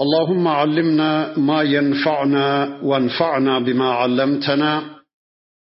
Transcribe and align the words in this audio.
اللهم 0.00 0.48
علمنا 0.48 1.38
ما 1.38 1.62
ينفعنا 1.62 2.80
وانفعنا 2.82 3.58
بما 3.58 3.90
علمتنا 3.90 4.82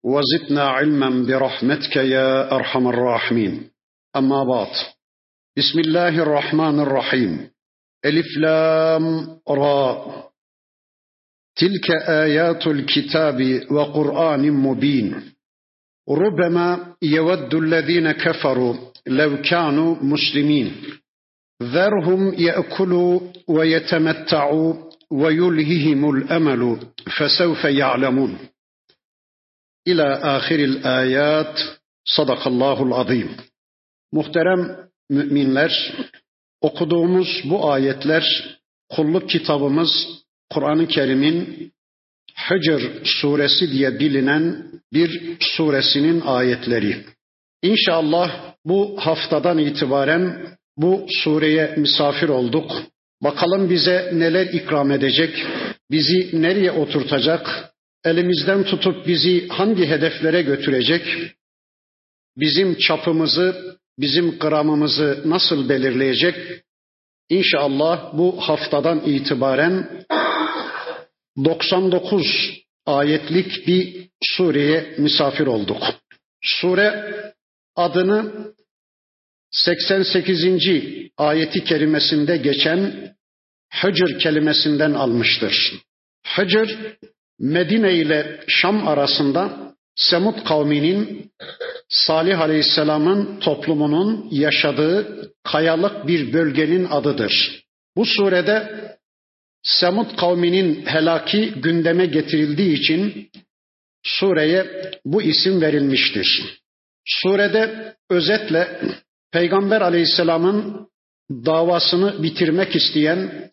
وزدنا 0.05 0.69
علما 0.69 1.27
برحمتك 1.27 1.97
يا 1.97 2.53
أرحم 2.53 2.89
الراحمين. 2.89 3.71
أما 4.17 4.45
بعد 4.45 4.75
بسم 5.59 5.79
الله 5.79 6.23
الرحمن 6.23 6.81
الرحيم. 6.81 7.51
ألف 8.05 8.27
لام 8.37 9.39
را. 9.49 10.07
تلك 11.57 11.91
آيات 12.09 12.67
الكتاب 12.67 13.67
وقرآن 13.71 14.53
مبين. 14.53 15.33
ربما 16.11 16.95
يود 17.03 17.55
الذين 17.55 18.13
كفروا 18.13 18.75
لو 19.07 19.43
كانوا 19.43 19.97
مسلمين. 20.03 21.00
ذرهم 21.64 22.34
ياكلوا 22.34 23.20
ويتمتعوا 23.48 24.74
ويلههم 25.12 26.10
الامل 26.10 26.80
فسوف 27.18 27.66
يعلمون 27.66 28.38
الى 29.88 30.04
اخر 30.14 30.56
الايات 30.56 31.60
صدق 32.06 32.48
الله 32.48 32.84
العظيم 32.84 33.38
Muhterem 34.12 34.90
müminler, 35.10 35.94
okuduğumuz 36.62 37.28
bu 37.46 37.72
ayetler 37.72 38.24
kulluk 38.90 39.30
kitabımız 39.30 39.90
Kur'an-ı 40.54 40.88
Kerim'in 40.88 41.72
Hicr 42.50 42.82
suresi 43.04 43.72
diye 43.72 44.00
bilinen 44.00 44.72
bir 44.94 45.38
suresinin 45.40 46.22
ayetleri. 46.22 47.06
İnşallah 47.62 48.54
bu 48.66 48.98
haftadan 49.00 49.58
itibaren 49.58 50.56
bu 50.77 51.07
sureye 51.09 51.75
misafir 51.77 52.29
olduk. 52.29 52.73
Bakalım 53.23 53.71
bize 53.71 54.11
neler 54.15 54.47
ikram 54.47 54.91
edecek, 54.91 55.47
bizi 55.91 56.43
nereye 56.43 56.71
oturtacak, 56.71 57.73
elimizden 58.05 58.65
tutup 58.65 59.07
bizi 59.07 59.49
hangi 59.49 59.87
hedeflere 59.87 60.43
götürecek, 60.43 61.07
bizim 62.37 62.75
çapımızı, 62.75 63.77
bizim 63.99 64.39
gramımızı 64.39 65.23
nasıl 65.25 65.69
belirleyecek? 65.69 66.37
İnşallah 67.29 68.19
bu 68.19 68.41
haftadan 68.41 69.01
itibaren 69.07 70.05
99 71.45 72.51
ayetlik 72.87 73.67
bir 73.67 74.09
sureye 74.23 74.95
misafir 74.99 75.47
olduk. 75.47 75.83
Sure 76.43 77.15
adını 77.77 78.33
88. 79.51 80.45
ayeti 81.17 81.65
kerimesinde 81.65 82.37
geçen 82.37 83.11
Hıcr 83.83 84.19
kelimesinden 84.19 84.93
almıştır. 84.93 85.73
Hıcr, 86.37 86.97
Medine 87.39 87.95
ile 87.95 88.45
Şam 88.49 88.89
arasında 88.89 89.75
Semut 89.95 90.45
kavminin 90.45 91.31
Salih 91.89 92.41
Aleyhisselam'ın 92.41 93.41
toplumunun 93.41 94.29
yaşadığı 94.31 95.31
kayalık 95.45 96.07
bir 96.07 96.33
bölgenin 96.33 96.85
adıdır. 96.85 97.65
Bu 97.97 98.07
surede 98.07 98.81
Semut 99.63 100.17
kavminin 100.17 100.87
helaki 100.87 101.51
gündeme 101.51 102.07
getirildiği 102.07 102.79
için 102.81 103.31
sureye 104.03 104.91
bu 105.05 105.23
isim 105.23 105.61
verilmiştir. 105.61 106.59
Surede 107.05 107.95
özetle 108.11 108.81
Peygamber 109.33 109.81
aleyhisselamın 109.81 110.89
davasını 111.31 112.23
bitirmek 112.23 112.77
isteyen, 112.77 113.51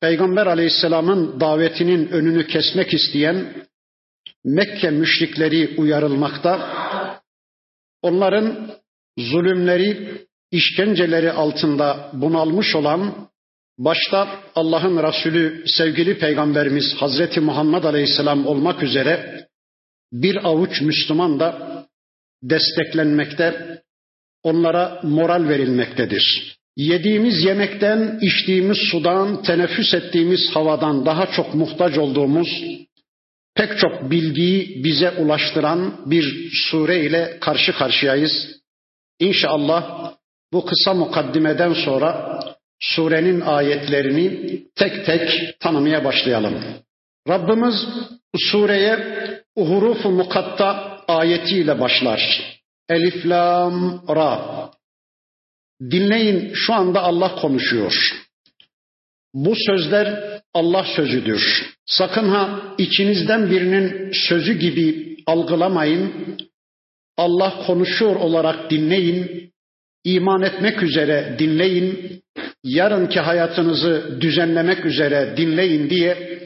Peygamber 0.00 0.46
aleyhisselamın 0.46 1.40
davetinin 1.40 2.08
önünü 2.08 2.46
kesmek 2.46 2.94
isteyen 2.94 3.66
Mekke 4.44 4.90
müşrikleri 4.90 5.74
uyarılmakta, 5.78 6.74
onların 8.02 8.70
zulümleri, 9.18 10.18
işkenceleri 10.50 11.32
altında 11.32 12.10
bunalmış 12.12 12.74
olan, 12.74 13.28
başta 13.78 14.40
Allah'ın 14.54 15.02
Resulü 15.02 15.64
sevgili 15.66 16.18
Peygamberimiz 16.18 16.94
Hazreti 16.96 17.40
Muhammed 17.40 17.84
Aleyhisselam 17.84 18.46
olmak 18.46 18.82
üzere 18.82 19.46
bir 20.12 20.48
avuç 20.48 20.80
Müslüman 20.80 21.40
da 21.40 21.68
desteklenmekte, 22.42 23.78
onlara 24.42 25.00
moral 25.02 25.48
verilmektedir. 25.48 26.56
Yediğimiz 26.76 27.44
yemekten, 27.44 28.18
içtiğimiz 28.22 28.78
sudan, 28.90 29.42
teneffüs 29.42 29.94
ettiğimiz 29.94 30.40
havadan 30.54 31.06
daha 31.06 31.26
çok 31.26 31.54
muhtaç 31.54 31.98
olduğumuz 31.98 32.48
pek 33.54 33.78
çok 33.78 34.10
bilgiyi 34.10 34.84
bize 34.84 35.10
ulaştıran 35.10 36.00
bir 36.06 36.50
sure 36.52 37.04
ile 37.04 37.38
karşı 37.40 37.72
karşıyayız. 37.72 38.32
İnşallah 39.20 40.12
bu 40.52 40.66
kısa 40.66 40.94
mukaddimeden 40.94 41.72
sonra 41.72 42.40
surenin 42.80 43.40
ayetlerini 43.40 44.58
tek 44.74 45.06
tek 45.06 45.56
tanımaya 45.60 46.04
başlayalım. 46.04 46.54
Rabbimiz 47.28 47.74
sureye 48.36 48.98
huruf-u 49.56 50.10
mukatta 50.10 50.98
ayetiyle 51.08 51.80
başlar. 51.80 52.20
Elif, 52.88 53.26
lam, 53.26 54.02
ra. 54.08 54.70
Dinleyin 55.90 56.52
şu 56.54 56.74
anda 56.74 57.02
Allah 57.02 57.34
konuşuyor. 57.34 57.94
Bu 59.34 59.54
sözler 59.66 60.38
Allah 60.54 60.86
sözüdür. 60.96 61.66
Sakın 61.86 62.28
ha 62.28 62.74
içinizden 62.78 63.50
birinin 63.50 64.12
sözü 64.28 64.58
gibi 64.58 65.16
algılamayın. 65.26 66.12
Allah 67.16 67.66
konuşuyor 67.66 68.16
olarak 68.16 68.70
dinleyin. 68.70 69.52
İman 70.04 70.42
etmek 70.42 70.82
üzere 70.82 71.36
dinleyin. 71.38 72.22
Yarınki 72.64 73.20
hayatınızı 73.20 74.18
düzenlemek 74.20 74.84
üzere 74.84 75.34
dinleyin 75.36 75.90
diye 75.90 76.38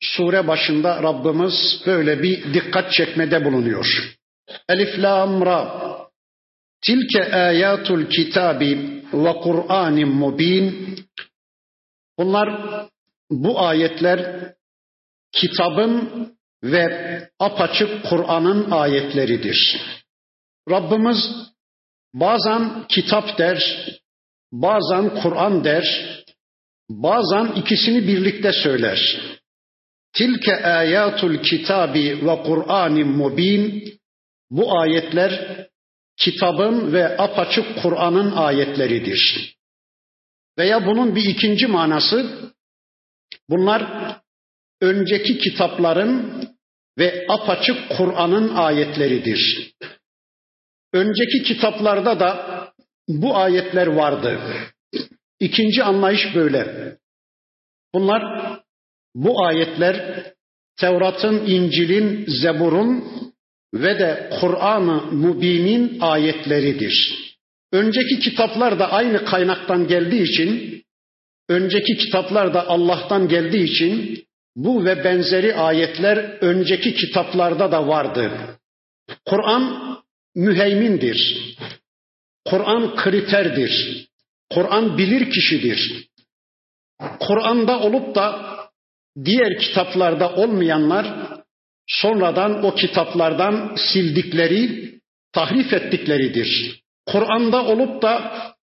sure 0.00 0.48
başında 0.48 1.02
Rabbimiz 1.02 1.82
böyle 1.86 2.22
bir 2.22 2.54
dikkat 2.54 2.92
çekmede 2.92 3.44
bulunuyor. 3.44 4.14
Elif 4.68 4.98
lam 4.98 5.42
ra 5.46 5.60
Tilke 6.84 7.34
ayatul 7.34 8.08
kitabi 8.08 9.02
ve 9.12 9.32
Kur'anin 9.42 10.08
mubin. 10.08 10.96
Bunlar 12.18 12.48
bu 13.30 13.60
ayetler 13.60 14.52
kitabın 15.32 15.94
ve 16.64 16.84
apaçık 17.38 18.04
Kur'an'ın 18.04 18.70
ayetleridir. 18.70 19.80
Rabbimiz 20.70 21.16
bazen 22.14 22.86
kitap 22.88 23.38
der, 23.38 23.58
bazen 24.52 25.22
Kur'an 25.22 25.64
der, 25.64 25.84
bazen 26.90 27.46
ikisini 27.46 28.08
birlikte 28.08 28.52
söyler. 28.52 29.20
Tilke 30.12 30.66
ayatul 30.66 31.36
kitabi 31.42 32.26
ve 32.26 32.42
Kur'anin 32.42 33.08
mubin. 33.08 33.94
Bu 34.54 34.78
ayetler 34.78 35.66
kitabın 36.16 36.92
ve 36.92 37.18
apaçık 37.18 37.82
Kur'an'ın 37.82 38.32
ayetleridir. 38.36 39.54
Veya 40.58 40.86
bunun 40.86 41.16
bir 41.16 41.24
ikinci 41.24 41.66
manası 41.66 42.30
bunlar 43.48 43.82
önceki 44.80 45.38
kitapların 45.38 46.44
ve 46.98 47.26
apaçık 47.28 47.76
Kur'an'ın 47.96 48.54
ayetleridir. 48.54 49.72
Önceki 50.92 51.42
kitaplarda 51.42 52.20
da 52.20 52.64
bu 53.08 53.36
ayetler 53.36 53.86
vardı. 53.86 54.40
İkinci 55.40 55.82
anlayış 55.82 56.34
böyle. 56.34 56.96
Bunlar 57.94 58.22
bu 59.14 59.44
ayetler 59.44 60.24
Tevrat'ın, 60.76 61.46
İncil'in, 61.46 62.26
Zebur'un 62.26 63.04
ve 63.74 63.98
de 63.98 64.30
Kur'an-ı 64.40 65.12
Mübin'in 65.12 66.00
ayetleridir. 66.00 67.24
Önceki 67.72 68.20
kitaplar 68.20 68.78
da 68.78 68.92
aynı 68.92 69.24
kaynaktan 69.24 69.86
geldiği 69.86 70.22
için, 70.22 70.82
önceki 71.48 71.96
kitaplar 71.96 72.54
da 72.54 72.68
Allah'tan 72.68 73.28
geldiği 73.28 73.64
için 73.64 74.24
bu 74.56 74.84
ve 74.84 75.04
benzeri 75.04 75.54
ayetler 75.54 76.16
önceki 76.40 76.94
kitaplarda 76.94 77.72
da 77.72 77.88
vardı. 77.88 78.30
Kur'an 79.26 79.96
müheymindir. 80.34 81.36
Kur'an 82.44 82.96
kriterdir. 82.96 84.06
Kur'an 84.50 84.98
bilir 84.98 85.30
kişidir. 85.30 86.08
Kur'an'da 87.20 87.80
olup 87.80 88.14
da 88.14 88.54
diğer 89.24 89.58
kitaplarda 89.58 90.34
olmayanlar 90.34 91.23
sonradan 91.86 92.64
o 92.64 92.74
kitaplardan 92.74 93.76
sildikleri, 93.92 94.90
tahrif 95.32 95.72
ettikleridir. 95.72 96.80
Kur'an'da 97.06 97.64
olup 97.64 98.02
da 98.02 98.32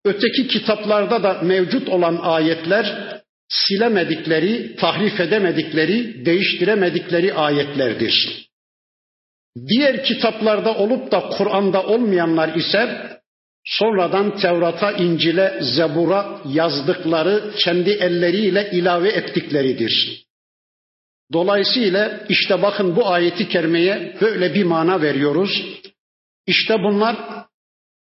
öteki 0.05 0.47
kitaplarda 0.47 1.23
da 1.23 1.33
mevcut 1.41 1.89
olan 1.89 2.19
ayetler 2.21 3.15
silemedikleri, 3.49 4.75
tahrif 4.75 5.19
edemedikleri, 5.19 6.25
değiştiremedikleri 6.25 7.33
ayetlerdir. 7.33 8.45
Diğer 9.67 10.03
kitaplarda 10.03 10.75
olup 10.75 11.11
da 11.11 11.29
Kur'an'da 11.37 11.83
olmayanlar 11.83 12.55
ise 12.55 13.09
sonradan 13.63 14.37
Tevrat'a, 14.37 14.91
İncil'e, 14.91 15.59
Zebur'a 15.61 16.41
yazdıkları 16.53 17.51
kendi 17.63 17.89
elleriyle 17.89 18.69
ilave 18.71 19.09
ettikleridir. 19.09 20.25
Dolayısıyla 21.33 22.25
işte 22.29 22.61
bakın 22.61 22.95
bu 22.95 23.07
ayeti 23.07 23.49
kerimeye 23.49 24.17
böyle 24.21 24.53
bir 24.53 24.63
mana 24.63 25.01
veriyoruz. 25.01 25.63
İşte 26.47 26.73
bunlar 26.83 27.15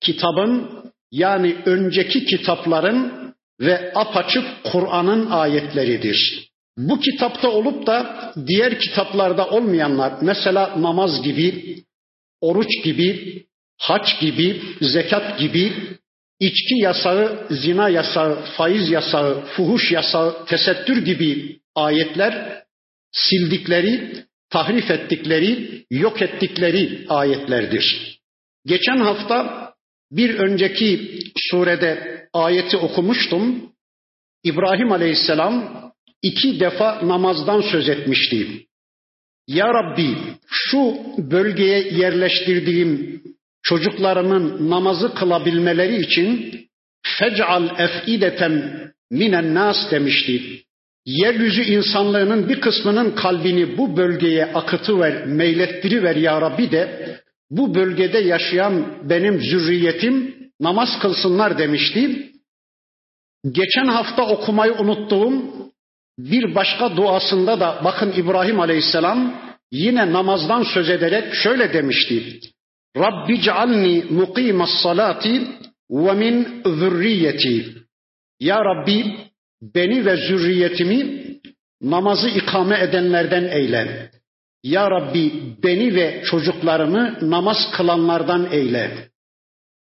kitabın 0.01 0.83
yani 1.12 1.56
önceki 1.65 2.25
kitapların 2.25 3.33
ve 3.59 3.92
apaçık 3.95 4.45
Kur'an'ın 4.63 5.31
ayetleridir. 5.31 6.48
Bu 6.77 7.00
kitapta 7.00 7.51
olup 7.51 7.88
da 7.88 8.33
diğer 8.48 8.80
kitaplarda 8.80 9.48
olmayanlar 9.50 10.13
mesela 10.21 10.81
namaz 10.81 11.24
gibi, 11.24 11.75
oruç 12.42 12.83
gibi, 12.83 13.44
haç 13.77 14.19
gibi, 14.19 14.62
zekat 14.81 15.39
gibi, 15.39 15.74
içki 16.39 16.75
yasağı, 16.81 17.48
zina 17.50 17.89
yasağı, 17.89 18.36
faiz 18.57 18.89
yasağı, 18.89 19.42
fuhuş 19.45 19.92
yasağı, 19.92 20.45
tesettür 20.45 21.06
gibi 21.06 21.59
ayetler 21.75 22.63
sildikleri, 23.12 24.24
tahrif 24.50 24.92
ettikleri, 24.92 25.83
yok 25.92 26.21
ettikleri 26.21 27.06
ayetlerdir. 27.09 28.18
Geçen 28.65 28.98
hafta 28.98 29.68
bir 30.12 30.36
önceki 30.39 31.19
surede 31.38 32.24
ayeti 32.33 32.77
okumuştum. 32.77 33.71
İbrahim 34.44 34.92
Aleyhisselam 34.92 35.83
iki 36.21 36.59
defa 36.59 37.07
namazdan 37.07 37.62
söz 37.62 37.89
etmişti. 37.89 38.68
Ya 39.48 39.74
Rabbi 39.74 40.18
şu 40.48 40.98
bölgeye 41.18 41.80
yerleştirdiğim 41.80 43.21
çocuklarımın 43.63 44.69
namazı 44.69 45.13
kılabilmeleri 45.13 46.01
için 46.01 46.59
fec'al 47.18 47.80
ef'ideten 47.80 48.83
minen 49.12 49.54
nas 49.54 49.92
demişti. 49.92 50.63
Yeryüzü 51.07 51.62
insanlığının 51.62 52.50
bir 52.50 52.62
kısmının 52.62 53.12
kalbini 53.12 53.77
bu 53.77 53.98
bölgeye 53.98 54.45
akıtıver, 54.45 55.25
meylettiriver 55.25 56.15
ya 56.15 56.42
Rabbi 56.42 56.71
de 56.71 57.15
bu 57.50 57.75
bölgede 57.75 58.18
yaşayan 58.18 59.09
benim 59.09 59.42
zürriyetim 59.42 60.36
namaz 60.59 60.89
kılsınlar 61.01 61.57
demişti. 61.57 62.31
Geçen 63.51 63.86
hafta 63.86 64.27
okumayı 64.27 64.74
unuttuğum 64.74 65.44
bir 66.19 66.56
başka 66.56 66.98
duasında 66.98 67.59
da 67.59 67.81
bakın 67.83 68.13
İbrahim 68.18 68.59
Aleyhisselam 68.59 69.42
yine 69.71 70.13
namazdan 70.13 70.63
söz 70.63 70.89
ederek 70.89 71.33
şöyle 71.33 71.74
demişti. 71.74 72.39
Rabbi 72.98 73.42
cealni 73.42 74.06
mukimas 74.09 74.69
salati 74.83 75.48
ve 75.92 76.13
min 76.13 76.62
zürriyeti. 76.65 77.65
Ya 78.39 78.57
Rabbi 78.65 79.18
beni 79.62 80.06
ve 80.06 80.15
zürriyetimi 80.15 81.25
namazı 81.81 82.30
ikame 82.30 82.80
edenlerden 82.80 83.44
eyle. 83.44 84.12
Ya 84.63 84.92
Rabbi 84.92 85.56
beni 85.63 85.95
ve 85.95 86.24
çocuklarımı 86.25 87.18
namaz 87.21 87.57
kılanlardan 87.71 88.51
eyle. 88.51 89.09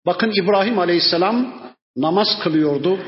Bakın 0.06 0.32
İbrahim 0.42 0.78
Aleyhisselam 0.78 1.62
namaz 1.96 2.28
kılıyordu. 2.42 2.98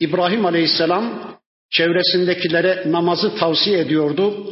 İbrahim 0.00 0.46
Aleyhisselam 0.46 1.36
çevresindekilere 1.70 2.92
namazı 2.92 3.34
tavsiye 3.34 3.78
ediyordu. 3.78 4.46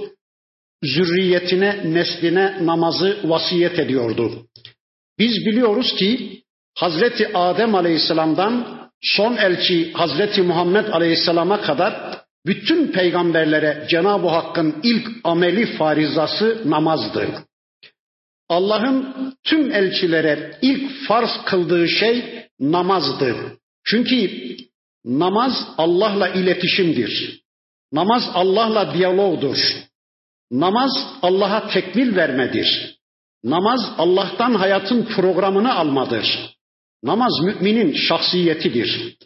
Zürriyetine, 0.82 1.94
nesline 1.94 2.66
namazı 2.66 3.18
vasiyet 3.24 3.78
ediyordu. 3.78 4.46
Biz 5.18 5.46
biliyoruz 5.46 5.94
ki 5.98 6.42
Hazreti 6.74 7.36
Adem 7.36 7.74
Aleyhisselam'dan 7.74 8.85
son 9.02 9.37
elçi 9.37 9.93
Hazreti 9.93 10.43
Muhammed 10.43 10.88
Aleyhisselam'a 10.88 11.60
kadar 11.60 12.25
bütün 12.46 12.93
peygamberlere 12.93 13.87
Cenab-ı 13.90 14.28
Hakk'ın 14.28 14.76
ilk 14.82 15.08
ameli 15.25 15.66
farizası 15.76 16.62
namazdı. 16.70 17.28
Allah'ın 18.48 19.14
tüm 19.44 19.72
elçilere 19.72 20.58
ilk 20.62 21.06
farz 21.08 21.31
kıldığı 21.44 21.88
şey 21.88 22.46
namazdı. 22.60 23.37
Çünkü 23.84 24.31
namaz 25.04 25.52
Allah'la 25.78 26.28
iletişimdir. 26.28 27.40
Namaz 27.92 28.22
Allah'la 28.34 28.94
diyalogdur. 28.94 29.58
Namaz 30.50 30.90
Allah'a 31.22 31.69
tekmil 31.69 32.16
vermedir. 32.16 32.99
Namaz 33.44 33.81
Allah'tan 33.99 34.54
hayatın 34.54 35.04
programını 35.04 35.75
almadır. 35.75 36.55
Namaz 37.04 37.32
müminin 37.44 37.93
şahsiyetidir. 37.93 39.16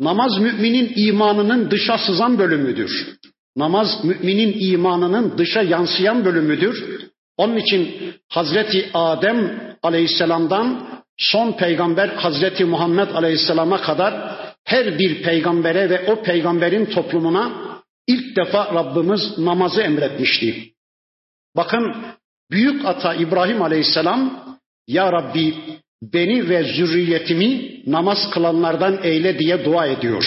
Namaz 0.00 0.38
müminin 0.38 0.92
imanının 0.96 1.70
dışa 1.70 1.98
sızan 1.98 2.38
bölümüdür. 2.38 3.16
Namaz 3.56 4.04
müminin 4.04 4.56
imanının 4.60 5.38
dışa 5.38 5.62
yansıyan 5.62 6.24
bölümüdür. 6.24 7.00
Onun 7.36 7.56
için 7.56 8.14
Hazreti 8.28 8.90
Adem 8.94 9.60
Aleyhisselam'dan 9.82 10.88
son 11.16 11.52
peygamber 11.52 12.08
Hazreti 12.08 12.64
Muhammed 12.64 13.08
Aleyhisselam'a 13.08 13.80
kadar 13.80 14.40
her 14.64 14.98
bir 14.98 15.22
peygambere 15.22 15.90
ve 15.90 16.12
o 16.12 16.22
peygamberin 16.22 16.84
toplumuna 16.84 17.52
ilk 18.06 18.36
defa 18.36 18.74
Rabbimiz 18.74 19.38
namazı 19.38 19.82
emretmişti. 19.82 20.72
Bakın 21.56 21.96
büyük 22.50 22.84
ata 22.84 23.14
İbrahim 23.14 23.62
Aleyhisselam 23.62 24.44
ya 24.86 25.12
Rabbi 25.12 25.54
beni 26.02 26.48
ve 26.48 26.62
zürriyetimi 26.62 27.82
namaz 27.86 28.30
kılanlardan 28.30 29.00
eyle 29.02 29.38
diye 29.38 29.64
dua 29.64 29.86
ediyor. 29.86 30.24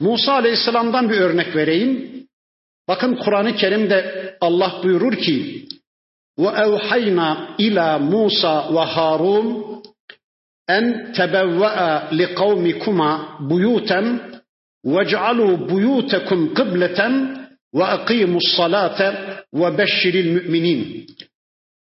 Musa 0.00 0.32
Aleyhisselam'dan 0.32 1.10
bir 1.10 1.20
örnek 1.20 1.56
vereyim. 1.56 2.18
Bakın 2.88 3.14
Kur'an-ı 3.14 3.56
Kerim'de 3.56 4.34
Allah 4.40 4.80
buyurur 4.84 5.16
ki 5.16 5.66
ve 6.38 6.48
evhayna 6.48 7.54
ila 7.58 7.98
Musa 7.98 8.74
ve 8.74 8.78
Harun 8.78 9.64
en 10.68 11.12
tebevve'a 11.12 12.08
li 12.12 12.34
kavmikuma 12.34 13.38
buyuten 13.40 14.20
vec'alu 14.84 15.70
buyutekum 15.70 16.54
kıbleten 16.54 17.46
ve 17.74 17.84
akimus 17.84 18.56
salate 18.56 19.14
ve 19.54 19.78
beşşiril 19.78 20.32
müminin. 20.32 21.06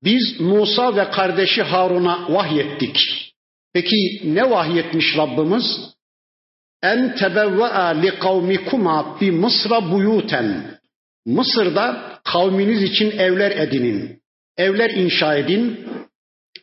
Biz 0.04 0.40
Musa 0.40 0.96
ve 0.96 1.10
kardeşi 1.10 1.62
Harun'a 1.62 2.32
vahyettik. 2.32 2.96
Peki 3.72 4.20
ne 4.24 4.50
vahyetmiş 4.50 5.16
Rabbimiz? 5.16 5.64
En 6.82 7.14
tebevve'a 7.14 7.86
li 7.86 8.18
kavmikuma 8.18 9.20
bi 9.20 9.32
Mısra 9.32 9.92
buyuten. 9.92 10.78
Mısır'da 11.26 12.18
kavminiz 12.24 12.82
için 12.82 13.10
evler 13.10 13.50
edinin. 13.50 14.20
Evler 14.56 14.90
inşa 14.90 15.34
edin. 15.34 15.88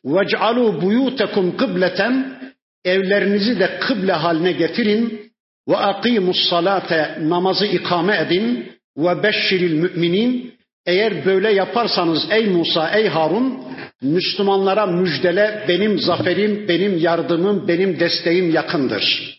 Vec'alu 0.05 0.81
buyutekum 0.81 1.57
kıbleten. 1.57 2.41
Evlerinizi 2.85 3.59
de 3.59 3.79
kıble 3.79 4.11
haline 4.11 4.51
getirin. 4.51 5.31
Ve 5.67 5.77
akimus 5.77 6.49
salate 6.49 7.17
namazı 7.21 7.65
ikame 7.65 8.17
edin. 8.17 8.71
Ve 8.97 9.23
beşşiril 9.23 9.73
müminin 9.73 10.53
eğer 10.85 11.25
böyle 11.25 11.53
yaparsanız 11.53 12.27
ey 12.31 12.49
Musa, 12.49 12.89
ey 12.89 13.07
Harun, 13.07 13.63
Müslümanlara 14.01 14.85
müjdele 14.85 15.65
benim 15.67 15.99
zaferim, 15.99 16.67
benim 16.67 16.97
yardımım, 16.97 17.67
benim 17.67 17.99
desteğim 17.99 18.51
yakındır. 18.51 19.37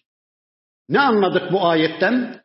Ne 0.89 1.01
anladık 1.01 1.53
bu 1.53 1.67
ayetten? 1.67 2.43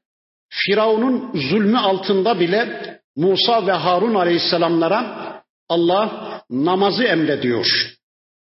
Firavun'un 0.49 1.31
zulmü 1.49 1.77
altında 1.77 2.39
bile 2.39 2.67
Musa 3.15 3.67
ve 3.67 3.71
Harun 3.71 4.15
aleyhisselamlara 4.15 5.17
Allah 5.69 6.41
namazı 6.49 7.03
emrediyor. 7.03 7.67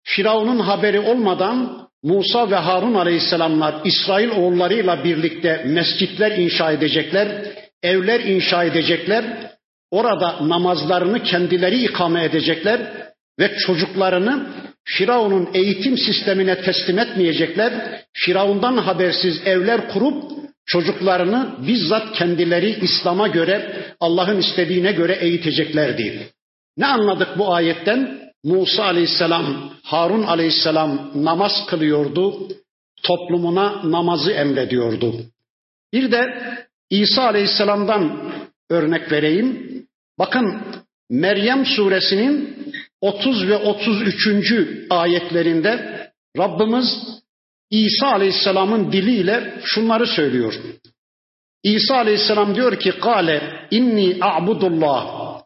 Firavun'un 0.04 0.60
haberi 0.60 1.00
olmadan 1.00 1.90
Musa 2.04 2.52
ve 2.52 2.56
Harun 2.56 2.94
aleyhisselamlar 2.94 3.82
İsrail 3.86 4.30
oğullarıyla 4.30 5.04
birlikte 5.04 5.64
mescitler 5.66 6.32
inşa 6.32 6.72
edecekler, 6.72 7.46
evler 7.84 8.20
inşa 8.20 8.64
edecekler 8.64 9.52
orada 9.92 10.50
namazlarını 10.50 11.24
kendileri 11.24 11.84
ikame 11.84 12.24
edecekler 12.24 12.82
ve 13.40 13.58
çocuklarını 13.58 14.48
Firavun'un 14.86 15.50
eğitim 15.54 15.98
sistemine 15.98 16.62
teslim 16.62 17.00
etmeyecekler. 17.00 18.02
Firavundan 18.14 18.78
habersiz 18.78 19.48
evler 19.48 19.90
kurup 19.90 20.24
çocuklarını 20.66 21.56
bizzat 21.68 22.12
kendileri 22.16 22.80
İslam'a 22.82 23.28
göre, 23.28 23.86
Allah'ın 24.00 24.38
istediğine 24.38 24.92
göre 24.92 25.18
eğiteceklerdi. 25.22 26.30
Ne 26.78 26.86
anladık 26.86 27.38
bu 27.38 27.54
ayetten? 27.54 28.20
Musa 28.44 28.84
aleyhisselam, 28.84 29.74
Harun 29.84 30.24
aleyhisselam 30.24 31.12
namaz 31.16 31.66
kılıyordu, 31.68 32.48
toplumuna 33.04 33.92
namazı 33.92 34.32
emrediyordu. 34.32 35.16
Bir 35.94 36.12
de 36.12 36.42
İsa 36.90 37.24
aleyhisselamdan 37.24 38.32
örnek 38.70 39.12
vereyim. 39.12 39.79
Bakın 40.20 40.62
Meryem 41.10 41.66
suresinin 41.66 42.58
30 43.02 43.48
ve 43.48 43.58
33. 43.58 44.54
ayetlerinde 44.90 46.00
Rabbimiz 46.38 46.86
İsa 47.72 48.08
Aleyhisselam'ın 48.08 48.92
diliyle 48.92 49.54
şunları 49.64 50.08
söylüyor. 50.08 50.54
İsa 51.64 51.96
Aleyhisselam 51.96 52.56
diyor 52.56 52.80
ki 52.80 52.92
Kale 53.00 53.68
inni 53.72 54.18
a'budullah. 54.22 55.42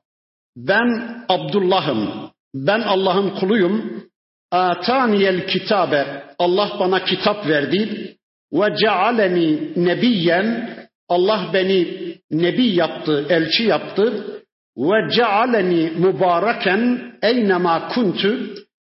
Ben 0.58 1.18
Abdullah'ım. 1.30 2.32
Ben 2.56 2.82
Allah'ın 2.82 3.30
kuluyum. 3.30 4.04
Ataniyel 4.52 5.48
kitabe 5.48 6.24
Allah 6.40 6.78
bana 6.80 7.04
kitap 7.04 7.48
verdi. 7.48 8.16
Ve 8.54 8.76
cealeni 8.78 9.72
nebiyen 9.76 10.78
Allah 11.10 11.50
beni 11.54 12.14
nebi 12.32 12.68
yaptı, 12.68 13.26
elçi 13.30 13.64
yaptı 13.64 14.34
ve 14.78 15.10
cealeni 15.10 15.92
mübareken 15.98 17.14
eynema 17.22 17.88
kuntu 17.88 18.38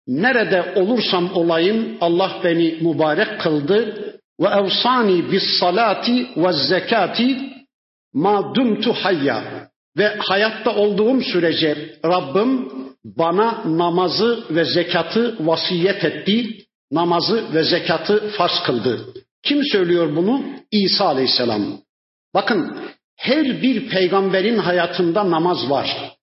nerede 0.08 0.74
olursam 0.75 1.29
olayım 1.34 1.98
Allah 2.01 2.32
beni 2.44 2.77
mübarek 2.82 3.41
kıldı 3.41 4.03
ve 4.41 4.48
evsani 4.48 5.32
bis 5.32 5.44
salati 5.60 6.27
ve 6.38 6.53
zekati 6.53 7.38
ma 8.13 8.56
dumtu 8.56 8.94
hayya 8.94 9.70
ve 9.98 10.17
hayatta 10.17 10.75
olduğum 10.75 11.22
sürece 11.22 12.00
Rabbim 12.06 12.70
bana 13.06 13.63
namazı 13.65 14.44
ve 14.50 14.65
zekatı 14.65 15.36
vasiyet 15.39 16.03
etti. 16.03 16.63
Namazı 16.91 17.53
ve 17.53 17.63
zekatı 17.63 18.29
farz 18.29 18.63
kıldı. 18.65 19.13
Kim 19.44 19.63
söylüyor 19.63 20.15
bunu? 20.15 20.44
İsa 20.72 21.06
Aleyhisselam. 21.06 21.77
Bakın 22.34 22.77
her 23.17 23.62
bir 23.62 23.89
peygamberin 23.89 24.57
hayatında 24.57 25.31
namaz 25.31 25.69
var. 25.69 26.17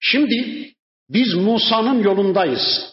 Şimdi 0.00 0.68
biz 1.10 1.34
Musa'nın 1.34 2.02
yolundayız. 2.02 2.92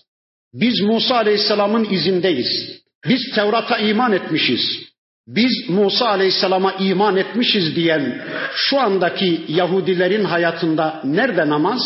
Biz 0.53 0.81
Musa 0.81 1.15
Aleyhisselam'ın 1.15 1.83
izindeyiz. 1.83 2.81
Biz 3.07 3.31
Tevrat'a 3.35 3.77
iman 3.77 4.13
etmişiz. 4.13 4.89
Biz 5.27 5.69
Musa 5.69 6.09
Aleyhisselam'a 6.09 6.71
iman 6.71 7.17
etmişiz 7.17 7.75
diyen 7.75 8.25
şu 8.53 8.79
andaki 8.79 9.45
Yahudilerin 9.47 10.23
hayatında 10.23 11.01
nerede 11.03 11.49
namaz? 11.49 11.81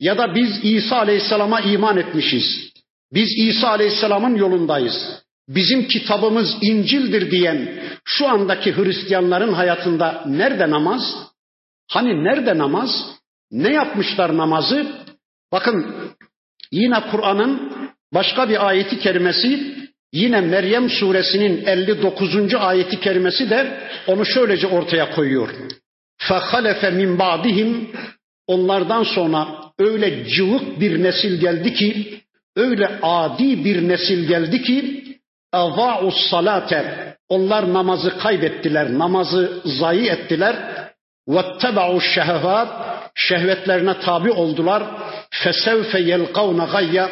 Ya 0.00 0.18
da 0.18 0.34
biz 0.34 0.64
İsa 0.64 0.96
Aleyhisselam'a 0.96 1.60
iman 1.60 1.96
etmişiz. 1.96 2.70
Biz 3.12 3.28
İsa 3.38 3.68
Aleyhisselam'ın 3.68 4.34
yolundayız 4.36 5.22
bizim 5.49 5.87
kitabımız 5.87 6.57
İncil'dir 6.61 7.31
diyen 7.31 7.83
şu 8.05 8.27
andaki 8.27 8.77
Hristiyanların 8.77 9.53
hayatında 9.53 10.23
nerede 10.27 10.69
namaz? 10.69 11.01
Hani 11.91 12.23
nerede 12.23 12.57
namaz? 12.57 12.89
Ne 13.51 13.73
yapmışlar 13.73 14.37
namazı? 14.37 14.87
Bakın 15.51 15.95
yine 16.71 16.99
Kur'an'ın 17.11 17.71
başka 18.13 18.49
bir 18.49 18.67
ayeti 18.67 18.99
kerimesi 18.99 19.75
yine 20.13 20.41
Meryem 20.41 20.89
suresinin 20.89 21.65
59. 21.65 22.53
ayeti 22.53 22.99
kerimesi 22.99 23.49
de 23.49 23.89
onu 24.07 24.25
şöylece 24.25 24.67
ortaya 24.67 25.15
koyuyor. 25.15 25.49
فَخَلَفَ 26.19 26.81
مِنْ 26.81 27.17
بَعْدِهِمْ 27.17 27.85
Onlardan 28.47 29.03
sonra 29.03 29.47
öyle 29.79 30.25
cıvık 30.25 30.79
bir 30.79 31.03
nesil 31.03 31.39
geldi 31.39 31.73
ki, 31.73 32.21
öyle 32.55 32.99
adi 33.01 33.65
bir 33.65 33.87
nesil 33.87 34.27
geldi 34.27 34.61
ki 34.61 35.03
اَضَاعُ 35.53 36.29
salate 36.29 37.15
Onlar 37.29 37.73
namazı 37.73 38.17
kaybettiler, 38.17 38.97
namazı 38.97 39.61
zayi 39.65 40.09
ettiler. 40.09 40.55
وَاتَّبَعُوا 41.27 42.01
şehvat 42.01 42.69
Şehvetlerine 43.15 43.99
tabi 43.99 44.31
oldular. 44.31 44.83
فَسَوْفَ 45.31 45.91
يَلْقَوْنَ 45.91 46.71
gayya 46.71 47.09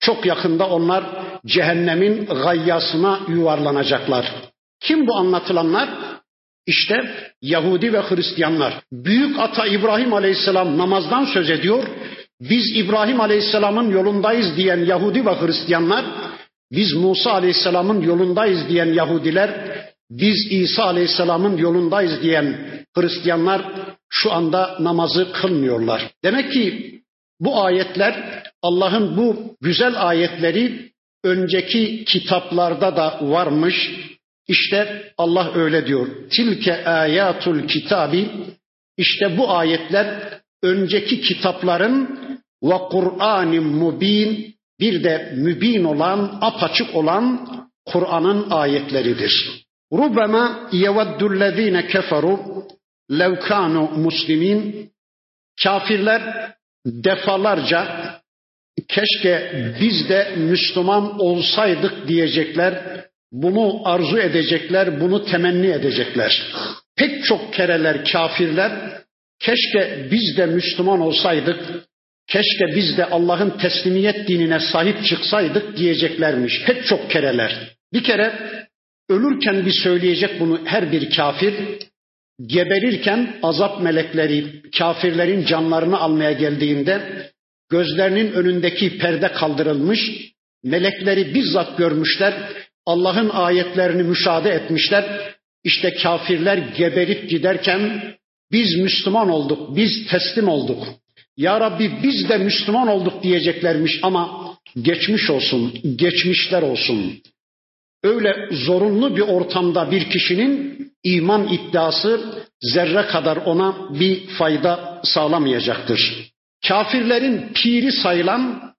Çok 0.00 0.26
yakında 0.26 0.68
onlar 0.68 1.04
cehennemin 1.46 2.26
gayyasına 2.26 3.20
yuvarlanacaklar. 3.28 4.32
Kim 4.80 5.06
bu 5.06 5.16
anlatılanlar? 5.16 5.88
İşte 6.66 7.10
Yahudi 7.42 7.92
ve 7.92 8.00
Hristiyanlar. 8.00 8.74
Büyük 8.92 9.38
ata 9.38 9.66
İbrahim 9.66 10.12
Aleyhisselam 10.12 10.78
namazdan 10.78 11.24
söz 11.24 11.50
ediyor. 11.50 11.84
Biz 12.40 12.76
İbrahim 12.76 13.20
Aleyhisselam'ın 13.20 13.90
yolundayız 13.90 14.56
diyen 14.56 14.78
Yahudi 14.78 15.26
ve 15.26 15.30
Hristiyanlar 15.40 16.04
biz 16.71 16.93
Musa 16.93 17.31
Aleyhisselam'ın 17.31 18.01
yolundayız 18.01 18.69
diyen 18.69 18.93
Yahudiler, 18.93 19.77
biz 20.09 20.51
İsa 20.51 20.83
Aleyhisselam'ın 20.83 21.57
yolundayız 21.57 22.21
diyen 22.21 22.77
Hristiyanlar 22.95 23.61
şu 24.09 24.33
anda 24.33 24.77
namazı 24.79 25.31
kılmıyorlar. 25.31 26.11
Demek 26.23 26.53
ki 26.53 26.93
bu 27.39 27.63
ayetler 27.63 28.43
Allah'ın 28.61 29.17
bu 29.17 29.55
güzel 29.61 30.07
ayetleri 30.07 30.91
önceki 31.23 32.05
kitaplarda 32.05 32.95
da 32.95 33.19
varmış. 33.21 33.91
İşte 34.47 35.11
Allah 35.17 35.51
öyle 35.55 35.87
diyor. 35.87 36.07
Tilke 36.29 36.85
ayatul 36.85 37.67
kitabi. 37.67 38.29
İşte 38.97 39.37
bu 39.37 39.51
ayetler 39.51 40.39
önceki 40.63 41.21
kitapların 41.21 42.19
ve 42.63 42.75
Kur'an-ı 42.91 43.61
mubin 43.61 44.56
bir 44.79 45.03
de 45.03 45.33
mübin 45.35 45.83
olan, 45.83 46.37
apaçık 46.41 46.95
olan 46.95 47.47
Kur'an'ın 47.85 48.49
ayetleridir. 48.49 49.63
Rubema 49.93 50.69
yeveddullezine 50.71 51.87
keferu 51.87 52.63
lev 53.11 53.39
kanu 53.39 53.89
muslimin 53.91 54.91
kafirler 55.63 56.53
defalarca 56.85 58.11
keşke 58.87 59.51
biz 59.81 60.09
de 60.09 60.35
Müslüman 60.37 61.19
olsaydık 61.19 62.07
diyecekler. 62.07 63.03
Bunu 63.31 63.81
arzu 63.85 64.17
edecekler, 64.17 65.01
bunu 65.01 65.25
temenni 65.25 65.67
edecekler. 65.67 66.53
Pek 66.95 67.25
çok 67.25 67.53
kereler 67.53 68.11
kafirler 68.11 68.71
keşke 69.39 70.07
biz 70.11 70.37
de 70.37 70.45
Müslüman 70.45 71.01
olsaydık, 71.01 71.59
Keşke 72.27 72.75
biz 72.75 72.97
de 72.97 73.05
Allah'ın 73.05 73.49
teslimiyet 73.49 74.27
dinine 74.27 74.59
sahip 74.59 75.05
çıksaydık 75.05 75.77
diyeceklermiş. 75.77 76.63
Pek 76.65 76.85
çok 76.85 77.11
kereler. 77.11 77.75
Bir 77.93 78.03
kere 78.03 78.33
ölürken 79.09 79.65
bir 79.65 79.71
söyleyecek 79.71 80.39
bunu 80.39 80.61
her 80.65 80.91
bir 80.91 81.15
kafir. 81.15 81.53
Geberirken 82.45 83.35
azap 83.43 83.81
melekleri 83.81 84.61
kafirlerin 84.77 85.45
canlarını 85.45 85.99
almaya 85.99 86.31
geldiğinde 86.31 87.01
gözlerinin 87.69 88.31
önündeki 88.31 88.97
perde 88.97 89.27
kaldırılmış. 89.27 89.99
Melekleri 90.63 91.33
bizzat 91.33 91.77
görmüşler. 91.77 92.33
Allah'ın 92.85 93.29
ayetlerini 93.29 94.03
müşahede 94.03 94.49
etmişler. 94.49 95.05
İşte 95.63 95.93
kafirler 95.93 96.57
geberip 96.57 97.29
giderken 97.29 98.13
biz 98.51 98.77
Müslüman 98.77 99.29
olduk, 99.29 99.75
biz 99.75 100.07
teslim 100.07 100.47
olduk. 100.47 100.87
Ya 101.37 101.59
Rabbi 101.59 101.99
biz 102.03 102.29
de 102.29 102.37
Müslüman 102.37 102.87
olduk 102.87 103.23
diyeceklermiş 103.23 103.99
ama 104.03 104.53
geçmiş 104.81 105.29
olsun, 105.29 105.73
geçmişler 105.95 106.61
olsun. 106.61 107.21
Öyle 108.03 108.49
zorunlu 108.51 109.15
bir 109.15 109.21
ortamda 109.21 109.91
bir 109.91 110.09
kişinin 110.09 110.77
iman 111.03 111.47
iddiası 111.47 112.21
zerre 112.61 113.07
kadar 113.07 113.37
ona 113.37 113.99
bir 113.99 114.27
fayda 114.27 115.01
sağlamayacaktır. 115.03 116.31
Kafirlerin 116.67 117.49
piri 117.53 117.91
sayılan, 117.91 118.73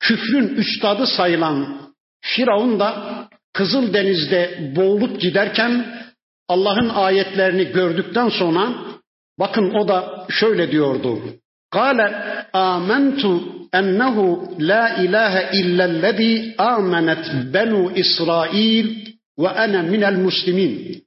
küfrün 0.00 0.48
üstadı 0.48 1.06
sayılan 1.06 1.90
Firavun 2.20 2.80
da 2.80 3.20
Kızıldeniz'de 3.52 4.72
boğulup 4.76 5.20
giderken 5.20 6.02
Allah'ın 6.48 6.88
ayetlerini 6.88 7.64
gördükten 7.64 8.28
sonra 8.28 8.74
bakın 9.38 9.70
o 9.70 9.88
da 9.88 10.26
şöyle 10.30 10.72
diyordu. 10.72 11.39
قال 11.75 11.99
آمنت 12.55 13.23
أنه 13.75 14.15
لا 14.59 15.01
إله 15.03 15.33
إلا 15.59 15.85
الذي 15.85 16.55
آمنت 16.59 17.25
بنو 17.53 17.91
İsrail 17.95 18.87
ve 19.39 19.49
ana 19.49 19.81
minel 19.81 20.17
muslimin. 20.17 21.03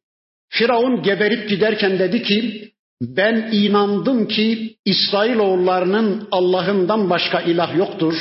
Firavun 0.49 1.03
geberip 1.03 1.49
giderken 1.49 1.99
dedi 1.99 2.23
ki 2.23 2.69
ben 3.03 3.49
inandım 3.53 4.29
ki 4.29 4.77
İsrailoğullarının 4.85 6.29
Allah'ından 6.31 7.11
başka 7.11 7.41
ilah 7.41 7.77
yoktur. 7.77 8.15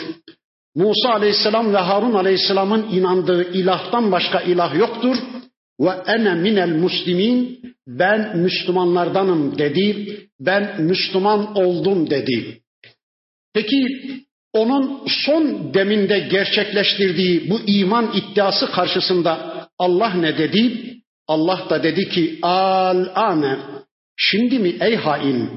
Musa 0.76 1.10
aleyhisselam 1.10 1.74
ve 1.74 1.78
Harun 1.78 2.14
aleyhisselamın 2.14 2.88
inandığı 2.92 3.52
ilahtan 3.54 4.12
başka 4.12 4.40
ilah 4.40 4.76
yoktur. 4.76 5.18
Ve 5.81 5.91
ene 6.07 6.35
minel 6.35 6.77
muslimin 6.77 7.61
ben 7.87 8.39
Müslümanlardanım 8.39 9.59
dedi. 9.59 10.19
Ben 10.41 10.83
Müslüman 10.83 11.57
oldum 11.57 12.11
dedi. 12.11 12.61
Peki 13.55 13.87
onun 14.53 15.03
son 15.07 15.75
deminde 15.75 16.19
gerçekleştirdiği 16.19 17.51
bu 17.51 17.61
iman 17.67 18.13
iddiası 18.15 18.71
karşısında 18.71 19.53
Allah 19.79 20.15
ne 20.15 20.39
dedi? 20.39 20.95
Allah 21.29 21.67
da 21.71 21.83
dedi 21.83 22.09
ki 22.09 22.39
al 22.43 23.07
ane 23.15 23.59
şimdi 24.17 24.59
mi 24.59 24.77
ey 24.81 24.97
hain 24.97 25.51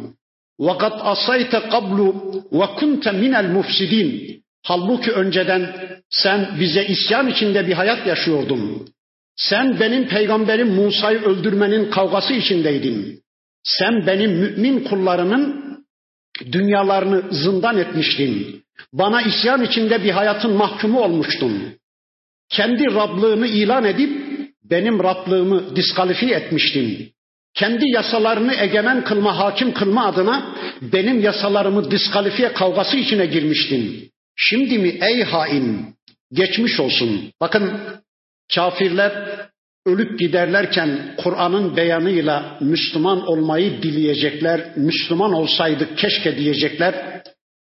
asayte 0.81 1.59
kablu 1.59 2.15
ve 2.51 2.65
kunte 2.79 3.11
minel 3.11 3.49
mufsidin 3.49 4.41
halbuki 4.63 5.11
önceden 5.11 5.75
sen 6.09 6.57
bize 6.59 6.85
isyan 6.85 7.27
içinde 7.27 7.67
bir 7.67 7.73
hayat 7.73 8.07
yaşıyordun. 8.07 8.87
Sen 9.35 9.79
benim 9.79 10.07
peygamberim 10.07 10.67
Musa'yı 10.67 11.21
öldürmenin 11.21 11.91
kavgası 11.91 12.33
içindeydin. 12.33 13.21
Sen 13.63 14.07
benim 14.07 14.31
mümin 14.31 14.83
kullarımın 14.83 15.65
dünyalarını 16.51 17.23
zindan 17.31 17.77
etmiştin. 17.77 18.63
Bana 18.93 19.21
isyan 19.21 19.63
içinde 19.63 20.03
bir 20.03 20.11
hayatın 20.11 20.51
mahkumu 20.51 21.01
olmuştun. 21.01 21.63
Kendi 22.49 22.85
Rablığını 22.85 23.47
ilan 23.47 23.85
edip 23.85 24.25
benim 24.63 25.03
Rablığımı 25.03 25.75
diskalifiye 25.75 26.35
etmiştin. 26.35 27.11
Kendi 27.53 27.89
yasalarını 27.89 28.53
egemen 28.55 29.03
kılma, 29.03 29.37
hakim 29.37 29.73
kılma 29.73 30.05
adına 30.05 30.55
benim 30.81 31.19
yasalarımı 31.19 31.91
diskalifiye 31.91 32.53
kavgası 32.53 32.97
içine 32.97 33.25
girmiştin. 33.25 34.11
Şimdi 34.35 34.77
mi 34.77 34.97
ey 35.01 35.23
hain 35.23 35.95
geçmiş 36.33 36.79
olsun. 36.79 37.31
Bakın 37.41 37.71
kafirler 38.55 39.39
ölüp 39.85 40.19
giderlerken 40.19 41.15
Kur'an'ın 41.17 41.75
beyanıyla 41.75 42.57
Müslüman 42.61 43.27
olmayı 43.27 43.81
dileyecekler. 43.81 44.61
Müslüman 44.75 45.33
olsaydık 45.33 45.97
keşke 45.97 46.37
diyecekler. 46.37 47.21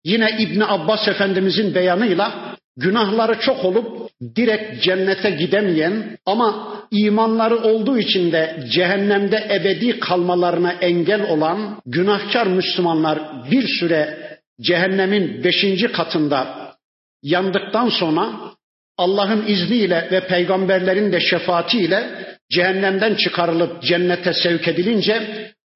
Yine 0.05 0.37
İbn 0.39 0.61
Abbas 0.61 1.09
Efendimizin 1.09 1.75
beyanıyla 1.75 2.57
günahları 2.77 3.41
çok 3.41 3.65
olup 3.65 4.11
direkt 4.37 4.83
cennete 4.83 5.31
gidemeyen 5.31 6.19
ama 6.27 6.79
imanları 6.91 7.57
olduğu 7.57 7.99
için 7.99 8.33
de 8.33 8.65
cehennemde 8.73 9.49
ebedi 9.51 10.01
kalmalarına 10.01 10.73
engel 10.73 11.31
olan 11.31 11.81
günahkar 11.87 12.47
Müslümanlar 12.47 13.19
bir 13.51 13.69
süre 13.69 14.19
cehennemin 14.61 15.45
beşinci 15.45 15.93
katında 15.93 16.73
yandıktan 17.23 17.89
sonra 17.89 18.54
Allah'ın 18.99 19.47
izniyle 19.47 20.09
ve 20.13 20.27
peygamberlerin 20.27 21.13
de 21.13 21.21
şefaatiyle 21.21 22.09
cehennemden 22.51 23.15
çıkarılıp 23.15 23.83
cennete 23.83 24.33
sevk 24.33 24.69
edilince 24.69 25.23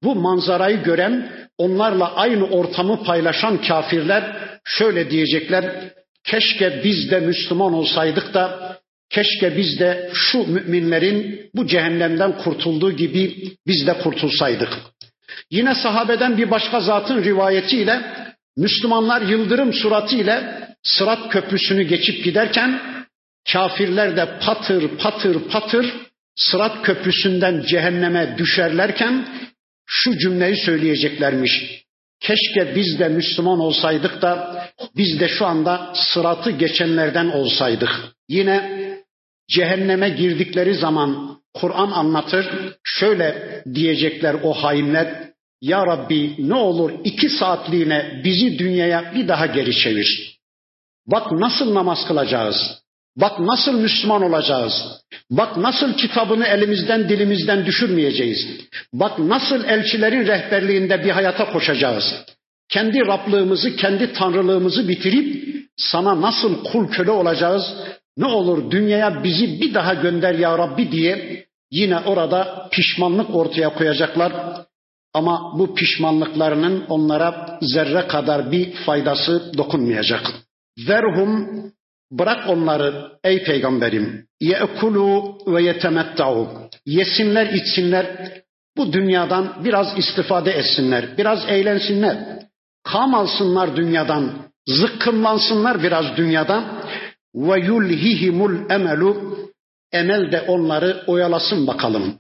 bu 0.03 0.15
manzarayı 0.15 0.83
gören 0.83 1.33
onlarla 1.59 2.15
aynı 2.15 2.45
ortamı 2.45 3.03
paylaşan 3.05 3.63
kafirler 3.63 4.37
şöyle 4.65 5.11
diyecekler. 5.11 5.93
Keşke 6.25 6.81
biz 6.85 7.11
de 7.11 7.21
Müslüman 7.21 7.73
olsaydık 7.73 8.35
da 8.35 8.77
keşke 9.11 9.57
biz 9.57 9.81
de 9.81 10.11
şu 10.15 10.53
müminlerin 10.53 11.51
bu 11.55 11.67
cehennemden 11.67 12.39
kurtulduğu 12.39 12.93
gibi 12.93 13.53
biz 13.67 13.87
de 13.87 13.95
kurtulsaydık. 13.95 14.69
Yine 15.51 15.75
sahabeden 15.75 16.39
bir 16.39 16.51
başka 16.51 16.81
zatın 16.81 17.25
rivayetiyle 17.25 18.01
Müslümanlar 18.57 19.23
yıldırım 19.23 19.73
suratıyla 19.73 20.69
Sırat 20.83 21.29
köprüsünü 21.29 21.83
geçip 21.83 22.25
giderken 22.25 22.81
kafirler 23.52 24.16
de 24.16 24.38
patır 24.38 24.88
patır 24.98 25.48
patır 25.48 26.09
Sırat 26.38 26.83
köprüsünden 26.83 27.62
cehenneme 27.62 28.38
düşerlerken 28.38 29.29
şu 29.87 30.18
cümleyi 30.18 30.57
söyleyeceklermiş. 30.57 31.85
Keşke 32.20 32.74
biz 32.74 32.98
de 32.98 33.09
Müslüman 33.09 33.61
olsaydık 33.61 34.22
da 34.22 34.64
biz 34.96 35.20
de 35.20 35.29
şu 35.29 35.46
anda 35.46 35.92
sıratı 35.94 36.51
geçenlerden 36.51 37.29
olsaydık. 37.29 37.90
Yine 38.29 38.81
cehenneme 39.48 40.09
girdikleri 40.09 40.74
zaman 40.74 41.40
Kur'an 41.55 41.90
anlatır. 41.90 42.46
Şöyle 42.85 43.62
diyecekler 43.74 44.37
o 44.42 44.53
hainler. 44.53 45.29
Ya 45.61 45.87
Rabbi 45.87 46.35
ne 46.38 46.55
olur 46.55 46.92
iki 47.05 47.29
saatliğine 47.29 48.20
bizi 48.24 48.59
dünyaya 48.59 49.12
bir 49.14 49.29
daha 49.29 49.46
geri 49.46 49.77
çevir. 49.77 50.38
Bak 51.07 51.33
nasıl 51.33 51.74
namaz 51.74 52.07
kılacağız. 52.09 52.83
Bak 53.20 53.40
nasıl 53.40 53.81
Müslüman 53.81 54.22
olacağız. 54.22 54.72
Bak 55.31 55.57
nasıl 55.57 55.92
kitabını 55.94 56.46
elimizden 56.46 57.09
dilimizden 57.09 57.66
düşürmeyeceğiz. 57.66 58.46
Bak 58.92 59.18
nasıl 59.18 59.64
elçilerin 59.64 60.26
rehberliğinde 60.26 61.04
bir 61.04 61.11
hayata 61.11 61.52
koşacağız. 61.52 62.04
Kendi 62.68 63.07
Rablığımızı, 63.07 63.76
kendi 63.76 64.12
tanrılığımızı 64.12 64.88
bitirip 64.88 65.48
sana 65.76 66.20
nasıl 66.20 66.64
kul 66.64 66.88
köle 66.88 67.11
olacağız. 67.11 67.74
Ne 68.16 68.26
olur 68.26 68.70
dünyaya 68.70 69.24
bizi 69.24 69.61
bir 69.61 69.74
daha 69.74 69.94
gönder 69.94 70.35
ya 70.35 70.59
Rabbi 70.59 70.92
diye 70.92 71.44
yine 71.70 71.98
orada 71.98 72.68
pişmanlık 72.72 73.35
ortaya 73.35 73.74
koyacaklar. 73.74 74.33
Ama 75.14 75.59
bu 75.59 75.74
pişmanlıklarının 75.74 76.85
onlara 76.88 77.59
zerre 77.62 78.07
kadar 78.09 78.52
bir 78.52 78.72
faydası 78.72 79.52
dokunmayacak. 79.59 80.33
Verhum 80.88 81.48
bırak 82.12 82.49
onları 82.49 83.12
ey 83.25 83.44
peygamberim. 83.44 84.27
Ye'kulu 84.40 85.38
ve 85.47 85.62
yetemettau. 85.62 86.49
Yesinler 86.87 87.47
içsinler. 87.47 88.33
Bu 88.77 88.92
dünyadan 88.92 89.64
biraz 89.64 89.99
istifade 89.99 90.51
etsinler. 90.51 91.18
Biraz 91.18 91.49
eğlensinler. 91.49 92.16
Kam 92.85 93.14
alsınlar 93.14 93.77
dünyadan. 93.77 94.33
Zıkkımlansınlar 94.68 95.83
biraz 95.83 96.16
dünyadan. 96.16 96.83
Ve 97.35 97.61
yulhihimul 97.61 98.71
emelu. 98.71 99.38
Emel 99.92 100.33
de 100.33 100.40
onları 100.40 101.05
oyalasın 101.07 101.66
bakalım. 101.66 102.18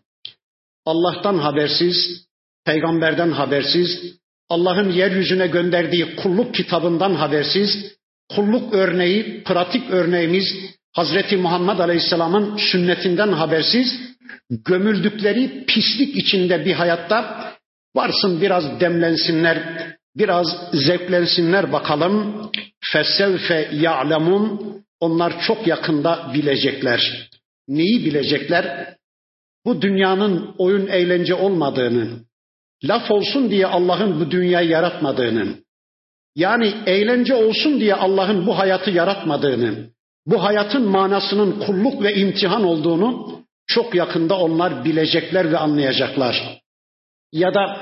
Allah'tan 0.86 1.38
habersiz, 1.38 2.26
peygamberden 2.64 3.30
habersiz, 3.30 4.18
Allah'ın 4.48 4.90
yeryüzüne 4.90 5.46
gönderdiği 5.46 6.16
kulluk 6.16 6.54
kitabından 6.54 7.14
habersiz, 7.14 7.97
kulluk 8.28 8.74
örneği, 8.74 9.42
pratik 9.44 9.90
örneğimiz 9.90 10.44
Hazreti 10.92 11.36
Muhammed 11.36 11.78
Aleyhisselam'ın 11.78 12.56
sünnetinden 12.56 13.32
habersiz 13.32 14.08
gömüldükleri 14.50 15.64
pislik 15.66 16.16
içinde 16.16 16.64
bir 16.64 16.72
hayatta 16.72 17.52
varsın 17.96 18.40
biraz 18.40 18.80
demlensinler, 18.80 19.86
biraz 20.16 20.46
zevklensinler 20.72 21.72
bakalım. 21.72 22.50
Fesevfe 22.92 23.70
ya'lemun 23.72 24.74
onlar 25.00 25.40
çok 25.40 25.66
yakında 25.66 26.30
bilecekler. 26.34 27.28
Neyi 27.68 28.04
bilecekler? 28.04 28.94
Bu 29.64 29.82
dünyanın 29.82 30.54
oyun 30.58 30.86
eğlence 30.86 31.34
olmadığını, 31.34 32.08
laf 32.84 33.10
olsun 33.10 33.50
diye 33.50 33.66
Allah'ın 33.66 34.20
bu 34.20 34.30
dünyayı 34.30 34.68
yaratmadığını, 34.68 35.54
yani 36.35 36.73
eğlence 36.85 37.35
olsun 37.35 37.79
diye 37.79 37.95
Allah'ın 37.95 38.47
bu 38.47 38.59
hayatı 38.59 38.91
yaratmadığını, 38.91 39.89
bu 40.25 40.43
hayatın 40.43 40.83
manasının 40.83 41.59
kulluk 41.59 42.03
ve 42.03 42.15
imtihan 42.15 42.63
olduğunu 42.63 43.39
çok 43.67 43.95
yakında 43.95 44.39
onlar 44.39 44.85
bilecekler 44.85 45.51
ve 45.51 45.57
anlayacaklar. 45.57 46.61
Ya 47.31 47.53
da 47.53 47.79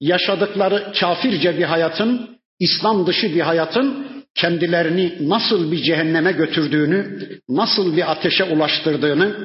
yaşadıkları 0.00 0.92
kafirce 1.00 1.58
bir 1.58 1.64
hayatın, 1.64 2.38
İslam 2.60 3.06
dışı 3.06 3.34
bir 3.34 3.40
hayatın 3.40 4.06
kendilerini 4.34 5.28
nasıl 5.28 5.72
bir 5.72 5.82
cehenneme 5.82 6.32
götürdüğünü, 6.32 7.28
nasıl 7.48 7.96
bir 7.96 8.10
ateşe 8.10 8.44
ulaştırdığını 8.44 9.36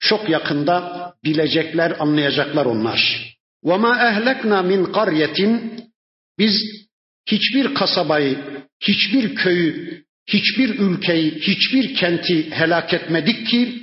çok 0.00 0.28
yakında 0.28 1.08
bilecekler, 1.24 1.96
anlayacaklar 1.98 2.66
onlar. 2.66 3.28
وَمَا 3.64 3.98
اَهْلَكْنَا 3.98 4.58
مِنْ 4.72 4.92
قَرْيَةٍ 4.92 5.60
Biz 6.38 6.81
hiçbir 7.25 7.73
kasabayı, 7.73 8.39
hiçbir 8.79 9.35
köyü, 9.35 10.03
hiçbir 10.27 10.79
ülkeyi, 10.79 11.31
hiçbir 11.31 11.95
kenti 11.95 12.51
helak 12.51 12.93
etmedik 12.93 13.47
ki 13.47 13.81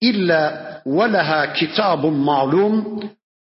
illa 0.00 0.82
veleha 0.86 1.52
kitabun 1.52 2.14
malum 2.14 3.00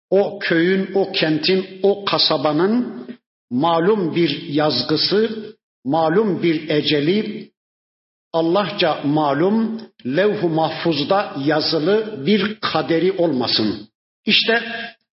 o 0.10 0.40
köyün, 0.40 0.92
o 0.96 1.12
kentin, 1.12 1.80
o 1.84 2.06
kasabanın 2.06 3.08
malum 3.52 4.16
bir 4.16 4.44
yazgısı, 4.48 5.56
malum 5.86 6.44
bir 6.44 6.70
eceli, 6.70 7.50
Allahça 8.34 9.02
malum, 9.04 9.82
levh-u 10.06 10.50
mahfuzda 10.50 11.36
yazılı 11.46 12.26
bir 12.26 12.60
kaderi 12.60 13.12
olmasın. 13.12 13.90
İşte 14.26 14.64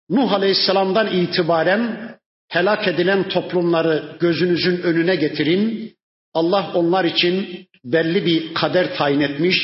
Nuh 0.09 0.33
Aleyhisselam'dan 0.33 1.07
itibaren 1.07 2.11
helak 2.51 2.87
edilen 2.87 3.29
toplumları 3.29 4.03
gözünüzün 4.19 4.81
önüne 4.81 5.15
getirin. 5.15 5.93
Allah 6.33 6.71
onlar 6.73 7.05
için 7.05 7.67
belli 7.85 8.25
bir 8.25 8.53
kader 8.53 8.95
tayin 8.95 9.19
etmiş. 9.19 9.57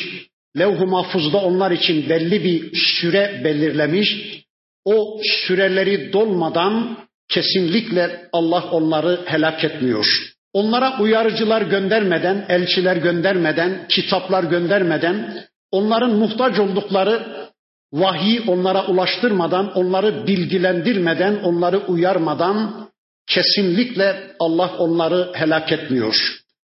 Levh-u 0.58 0.86
mahfuzda 0.86 1.38
onlar 1.38 1.70
için 1.70 2.08
belli 2.08 2.44
bir 2.44 2.70
süre 2.74 3.40
belirlemiş. 3.44 4.40
O 4.84 5.20
süreleri 5.24 6.12
dolmadan 6.12 6.98
kesinlikle 7.28 8.28
Allah 8.32 8.70
onları 8.70 9.20
helak 9.24 9.64
etmiyor. 9.64 10.06
Onlara 10.52 11.00
uyarıcılar 11.00 11.62
göndermeden, 11.62 12.46
elçiler 12.48 12.96
göndermeden, 12.96 13.86
kitaplar 13.88 14.44
göndermeden, 14.44 15.44
onların 15.70 16.14
muhtaç 16.14 16.58
oldukları 16.58 17.47
vahiy 17.92 18.40
onlara 18.46 18.86
ulaştırmadan, 18.86 19.72
onları 19.72 20.26
bilgilendirmeden, 20.26 21.34
onları 21.42 21.78
uyarmadan 21.78 22.88
kesinlikle 23.26 24.34
Allah 24.40 24.76
onları 24.78 25.32
helak 25.34 25.72
etmiyor. 25.72 26.14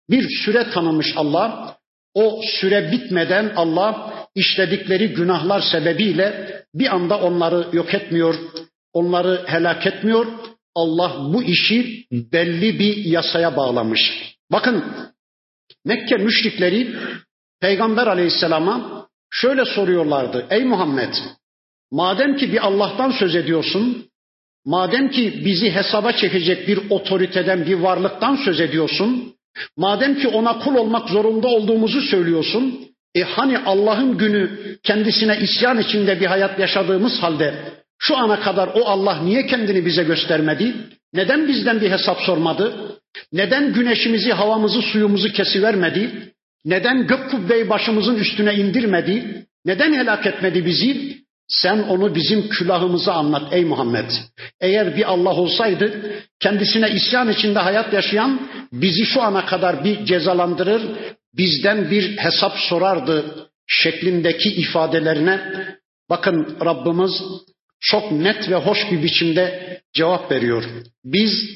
Bir 0.09 0.29
süre 0.45 0.69
tanımış 0.71 1.13
Allah. 1.15 1.77
O 2.13 2.41
süre 2.43 2.91
bitmeden 2.91 3.53
Allah 3.55 4.13
işledikleri 4.35 5.13
günahlar 5.13 5.61
sebebiyle 5.61 6.59
bir 6.75 6.95
anda 6.95 7.19
onları 7.19 7.67
yok 7.75 7.93
etmiyor, 7.93 8.35
onları 8.93 9.43
helak 9.45 9.87
etmiyor. 9.87 10.25
Allah 10.75 11.33
bu 11.33 11.43
işi 11.43 12.05
belli 12.11 12.79
bir 12.79 12.97
yasaya 13.05 13.57
bağlamış. 13.57 14.33
Bakın 14.51 14.83
Mekke 15.85 16.17
müşrikleri 16.17 16.95
Peygamber 17.61 18.07
aleyhisselama 18.07 19.02
şöyle 19.33 19.65
soruyorlardı. 19.65 20.45
Ey 20.49 20.63
Muhammed 20.63 21.13
madem 21.91 22.37
ki 22.37 22.53
bir 22.53 22.65
Allah'tan 22.65 23.11
söz 23.11 23.35
ediyorsun, 23.35 24.05
madem 24.65 25.09
ki 25.09 25.41
bizi 25.45 25.71
hesaba 25.71 26.11
çekecek 26.11 26.67
bir 26.67 26.79
otoriteden, 26.89 27.65
bir 27.65 27.73
varlıktan 27.73 28.35
söz 28.35 28.59
ediyorsun, 28.59 29.35
madem 29.77 30.19
ki 30.19 30.27
ona 30.27 30.59
kul 30.59 30.75
olmak 30.75 31.09
zorunda 31.09 31.47
olduğumuzu 31.47 32.01
söylüyorsun, 32.01 32.87
e 33.15 33.21
hani 33.21 33.57
Allah'ın 33.57 34.17
günü 34.17 34.75
kendisine 34.83 35.37
isyan 35.37 35.79
içinde 35.79 36.19
bir 36.19 36.25
hayat 36.25 36.59
yaşadığımız 36.59 37.23
halde 37.23 37.55
şu 37.99 38.17
ana 38.17 38.39
kadar 38.39 38.69
o 38.75 38.85
Allah 38.85 39.21
niye 39.23 39.47
kendini 39.47 39.85
bize 39.85 40.03
göstermedi? 40.03 40.75
Neden 41.13 41.47
bizden 41.47 41.81
bir 41.81 41.91
hesap 41.91 42.21
sormadı? 42.21 42.73
Neden 43.33 43.73
güneşimizi, 43.73 44.33
havamızı, 44.33 44.81
suyumuzu 44.81 45.33
kesivermedi? 45.33 46.32
Neden 46.65 47.07
gök 47.07 47.31
kubbeyi 47.31 47.69
başımızın 47.69 48.15
üstüne 48.15 48.53
indirmedi? 48.53 49.45
Neden 49.65 49.93
helak 49.93 50.25
etmedi 50.25 50.65
bizi? 50.65 51.17
Sen 51.47 51.79
onu 51.79 52.15
bizim 52.15 52.49
külahımıza 52.49 53.13
anlat 53.13 53.53
ey 53.53 53.65
Muhammed. 53.65 54.11
Eğer 54.61 54.95
bir 54.97 55.11
Allah 55.11 55.33
olsaydı 55.33 56.13
kendisine 56.39 56.89
isyan 56.89 57.29
içinde 57.29 57.59
hayat 57.59 57.93
yaşayan 57.93 58.49
bizi 58.71 59.05
şu 59.05 59.21
ana 59.21 59.45
kadar 59.45 59.83
bir 59.83 60.05
cezalandırır, 60.05 60.81
bizden 61.37 61.91
bir 61.91 62.17
hesap 62.17 62.57
sorardı 62.57 63.25
şeklindeki 63.67 64.49
ifadelerine 64.49 65.41
bakın 66.09 66.57
Rabbimiz 66.65 67.23
çok 67.79 68.11
net 68.11 68.49
ve 68.49 68.55
hoş 68.55 68.91
bir 68.91 69.03
biçimde 69.03 69.79
cevap 69.93 70.31
veriyor. 70.31 70.63
Biz 71.05 71.49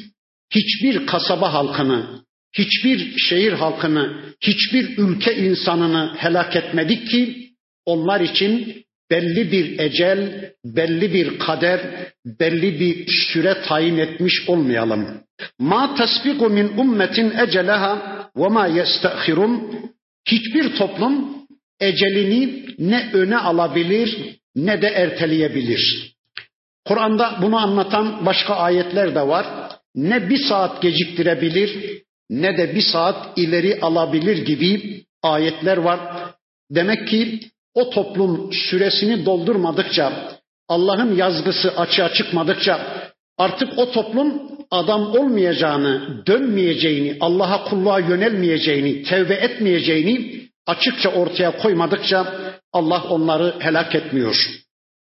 hiçbir 0.51 1.05
kasaba 1.05 1.53
halkını, 1.53 2.21
hiçbir 2.57 3.17
şehir 3.17 3.53
halkını, 3.53 4.17
hiçbir 4.41 4.97
ülke 4.97 5.35
insanını 5.35 6.13
helak 6.17 6.55
etmedik 6.55 7.09
ki 7.09 7.49
onlar 7.85 8.21
için 8.21 8.83
belli 9.11 9.51
bir 9.51 9.79
ecel, 9.79 10.51
belli 10.65 11.13
bir 11.13 11.39
kader, 11.39 11.81
belli 12.25 12.79
bir 12.79 13.07
süre 13.07 13.61
tayin 13.61 13.97
etmiş 13.97 14.49
olmayalım. 14.49 15.07
Ma 15.59 15.95
tasbiqu 15.95 16.49
min 16.49 16.77
ummetin 16.77 17.33
eceleha 17.37 18.29
ve 18.37 18.47
ma 18.47 18.67
yestahirun. 18.67 19.79
Hiçbir 20.27 20.75
toplum 20.75 21.37
ecelini 21.79 22.65
ne 22.79 23.09
öne 23.13 23.37
alabilir 23.37 24.17
ne 24.55 24.81
de 24.81 24.87
erteleyebilir. 24.87 26.13
Kur'an'da 26.85 27.39
bunu 27.41 27.57
anlatan 27.57 28.25
başka 28.25 28.55
ayetler 28.55 29.15
de 29.15 29.21
var. 29.21 29.45
Ne 29.95 30.29
bir 30.29 30.37
saat 30.37 30.81
geciktirebilir 30.81 32.01
ne 32.29 32.57
de 32.57 32.75
bir 32.75 32.81
saat 32.81 33.37
ileri 33.37 33.79
alabilir 33.81 34.45
gibi 34.45 35.03
ayetler 35.23 35.77
var. 35.77 35.99
Demek 36.71 37.07
ki 37.07 37.39
o 37.73 37.89
toplum 37.89 38.53
süresini 38.53 39.25
doldurmadıkça, 39.25 40.37
Allah'ın 40.67 41.15
yazgısı 41.15 41.77
açığa 41.77 42.13
çıkmadıkça 42.13 42.87
artık 43.37 43.79
o 43.79 43.91
toplum 43.91 44.57
adam 44.71 45.15
olmayacağını, 45.15 46.23
dönmeyeceğini, 46.25 47.17
Allah'a 47.19 47.63
kulluğa 47.63 47.99
yönelmeyeceğini, 47.99 49.03
tevbe 49.03 49.33
etmeyeceğini 49.33 50.41
açıkça 50.65 51.09
ortaya 51.09 51.57
koymadıkça 51.57 52.33
Allah 52.73 53.03
onları 53.09 53.55
helak 53.59 53.95
etmiyor. 53.95 54.49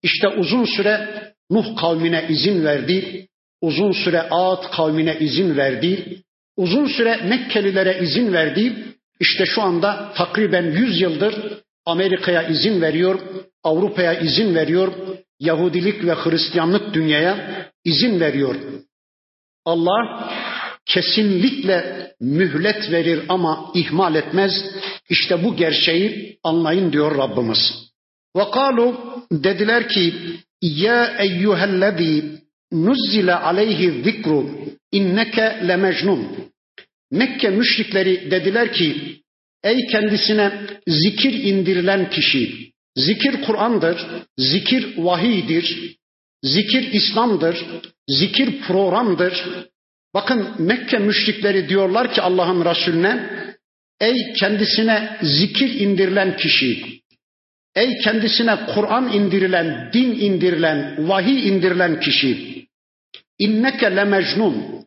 İşte 0.03 0.29
uzun 0.29 0.65
süre 0.65 1.31
Nuh 1.51 1.77
kavmine 1.77 2.27
izin 2.29 2.65
verdi, 2.65 3.29
uzun 3.61 3.93
süre 3.93 4.23
Ad 4.31 4.71
kavmine 4.71 5.17
izin 5.21 5.57
verdi, 5.57 6.23
uzun 6.61 6.87
süre 6.87 7.17
Mekkelilere 7.17 7.99
izin 8.03 8.33
verdi. 8.33 8.77
İşte 9.21 9.47
şu 9.47 9.63
anda 9.63 10.13
takriben 10.17 10.71
100 10.71 11.01
yıldır 11.01 11.35
Amerika'ya 11.87 12.43
izin 12.43 12.83
veriyor, 12.83 13.21
Avrupa'ya 13.65 14.15
izin 14.21 14.55
veriyor, 14.55 14.93
Yahudilik 15.41 16.05
ve 16.05 16.15
Hristiyanlık 16.15 16.95
dünyaya 16.95 17.67
izin 17.85 18.21
veriyor. 18.21 18.55
Allah 19.65 20.31
kesinlikle 20.87 22.11
mühlet 22.21 22.91
verir 22.91 23.23
ama 23.29 23.73
ihmal 23.75 24.15
etmez. 24.15 24.53
İşte 25.09 25.45
bu 25.45 25.57
gerçeği 25.57 26.39
anlayın 26.45 26.93
diyor 26.93 27.19
Rabbimiz. 27.19 27.91
Kalu 28.53 29.01
dediler 29.33 29.89
ki 29.89 30.15
ya 30.63 31.17
eyyühellezî 31.19 32.25
nuzzile 32.73 33.35
aleyhi 33.35 34.03
zikru 34.03 34.51
inneke 34.93 35.69
lemecnun. 35.69 36.51
Mekke 37.11 37.51
müşrikleri 37.51 38.31
dediler 38.31 38.73
ki 38.73 39.17
ey 39.65 39.87
kendisine 39.87 40.53
zikir 40.87 41.33
indirilen 41.33 42.11
kişi 42.11 42.71
zikir 42.97 43.43
Kur'an'dır, 43.43 44.07
zikir 44.39 44.97
vahiydir, 44.97 45.97
zikir 46.43 46.93
İslam'dır, 46.93 47.67
zikir 48.09 48.61
programdır. 48.61 49.45
Bakın 50.15 50.49
Mekke 50.59 50.99
müşrikleri 50.99 51.69
diyorlar 51.69 52.15
ki 52.15 52.23
Allah'ın 52.23 52.65
Resulüne 52.65 53.31
ey 54.01 54.33
kendisine 54.33 55.19
zikir 55.23 55.81
indirilen 55.81 56.37
kişi 56.37 57.01
Ey 57.75 57.99
kendisine 57.99 58.57
Kur'an 58.75 59.13
indirilen, 59.13 59.91
din 59.93 60.21
indirilen, 60.21 61.09
vahiy 61.09 61.49
indirilen 61.49 62.01
kişi. 62.01 62.67
İnneke 63.39 63.97
le 63.97 64.05
mecnun. 64.05 64.80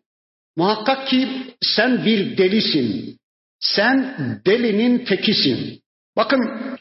Muhakkak 0.55 1.07
ki 1.07 1.27
sen 1.61 2.05
bir 2.05 2.37
delisin. 2.37 3.17
Sen 3.59 4.15
delinin 4.45 5.05
tekisin. 5.05 5.81
Bakın 6.17 6.39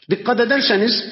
dikkat 0.09 0.39
ederseniz 0.39 1.03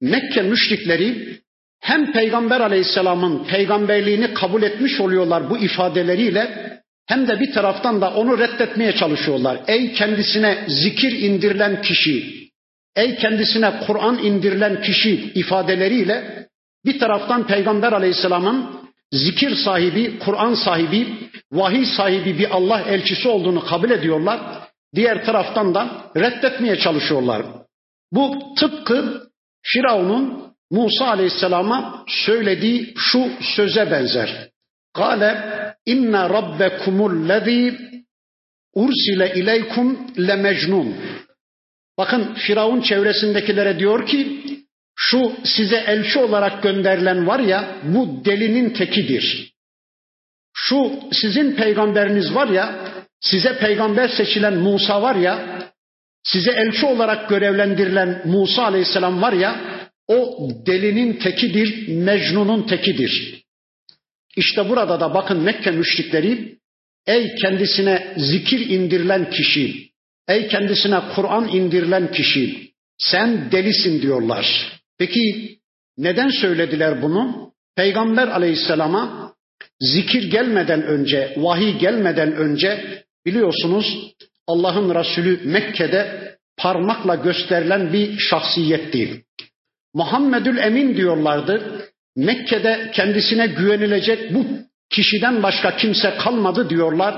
Mekke 0.00 0.42
müşrikleri 0.42 1.40
hem 1.80 2.12
Peygamber 2.12 2.60
Aleyhisselam'ın 2.60 3.44
peygamberliğini 3.44 4.34
kabul 4.34 4.62
etmiş 4.62 5.00
oluyorlar 5.00 5.50
bu 5.50 5.58
ifadeleriyle 5.58 6.70
hem 7.06 7.28
de 7.28 7.40
bir 7.40 7.52
taraftan 7.52 8.00
da 8.00 8.14
onu 8.14 8.38
reddetmeye 8.38 8.92
çalışıyorlar. 8.92 9.60
Ey 9.66 9.92
kendisine 9.92 10.64
zikir 10.68 11.12
indirilen 11.12 11.82
kişi, 11.82 12.48
ey 12.96 13.16
kendisine 13.16 13.72
Kur'an 13.86 14.18
indirilen 14.18 14.82
kişi 14.82 15.32
ifadeleriyle 15.34 16.46
bir 16.84 16.98
taraftan 16.98 17.46
Peygamber 17.46 17.92
Aleyhisselam'ın 17.92 18.80
zikir 19.12 19.54
sahibi, 19.54 20.18
Kur'an 20.18 20.54
sahibi, 20.54 21.30
vahiy 21.52 21.86
sahibi 21.86 22.38
bir 22.38 22.50
Allah 22.50 22.80
elçisi 22.80 23.28
olduğunu 23.28 23.66
kabul 23.66 23.90
ediyorlar. 23.90 24.40
Diğer 24.94 25.24
taraftan 25.24 25.74
da 25.74 26.10
reddetmeye 26.16 26.78
çalışıyorlar. 26.78 27.46
Bu 28.12 28.54
tıpkı 28.58 29.30
Firavun'un 29.62 30.54
Musa 30.70 31.06
Aleyhisselam'a 31.08 32.04
söylediği 32.08 32.94
şu 32.96 33.30
söze 33.56 33.90
benzer. 33.90 34.48
Kale 34.94 35.60
inna 35.86 36.30
rabbekumul 36.30 37.28
lezî 37.28 37.78
ursile 38.74 39.34
ileykum 39.34 39.98
le 40.18 40.36
mecnun. 40.36 40.96
Bakın 41.98 42.34
Firavun 42.34 42.80
çevresindekilere 42.80 43.78
diyor 43.78 44.06
ki 44.06 44.42
şu 45.02 45.32
size 45.44 45.76
elçi 45.76 46.18
olarak 46.18 46.62
gönderilen 46.62 47.26
var 47.26 47.40
ya 47.40 47.78
bu 47.82 48.24
delinin 48.24 48.70
tekidir. 48.70 49.52
Şu 50.54 50.92
sizin 51.12 51.52
peygamberiniz 51.56 52.34
var 52.34 52.48
ya 52.48 52.92
size 53.20 53.58
peygamber 53.58 54.08
seçilen 54.08 54.54
Musa 54.54 55.02
var 55.02 55.14
ya 55.14 55.62
size 56.22 56.50
elçi 56.50 56.86
olarak 56.86 57.28
görevlendirilen 57.28 58.22
Musa 58.24 58.64
aleyhisselam 58.64 59.22
var 59.22 59.32
ya 59.32 59.60
o 60.08 60.48
delinin 60.66 61.12
tekidir, 61.12 61.88
Mecnun'un 61.88 62.62
tekidir. 62.66 63.44
İşte 64.36 64.68
burada 64.68 65.00
da 65.00 65.14
bakın 65.14 65.38
Mekke 65.38 65.70
müşrikleri 65.70 66.58
ey 67.06 67.34
kendisine 67.34 68.14
zikir 68.16 68.70
indirilen 68.70 69.30
kişi, 69.30 69.90
ey 70.28 70.48
kendisine 70.48 71.00
Kur'an 71.14 71.48
indirilen 71.48 72.12
kişi 72.12 72.70
sen 72.98 73.52
delisin 73.52 74.02
diyorlar. 74.02 74.79
Peki 75.00 75.58
neden 75.98 76.28
söylediler 76.28 77.02
bunu? 77.02 77.52
Peygamber 77.76 78.28
aleyhisselama 78.28 79.32
zikir 79.80 80.30
gelmeden 80.30 80.82
önce, 80.82 81.34
vahiy 81.36 81.78
gelmeden 81.78 82.32
önce 82.32 83.02
biliyorsunuz 83.26 84.14
Allah'ın 84.46 84.94
Resulü 84.94 85.40
Mekke'de 85.44 86.34
parmakla 86.56 87.14
gösterilen 87.14 87.92
bir 87.92 88.18
şahsiyet 88.18 88.92
değil. 88.92 89.22
Muhammedül 89.94 90.58
Emin 90.58 90.96
diyorlardı. 90.96 91.86
Mekke'de 92.16 92.90
kendisine 92.94 93.46
güvenilecek 93.46 94.34
bu 94.34 94.46
kişiden 94.90 95.42
başka 95.42 95.76
kimse 95.76 96.14
kalmadı 96.18 96.70
diyorlar. 96.70 97.14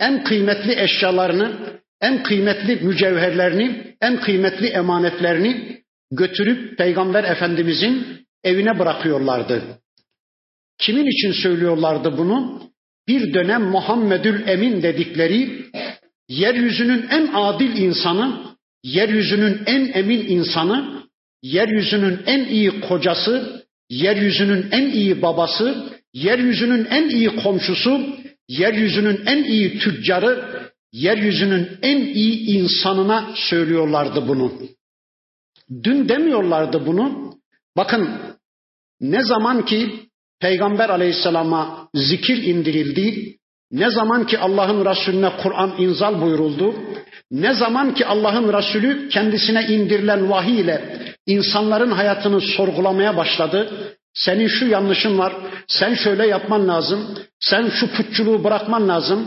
En 0.00 0.24
kıymetli 0.24 0.80
eşyalarını, 0.80 1.52
en 2.00 2.22
kıymetli 2.22 2.76
mücevherlerini, 2.76 3.96
en 4.00 4.20
kıymetli 4.20 4.66
emanetlerini 4.66 5.78
götürüp 6.10 6.78
Peygamber 6.78 7.24
Efendimizin 7.24 8.26
evine 8.44 8.78
bırakıyorlardı. 8.78 9.62
Kimin 10.78 11.06
için 11.06 11.32
söylüyorlardı 11.42 12.18
bunu? 12.18 12.62
Bir 13.08 13.34
dönem 13.34 13.62
Muhammedül 13.62 14.48
Emin 14.48 14.82
dedikleri 14.82 15.64
yeryüzünün 16.28 17.06
en 17.10 17.30
adil 17.34 17.76
insanı, 17.76 18.40
yeryüzünün 18.84 19.62
en 19.66 19.90
emin 19.94 20.26
insanı, 20.28 21.02
yeryüzünün 21.42 22.20
en 22.26 22.44
iyi 22.44 22.80
kocası, 22.80 23.64
yeryüzünün 23.90 24.66
en 24.70 24.90
iyi 24.90 25.22
babası, 25.22 25.98
yeryüzünün 26.14 26.84
en 26.84 27.08
iyi 27.08 27.36
komşusu, 27.36 28.16
yeryüzünün 28.48 29.20
en 29.26 29.44
iyi 29.44 29.78
tüccarı, 29.78 30.44
yeryüzünün 30.92 31.68
en 31.82 31.98
iyi 31.98 32.46
insanına 32.46 33.32
söylüyorlardı 33.34 34.28
bunu. 34.28 34.52
Dün 35.82 36.08
demiyorlardı 36.08 36.86
bunu. 36.86 37.34
Bakın 37.76 38.08
ne 39.00 39.22
zaman 39.24 39.64
ki 39.64 40.08
Peygamber 40.40 40.88
aleyhisselama 40.88 41.88
zikir 41.94 42.42
indirildi, 42.42 43.36
ne 43.72 43.90
zaman 43.90 44.26
ki 44.26 44.38
Allah'ın 44.38 44.84
Resulüne 44.84 45.30
Kur'an 45.42 45.74
inzal 45.78 46.20
buyuruldu, 46.20 46.74
ne 47.30 47.54
zaman 47.54 47.94
ki 47.94 48.06
Allah'ın 48.06 48.52
Resulü 48.52 49.08
kendisine 49.08 49.66
indirilen 49.66 50.30
vahiy 50.30 50.60
ile 50.60 50.98
insanların 51.26 51.90
hayatını 51.90 52.40
sorgulamaya 52.40 53.16
başladı. 53.16 53.70
Senin 54.14 54.48
şu 54.48 54.66
yanlışın 54.66 55.18
var, 55.18 55.32
sen 55.68 55.94
şöyle 55.94 56.26
yapman 56.26 56.68
lazım, 56.68 57.18
sen 57.40 57.68
şu 57.68 57.92
putçuluğu 57.92 58.44
bırakman 58.44 58.88
lazım, 58.88 59.26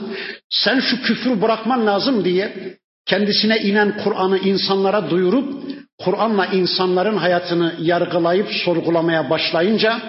sen 0.50 0.80
şu 0.80 1.02
küfrü 1.02 1.42
bırakman 1.42 1.86
lazım 1.86 2.26
diye 2.26 2.78
kendisine 3.06 3.58
inen 3.58 3.98
Kur'an'ı 4.04 4.38
insanlara 4.38 5.10
duyurup 5.10 5.64
Kur'an'la 5.98 6.46
insanların 6.46 7.18
hayatını 7.18 7.76
yargılayıp 7.82 8.48
sorgulamaya 8.66 9.30
başlayınca 9.30 10.02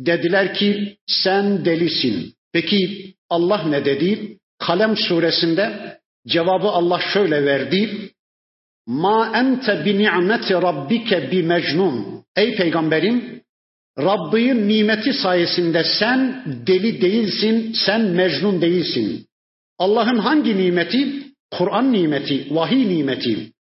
dediler 0.00 0.54
ki 0.54 0.96
sen 1.06 1.64
delisin. 1.64 2.34
Peki 2.52 3.14
Allah 3.30 3.62
ne 3.62 3.84
dedi? 3.84 4.38
Kalem 4.58 4.96
suresinde 4.96 5.98
cevabı 6.26 6.68
Allah 6.68 7.00
şöyle 7.12 7.44
verdi. 7.44 8.10
Ma 8.86 9.32
ente 9.34 9.84
bi 9.84 9.98
ni'meti 9.98 10.54
rabbike 10.54 11.30
bi 11.30 11.42
mecnun. 11.42 12.24
Ey 12.36 12.56
peygamberim 12.56 13.42
Rabbinin 13.98 14.68
nimeti 14.68 15.12
sayesinde 15.12 15.84
sen 15.84 16.44
deli 16.66 17.00
değilsin, 17.00 17.72
sen 17.72 18.00
mecnun 18.00 18.60
değilsin. 18.60 19.26
Allah'ın 19.78 20.18
hangi 20.18 20.56
nimeti? 20.56 21.21
Kur'an 21.58 21.92
nimeti, 21.92 22.46
vahiy 22.50 22.88
nimeti. 22.88 23.52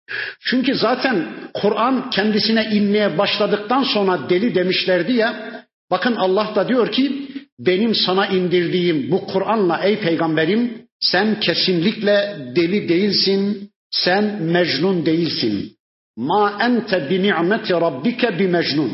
Çünkü 0.41 0.75
zaten 0.75 1.29
Kur'an 1.55 2.11
kendisine 2.11 2.65
inmeye 2.73 3.19
başladıktan 3.19 3.83
sonra 3.83 4.31
deli 4.31 4.55
demişlerdi 4.55 5.13
ya. 5.13 5.61
Bakın 5.91 6.17
Allah 6.17 6.53
da 6.55 6.69
diyor 6.69 6.93
ki 6.93 7.29
benim 7.59 7.95
sana 7.95 8.27
indirdiğim 8.27 9.11
bu 9.11 9.27
Kur'an'la 9.27 9.81
ey 9.85 10.01
peygamberim 10.01 10.87
sen 11.01 11.41
kesinlikle 11.41 12.37
deli 12.57 12.89
değilsin, 12.89 13.71
sen 13.91 14.43
mecnun 14.43 15.07
değilsin. 15.07 15.77
Ma 16.17 16.59
ente 16.61 17.11
bi 17.11 17.23
ni'meti 17.23 17.73
rabbike 17.73 18.39
bi 18.39 18.49
mecnun. 18.49 18.93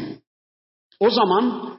O 1.00 1.10
zaman 1.10 1.76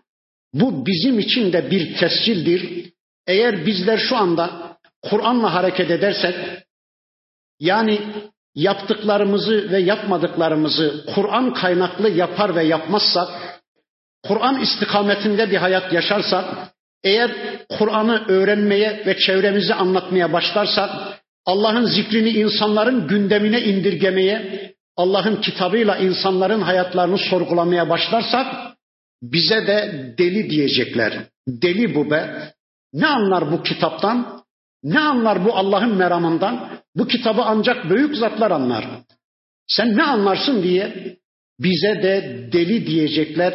bu 0.53 0.85
bizim 0.85 1.19
için 1.19 1.53
de 1.53 1.71
bir 1.71 1.95
tescildir. 1.95 2.91
Eğer 3.27 3.65
bizler 3.65 3.97
şu 3.97 4.17
anda 4.17 4.77
Kur'an'la 5.01 5.53
hareket 5.53 5.91
edersek, 5.91 6.35
yani 7.59 8.01
yaptıklarımızı 8.55 9.71
ve 9.71 9.79
yapmadıklarımızı 9.79 11.05
Kur'an 11.15 11.53
kaynaklı 11.53 12.09
yapar 12.09 12.55
ve 12.55 12.63
yapmazsak, 12.63 13.29
Kur'an 14.23 14.61
istikametinde 14.61 15.51
bir 15.51 15.57
hayat 15.57 15.93
yaşarsak, 15.93 16.45
eğer 17.03 17.31
Kur'an'ı 17.69 18.25
öğrenmeye 18.27 19.03
ve 19.05 19.17
çevremizi 19.17 19.73
anlatmaya 19.73 20.33
başlarsak, 20.33 20.89
Allah'ın 21.45 21.85
zikrini 21.85 22.29
insanların 22.29 23.07
gündemine 23.07 23.61
indirgemeye, 23.61 24.67
Allah'ın 24.97 25.35
kitabıyla 25.35 25.97
insanların 25.97 26.61
hayatlarını 26.61 27.17
sorgulamaya 27.17 27.89
başlarsak, 27.89 28.47
bize 29.21 29.67
de 29.67 30.05
deli 30.17 30.49
diyecekler. 30.49 31.13
Deli 31.47 31.95
bu 31.95 32.11
be. 32.11 32.51
Ne 32.93 33.07
anlar 33.07 33.51
bu 33.51 33.63
kitaptan? 33.63 34.43
Ne 34.83 34.99
anlar 34.99 35.45
bu 35.45 35.55
Allah'ın 35.55 35.95
meramından? 35.95 36.76
Bu 36.97 37.07
kitabı 37.07 37.41
ancak 37.41 37.89
büyük 37.89 38.15
zatlar 38.15 38.51
anlar. 38.51 38.85
Sen 39.67 39.97
ne 39.97 40.03
anlarsın 40.03 40.63
diye 40.63 41.17
bize 41.59 42.03
de 42.03 42.47
deli 42.51 42.87
diyecekler. 42.87 43.53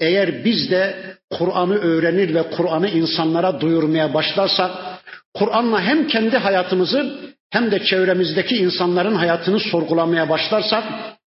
Eğer 0.00 0.44
biz 0.44 0.70
de 0.70 0.96
Kur'an'ı 1.30 1.74
öğrenir 1.74 2.34
ve 2.34 2.50
Kur'an'ı 2.50 2.88
insanlara 2.88 3.60
duyurmaya 3.60 4.14
başlarsak, 4.14 4.70
Kur'an'la 5.34 5.82
hem 5.82 6.06
kendi 6.06 6.36
hayatımızı 6.36 7.32
hem 7.50 7.70
de 7.70 7.84
çevremizdeki 7.84 8.56
insanların 8.56 9.14
hayatını 9.14 9.60
sorgulamaya 9.60 10.28
başlarsak, 10.28 10.84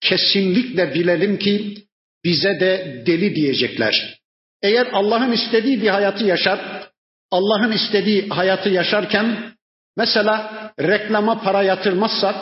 kesinlikle 0.02 0.94
bilelim 0.94 1.40
ki 1.40 1.78
bize 2.26 2.60
de 2.60 3.04
deli 3.06 3.36
diyecekler. 3.36 4.20
Eğer 4.62 4.88
Allah'ın 4.94 5.32
istediği 5.32 5.82
bir 5.82 5.90
hayatı 5.90 6.24
yaşar, 6.24 6.60
Allah'ın 7.32 7.72
istediği 7.72 8.30
hayatı 8.30 8.70
yaşarken 8.70 9.55
mesela 9.98 10.72
reklama 10.80 11.42
para 11.42 11.64
yatırmazsak, 11.64 12.36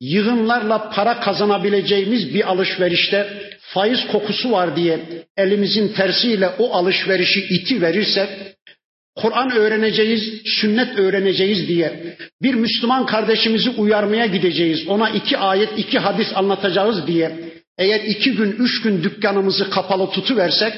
yığınlarla 0.00 0.90
para 0.90 1.20
kazanabileceğimiz 1.20 2.34
bir 2.34 2.50
alışverişte 2.50 3.26
faiz 3.60 4.06
kokusu 4.12 4.52
var 4.52 4.76
diye 4.76 5.00
elimizin 5.36 5.88
tersiyle 5.88 6.48
o 6.58 6.74
alışverişi 6.74 7.40
iti 7.40 7.82
verirsek, 7.82 8.28
Kur'an 9.16 9.50
öğreneceğiz, 9.50 10.22
sünnet 10.44 10.98
öğreneceğiz 10.98 11.68
diye 11.68 12.16
bir 12.42 12.54
Müslüman 12.54 13.06
kardeşimizi 13.06 13.70
uyarmaya 13.70 14.26
gideceğiz. 14.26 14.88
Ona 14.88 15.10
iki 15.10 15.38
ayet, 15.38 15.78
iki 15.78 15.98
hadis 15.98 16.26
anlatacağız 16.34 17.06
diye 17.06 17.32
eğer 17.78 18.00
iki 18.00 18.32
gün, 18.32 18.52
üç 18.52 18.82
gün 18.82 19.02
dükkanımızı 19.02 19.70
kapalı 19.70 20.10
tutuversek 20.10 20.72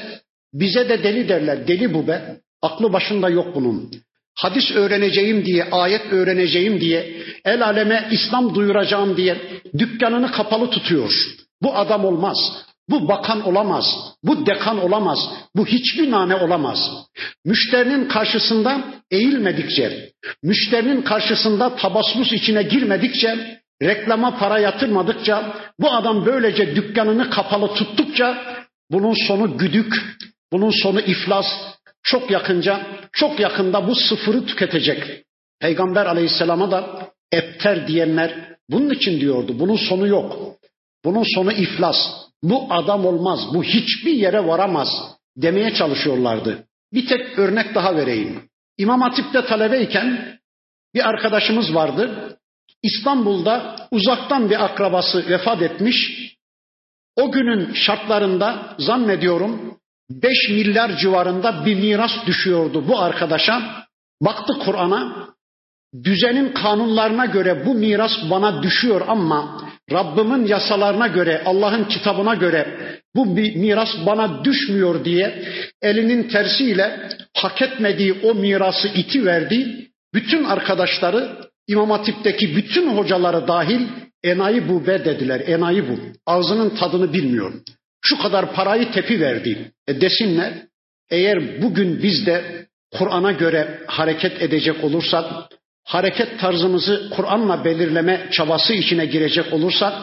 bize 0.53 0.89
de 0.89 1.03
deli 1.03 1.29
derler. 1.29 1.67
Deli 1.67 1.93
bu 1.93 2.07
be. 2.07 2.21
Aklı 2.61 2.93
başında 2.93 3.29
yok 3.29 3.55
bunun. 3.55 3.91
Hadis 4.41 4.71
öğreneceğim 4.71 5.45
diye, 5.45 5.63
ayet 5.71 6.13
öğreneceğim 6.13 6.81
diye, 6.81 7.13
el 7.45 7.65
aleme 7.65 8.07
İslam 8.11 8.55
duyuracağım 8.55 9.17
diye 9.17 9.37
dükkanını 9.77 10.31
kapalı 10.31 10.69
tutuyor. 10.69 11.13
Bu 11.61 11.75
adam 11.75 12.05
olmaz. 12.05 12.37
Bu 12.89 13.07
bakan 13.07 13.47
olamaz. 13.47 13.85
Bu 14.23 14.45
dekan 14.45 14.83
olamaz. 14.83 15.19
Bu 15.55 15.65
hiçbir 15.65 16.11
nane 16.11 16.35
olamaz. 16.35 16.91
Müşterinin 17.45 18.07
karşısında 18.07 18.83
eğilmedikçe, 19.11 20.11
müşterinin 20.43 21.01
karşısında 21.01 21.75
tabasmus 21.75 22.33
içine 22.33 22.63
girmedikçe, 22.63 23.59
reklama 23.81 24.37
para 24.37 24.59
yatırmadıkça, 24.59 25.55
bu 25.79 25.91
adam 25.91 26.25
böylece 26.25 26.75
dükkanını 26.75 27.29
kapalı 27.29 27.73
tuttukça 27.73 28.43
bunun 28.91 29.27
sonu 29.27 29.57
güdük, 29.57 30.17
bunun 30.53 30.71
sonu 30.83 30.99
iflas. 30.99 31.45
Çok 32.03 32.31
yakınca, 32.31 32.87
çok 33.11 33.39
yakında 33.39 33.87
bu 33.87 33.95
sıfırı 33.95 34.45
tüketecek. 34.45 35.23
Peygamber 35.59 36.05
aleyhisselama 36.05 36.71
da 36.71 37.09
epter 37.31 37.87
diyenler 37.87 38.57
bunun 38.69 38.89
için 38.89 39.19
diyordu. 39.19 39.59
Bunun 39.59 39.75
sonu 39.75 40.07
yok. 40.07 40.55
Bunun 41.05 41.25
sonu 41.35 41.51
iflas. 41.51 41.95
Bu 42.43 42.67
adam 42.69 43.05
olmaz, 43.05 43.39
bu 43.53 43.63
hiçbir 43.63 44.13
yere 44.13 44.47
varamaz 44.47 44.87
demeye 45.37 45.73
çalışıyorlardı. 45.73 46.63
Bir 46.93 47.07
tek 47.07 47.39
örnek 47.39 47.75
daha 47.75 47.95
vereyim. 47.95 48.49
İmam 48.77 49.01
Hatip'te 49.01 49.45
talebeyken 49.45 50.39
bir 50.93 51.09
arkadaşımız 51.09 51.75
vardı. 51.75 52.37
İstanbul'da 52.83 53.87
uzaktan 53.91 54.49
bir 54.49 54.65
akrabası 54.65 55.29
vefat 55.29 55.61
etmiş. 55.61 56.29
O 57.15 57.31
günün 57.31 57.73
şartlarında 57.73 58.75
zannediyorum 58.79 59.68
5 60.09 60.49
milyar 60.49 60.97
civarında 60.97 61.65
bir 61.65 61.75
miras 61.75 62.11
düşüyordu 62.27 62.87
bu 62.87 62.99
arkadaşa. 62.99 63.85
Baktı 64.21 64.53
Kur'an'a. 64.65 65.29
Düzenin 66.03 66.53
kanunlarına 66.53 67.25
göre 67.25 67.65
bu 67.65 67.73
miras 67.73 68.11
bana 68.29 68.63
düşüyor 68.63 69.01
ama 69.07 69.61
Rabbimin 69.91 70.47
yasalarına 70.47 71.07
göre, 71.07 71.41
Allah'ın 71.45 71.83
kitabına 71.83 72.35
göre 72.35 72.79
bu 73.15 73.25
miras 73.25 73.89
bana 74.05 74.43
düşmüyor 74.43 75.05
diye 75.05 75.43
elinin 75.81 76.23
tersiyle 76.23 77.09
hak 77.37 77.61
etmediği 77.61 78.15
o 78.23 78.33
mirası 78.33 78.87
iti 78.87 79.25
verdi. 79.25 79.87
Bütün 80.13 80.43
arkadaşları 80.43 81.37
İmam 81.67 81.89
Hatip'teki 81.89 82.55
bütün 82.55 82.97
hocaları 82.97 83.47
dahil 83.47 83.87
enayi 84.23 84.69
bu 84.69 84.87
be 84.87 85.05
dediler. 85.05 85.39
Enayi 85.47 85.89
bu. 85.89 85.99
Ağzının 86.25 86.69
tadını 86.69 87.13
bilmiyor. 87.13 87.53
Şu 88.01 88.17
kadar 88.21 88.53
parayı 88.53 88.91
tepi 88.91 89.19
verdi. 89.19 89.71
E 89.87 90.01
desinler 90.01 90.53
eğer 91.09 91.61
bugün 91.61 92.03
biz 92.03 92.25
de 92.25 92.65
Kur'an'a 92.91 93.31
göre 93.31 93.79
hareket 93.87 94.41
edecek 94.41 94.83
olursak, 94.83 95.25
hareket 95.83 96.39
tarzımızı 96.39 97.09
Kur'an'la 97.15 97.65
belirleme 97.65 98.29
çabası 98.31 98.73
içine 98.73 99.05
girecek 99.05 99.53
olursak 99.53 99.93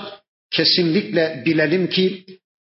kesinlikle 0.50 1.42
bilelim 1.46 1.90
ki 1.90 2.24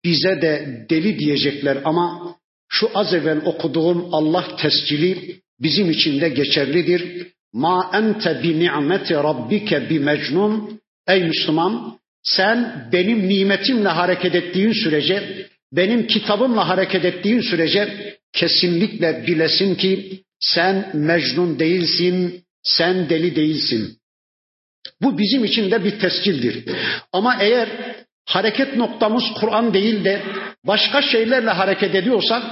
bize 0.03 0.41
de 0.41 0.86
deli 0.89 1.19
diyecekler 1.19 1.77
ama 1.86 2.36
şu 2.69 2.89
az 2.93 3.13
evvel 3.13 3.41
okuduğum 3.45 4.13
Allah 4.13 4.55
tescili 4.55 5.41
bizim 5.60 5.91
için 5.91 6.21
de 6.21 6.29
geçerlidir. 6.29 7.27
Ma 7.53 7.91
ente 7.93 8.43
bi 8.43 8.60
ni'meti 8.60 9.13
rabbike 9.13 9.89
bi 9.89 9.99
mecnun. 9.99 10.81
Ey 11.07 11.23
Müslüman 11.23 11.99
sen 12.23 12.89
benim 12.91 13.29
nimetimle 13.29 13.89
hareket 13.89 14.36
ettiğin 14.36 14.71
sürece, 14.71 15.47
benim 15.71 16.07
kitabımla 16.07 16.69
hareket 16.69 17.05
ettiğin 17.05 17.41
sürece 17.41 18.15
kesinlikle 18.34 19.27
bilesin 19.27 19.75
ki 19.75 20.23
sen 20.39 20.91
mecnun 20.93 21.60
değilsin, 21.60 22.43
sen 22.63 23.10
deli 23.10 23.36
değilsin. 23.36 23.97
Bu 25.01 25.17
bizim 25.17 25.45
için 25.45 25.71
de 25.71 25.84
bir 25.84 25.99
tescildir. 25.99 26.65
Ama 27.12 27.38
eğer 27.41 27.69
hareket 28.25 28.75
noktamız 28.75 29.23
Kur'an 29.39 29.73
değil 29.73 30.03
de 30.03 30.21
başka 30.67 31.01
şeylerle 31.01 31.49
hareket 31.49 31.95
ediyorsak 31.95 32.43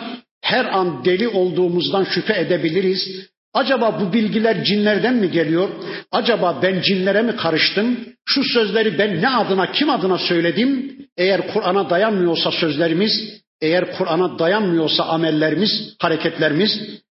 her 0.41 0.65
an 0.65 1.05
deli 1.05 1.27
olduğumuzdan 1.27 2.03
şüphe 2.03 2.39
edebiliriz. 2.39 3.29
Acaba 3.53 4.01
bu 4.01 4.13
bilgiler 4.13 4.63
cinlerden 4.63 5.15
mi 5.15 5.31
geliyor? 5.31 5.69
Acaba 6.11 6.59
ben 6.61 6.81
cinlere 6.81 7.21
mi 7.21 7.35
karıştım? 7.35 7.99
Şu 8.25 8.43
sözleri 8.43 8.99
ben 8.99 9.21
ne 9.21 9.29
adına, 9.29 9.71
kim 9.71 9.89
adına 9.89 10.17
söyledim? 10.17 10.97
Eğer 11.17 11.53
Kur'an'a 11.53 11.89
dayanmıyorsa 11.89 12.51
sözlerimiz, 12.51 13.11
eğer 13.61 13.97
Kur'an'a 13.97 14.39
dayanmıyorsa 14.39 15.03
amellerimiz, 15.03 15.95
hareketlerimiz 15.99 16.71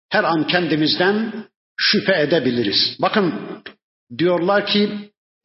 her 0.09 0.23
an 0.23 0.47
kendimizden 0.47 1.33
şüphe 1.77 2.21
edebiliriz. 2.21 2.97
Bakın 3.01 3.33
diyorlar 4.17 4.65
ki 4.65 4.89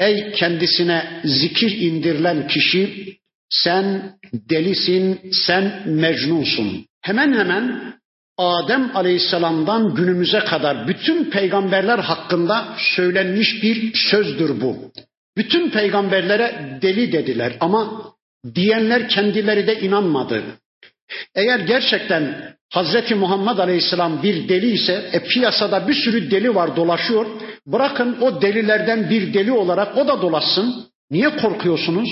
ey 0.01 0.33
kendisine 0.33 1.21
zikir 1.25 1.71
indirilen 1.81 2.49
kişi 2.49 3.15
sen 3.51 4.17
delisin, 4.33 5.21
sen 5.47 5.83
mecnunsun. 5.87 6.87
Hemen 7.01 7.33
hemen 7.33 7.95
Adem 8.39 8.91
Aleyhisselam'dan 8.95 9.95
günümüze 9.95 10.41
kadar 10.41 10.89
bütün 10.89 11.31
peygamberler 11.31 11.99
hakkında 11.99 12.75
söylenmiş 12.97 13.63
bir 13.63 13.93
sözdür 14.11 14.61
bu. 14.61 14.77
Bütün 15.37 15.71
peygamberlere 15.71 16.79
deli 16.83 17.13
dediler 17.13 17.57
ama 17.61 18.13
diyenler 18.55 19.09
kendileri 19.09 19.67
de 19.67 19.81
inanmadı. 19.81 20.43
Eğer 21.35 21.59
gerçekten 21.59 22.55
Hazreti 22.73 23.15
Muhammed 23.15 23.59
Aleyhisselam 23.59 24.23
bir 24.23 24.49
deli 24.49 24.71
ise 24.71 25.11
e, 25.13 25.25
piyasada 25.29 25.89
bir 25.89 25.95
sürü 25.95 26.31
deli 26.31 26.55
var 26.55 26.77
dolaşıyor. 26.77 27.27
Bırakın 27.67 28.17
o 28.21 28.43
delilerden 28.43 29.11
bir 29.11 29.35
deli 29.35 29.53
olarak 29.53 29.99
o 29.99 30.09
da 30.09 30.23
dolaşsın. 30.23 30.87
Niye 31.11 31.37
korkuyorsunuz? 31.37 32.09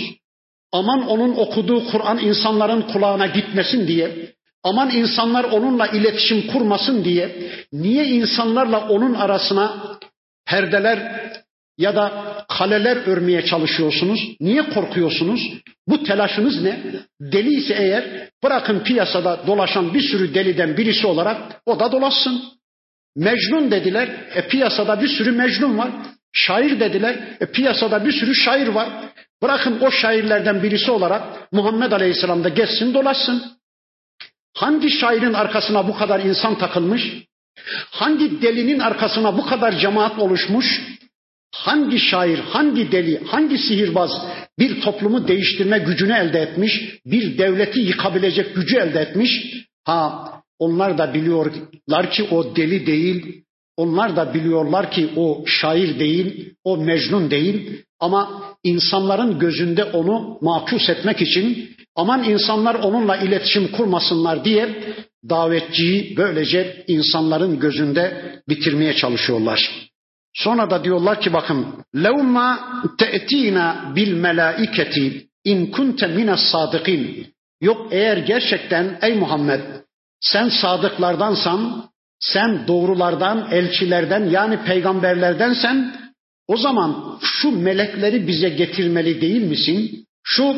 Aman 0.73 1.07
onun 1.09 1.37
okuduğu 1.37 1.91
Kur'an 1.91 2.19
insanların 2.19 2.83
kulağına 2.83 3.27
gitmesin 3.27 3.89
diye. 3.89 4.33
Aman 4.65 4.91
insanlar 4.91 5.45
onunla 5.45 5.87
iletişim 5.87 6.47
kurmasın 6.47 7.05
diye. 7.05 7.51
Niye 7.73 8.05
insanlarla 8.05 8.89
onun 8.89 9.15
arasına 9.15 9.99
perdeler 10.47 11.31
ya 11.79 11.97
da 11.97 12.25
kaleler 12.49 12.97
örmeye 12.97 13.45
çalışıyorsunuz? 13.45 14.21
Niye 14.41 14.63
korkuyorsunuz? 14.63 15.41
Bu 15.89 16.05
telaşınız 16.05 16.63
ne? 16.63 16.81
Deli 17.21 17.55
ise 17.55 17.75
eğer 17.75 18.05
bırakın 18.43 18.81
piyasada 18.81 19.41
dolaşan 19.47 19.95
bir 19.95 20.01
sürü 20.01 20.35
deliden 20.35 20.77
birisi 20.77 21.07
olarak 21.07 21.63
o 21.67 21.81
da 21.81 21.93
dolaşsın. 21.93 22.43
Mecnun 23.17 23.71
dediler. 23.71 24.09
E 24.35 24.49
piyasada 24.49 25.01
bir 25.03 25.09
sürü 25.09 25.33
mecnun 25.33 25.79
var. 25.79 25.91
Şair 26.33 26.81
dediler. 26.81 27.17
E 27.41 27.47
piyasada 27.47 28.05
bir 28.05 28.13
sürü 28.13 28.35
şair 28.35 28.67
var. 28.67 28.89
Bırakın 29.43 29.79
o 29.81 29.91
şairlerden 29.91 30.63
birisi 30.63 30.91
olarak 30.91 31.53
Muhammed 31.53 31.93
Aleyhisselam 31.93 32.45
da 32.45 32.49
geçsin 32.49 32.95
dolaşsın. 32.95 33.43
Hangi 34.55 34.91
şairin 34.91 35.33
arkasına 35.33 35.89
bu 35.89 35.97
kadar 35.97 36.21
insan 36.21 36.59
takılmış? 36.59 37.03
Hangi 37.91 38.43
delinin 38.43 38.79
arkasına 38.79 39.39
bu 39.39 39.47
kadar 39.47 39.79
cemaat 39.79 40.19
oluşmuş? 40.19 40.83
Hangi 41.55 41.99
şair, 41.99 42.39
hangi 42.39 42.93
deli, 42.93 43.25
hangi 43.25 43.59
sihirbaz 43.59 44.11
bir 44.59 44.81
toplumu 44.81 45.29
değiştirme 45.29 45.79
gücünü 45.79 46.13
elde 46.13 46.39
etmiş, 46.39 46.99
bir 47.07 47.39
devleti 47.39 47.81
yıkabilecek 47.81 48.55
gücü 48.55 48.77
elde 48.77 49.01
etmiş? 49.01 49.55
Ha, 49.85 50.33
onlar 50.59 50.99
da 50.99 51.15
biliyorlar 51.15 52.11
ki 52.11 52.23
o 52.31 52.57
deli 52.57 52.87
değil, 52.87 53.43
onlar 53.77 54.17
da 54.17 54.35
biliyorlar 54.35 54.91
ki 54.91 55.11
o 55.17 55.45
şair 55.47 55.99
değil, 55.99 56.55
o 56.65 56.77
mecnun 56.77 57.31
değil 57.31 57.83
ama 58.01 58.43
insanların 58.63 59.39
gözünde 59.39 59.85
onu 59.85 60.39
makus 60.41 60.89
etmek 60.89 61.23
için 61.23 61.77
aman 61.97 62.25
insanlar 62.25 62.75
onunla 62.75 63.17
iletişim 63.17 63.73
kurmasınlar 63.73 64.45
diye 64.45 64.95
davetçiyi 65.29 66.17
böylece 66.17 66.85
insanların 66.89 67.61
gözünde 67.61 68.33
bitirmeye 68.49 68.97
çalışıyorlar. 68.97 69.91
Sonra 70.35 70.71
da 70.71 70.85
diyorlar 70.85 71.21
ki 71.21 71.33
bakın 71.33 71.67
levma 71.97 72.83
te'tina 72.99 73.93
bil 73.97 74.13
melaiketi 74.13 75.27
in 75.45 75.67
kunte 75.67 76.37
sadıkin. 76.37 77.27
Yok 77.61 77.89
eğer 77.91 78.17
gerçekten 78.17 78.99
ey 79.03 79.15
Muhammed 79.15 79.61
sen 80.21 80.49
sadıklardansan, 80.49 81.91
sen 82.21 82.67
doğrulardan, 82.67 83.49
elçilerden 83.51 84.31
yani 84.31 84.65
peygamberlerdensen 84.65 85.97
o 86.47 86.57
zaman 86.57 87.19
şu 87.23 87.63
melekleri 87.63 88.27
bize 88.27 88.49
getirmeli 88.49 89.21
değil 89.21 89.43
misin? 89.43 90.07
Şu 90.25 90.57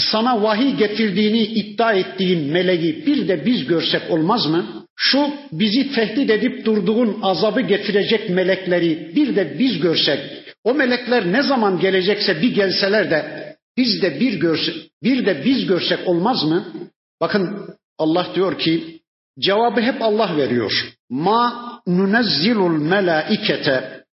sana 0.00 0.42
vahiy 0.42 0.76
getirdiğini 0.76 1.42
iddia 1.42 1.92
ettiğin 1.92 2.52
meleği 2.52 3.06
bir 3.06 3.28
de 3.28 3.46
biz 3.46 3.66
görsek 3.66 4.10
olmaz 4.10 4.46
mı? 4.46 4.80
şu 5.02 5.30
bizi 5.52 5.92
tehdit 5.92 6.30
edip 6.30 6.64
durduğun 6.64 7.18
azabı 7.22 7.60
getirecek 7.60 8.30
melekleri 8.30 9.12
bir 9.16 9.36
de 9.36 9.58
biz 9.58 9.80
görsek, 9.80 10.20
o 10.64 10.74
melekler 10.74 11.32
ne 11.32 11.42
zaman 11.42 11.80
gelecekse 11.80 12.42
bir 12.42 12.54
gelseler 12.54 13.10
de 13.10 13.50
biz 13.76 14.02
de 14.02 14.20
bir 14.20 14.40
görse, 14.40 14.72
bir 15.02 15.26
de 15.26 15.42
biz 15.44 15.66
görsek 15.66 16.08
olmaz 16.08 16.44
mı? 16.44 16.72
Bakın 17.20 17.74
Allah 17.98 18.26
diyor 18.34 18.58
ki 18.58 19.00
cevabı 19.38 19.80
hep 19.80 20.02
Allah 20.02 20.36
veriyor. 20.36 20.92
Ma 21.10 21.80
nunezzilul 21.86 22.78
melaikete 22.78 24.04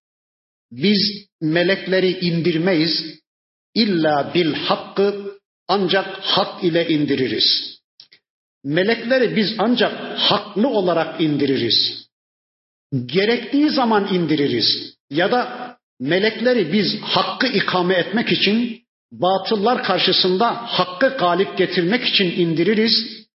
biz 0.71 1.27
melekleri 1.41 2.19
indirmeyiz 2.19 3.19
illa 3.75 4.31
bil 4.33 4.53
hakkı 4.53 5.26
ancak 5.67 6.19
hak 6.21 6.63
ile 6.63 6.87
indiririz. 6.87 7.77
Melekleri 8.63 9.35
biz 9.35 9.55
ancak 9.57 10.19
haklı 10.19 10.67
olarak 10.67 11.21
indiririz. 11.21 12.07
Gerektiği 13.05 13.69
zaman 13.69 14.13
indiririz. 14.13 14.95
Ya 15.09 15.31
da 15.31 15.77
melekleri 15.99 16.73
biz 16.73 17.01
hakkı 17.01 17.47
ikame 17.47 17.95
etmek 17.95 18.31
için, 18.31 18.83
batıllar 19.11 19.83
karşısında 19.83 20.47
hakkı 20.53 21.07
galip 21.19 21.57
getirmek 21.57 22.03
için 22.03 22.31
indiririz. 22.31 23.27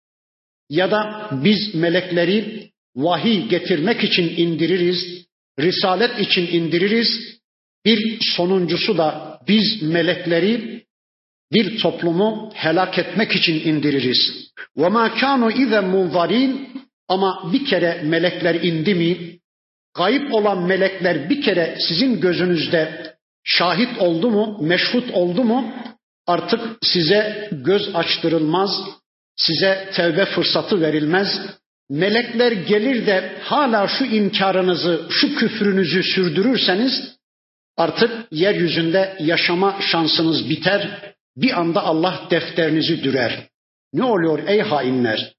Ya 0.69 0.91
da 0.91 1.29
biz 1.31 1.75
melekleri 1.75 2.69
vahiy 2.95 3.47
getirmek 3.47 4.03
için 4.03 4.33
indiririz. 4.37 5.25
Risalet 5.59 6.19
için 6.19 6.47
indiririz. 6.47 7.41
Bir 7.85 8.17
sonuncusu 8.35 8.97
da 8.97 9.39
biz 9.47 9.81
melekleri 9.81 10.85
bir 11.53 11.79
toplumu 11.79 12.51
helak 12.53 12.99
etmek 12.99 13.35
için 13.35 13.69
indiririz. 13.69 14.51
Ve 14.77 14.89
ma 14.89 15.15
kanu 15.15 15.51
ize 15.51 15.79
munzarin 15.79 16.69
ama 17.07 17.49
bir 17.53 17.65
kere 17.65 18.01
melekler 18.03 18.55
indi 18.55 18.95
mi? 18.95 19.39
Gayip 19.97 20.33
olan 20.33 20.63
melekler 20.63 21.29
bir 21.29 21.41
kere 21.41 21.77
sizin 21.87 22.21
gözünüzde 22.21 23.15
şahit 23.43 23.97
oldu 23.99 24.31
mu, 24.31 24.57
meşhut 24.61 25.11
oldu 25.11 25.43
mu? 25.43 25.73
Artık 26.27 26.61
size 26.81 27.49
göz 27.51 27.95
açtırılmaz, 27.95 28.71
size 29.35 29.89
tevbe 29.93 30.25
fırsatı 30.25 30.81
verilmez. 30.81 31.27
Melekler 31.89 32.51
gelir 32.51 33.07
de 33.07 33.37
hala 33.43 33.87
şu 33.87 34.05
inkarınızı, 34.05 35.01
şu 35.09 35.35
küfrünüzü 35.35 36.03
sürdürürseniz 36.03 37.17
artık 37.77 38.11
yeryüzünde 38.31 39.17
yaşama 39.19 39.77
şansınız 39.81 40.49
biter, 40.49 41.10
bir 41.37 41.59
anda 41.59 41.83
Allah 41.83 42.27
defterinizi 42.31 43.03
dürer. 43.03 43.47
Ne 43.93 44.03
oluyor 44.03 44.47
ey 44.47 44.61
hainler? 44.61 45.33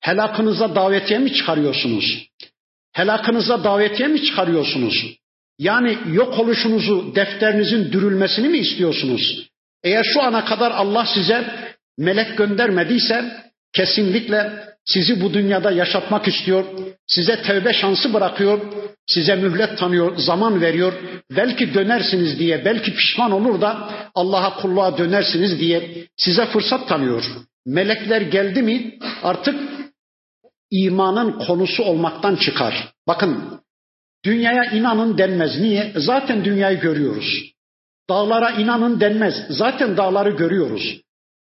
Helakınıza 0.00 0.74
davetiye 0.74 1.18
mi 1.18 1.32
çıkarıyorsunuz? 1.32 2.28
Helakınıza 2.92 3.64
davetiye 3.64 4.08
mi 4.08 4.24
çıkarıyorsunuz? 4.24 5.16
Yani 5.58 5.98
yok 6.12 6.38
oluşunuzu, 6.38 7.14
defterinizin 7.14 7.92
dürülmesini 7.92 8.48
mi 8.48 8.58
istiyorsunuz? 8.58 9.48
Eğer 9.82 10.04
şu 10.04 10.22
ana 10.22 10.44
kadar 10.44 10.70
Allah 10.70 11.06
size 11.14 11.44
melek 11.98 12.38
göndermediyse 12.38 13.44
kesinlikle 13.72 14.52
sizi 14.84 15.20
bu 15.20 15.34
dünyada 15.34 15.70
yaşatmak 15.70 16.28
istiyor. 16.28 16.64
Size 17.06 17.42
tevbe 17.42 17.72
şansı 17.72 18.14
bırakıyor. 18.14 18.60
Size 19.06 19.36
mühlet 19.36 19.78
tanıyor, 19.78 20.16
zaman 20.16 20.60
veriyor. 20.60 20.92
Belki 21.36 21.74
dönersiniz 21.74 22.38
diye, 22.38 22.64
belki 22.64 22.94
pişman 22.94 23.32
olur 23.32 23.60
da 23.60 23.90
Allah'a 24.14 24.56
kulluğa 24.56 24.98
dönersiniz 24.98 25.60
diye 25.60 26.06
size 26.16 26.46
fırsat 26.46 26.88
tanıyor. 26.88 27.24
Melekler 27.66 28.20
geldi 28.20 28.62
mi 28.62 28.98
artık 29.22 29.54
imanın 30.70 31.32
konusu 31.32 31.82
olmaktan 31.82 32.36
çıkar. 32.36 32.92
Bakın 33.08 33.60
dünyaya 34.24 34.64
inanın 34.64 35.18
denmez. 35.18 35.60
Niye? 35.60 35.92
Zaten 35.96 36.44
dünyayı 36.44 36.80
görüyoruz. 36.80 37.54
Dağlara 38.08 38.50
inanın 38.50 39.00
denmez. 39.00 39.34
Zaten 39.48 39.96
dağları 39.96 40.30
görüyoruz. 40.30 41.00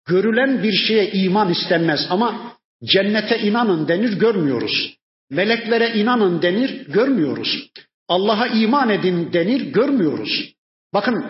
Görülen 0.07 0.63
bir 0.63 0.73
şeye 0.73 1.11
iman 1.11 1.51
istenmez 1.51 2.07
ama 2.11 2.53
cennete 2.85 3.39
inanın 3.39 3.89
denir 3.89 4.13
görmüyoruz. 4.19 4.98
Meleklere 5.31 5.95
inanın 5.95 6.43
denir 6.43 6.87
görmüyoruz. 6.87 7.71
Allah'a 8.09 8.47
iman 8.47 8.91
edin 8.91 9.33
denir 9.33 9.61
görmüyoruz. 9.61 10.55
Bakın 10.95 11.25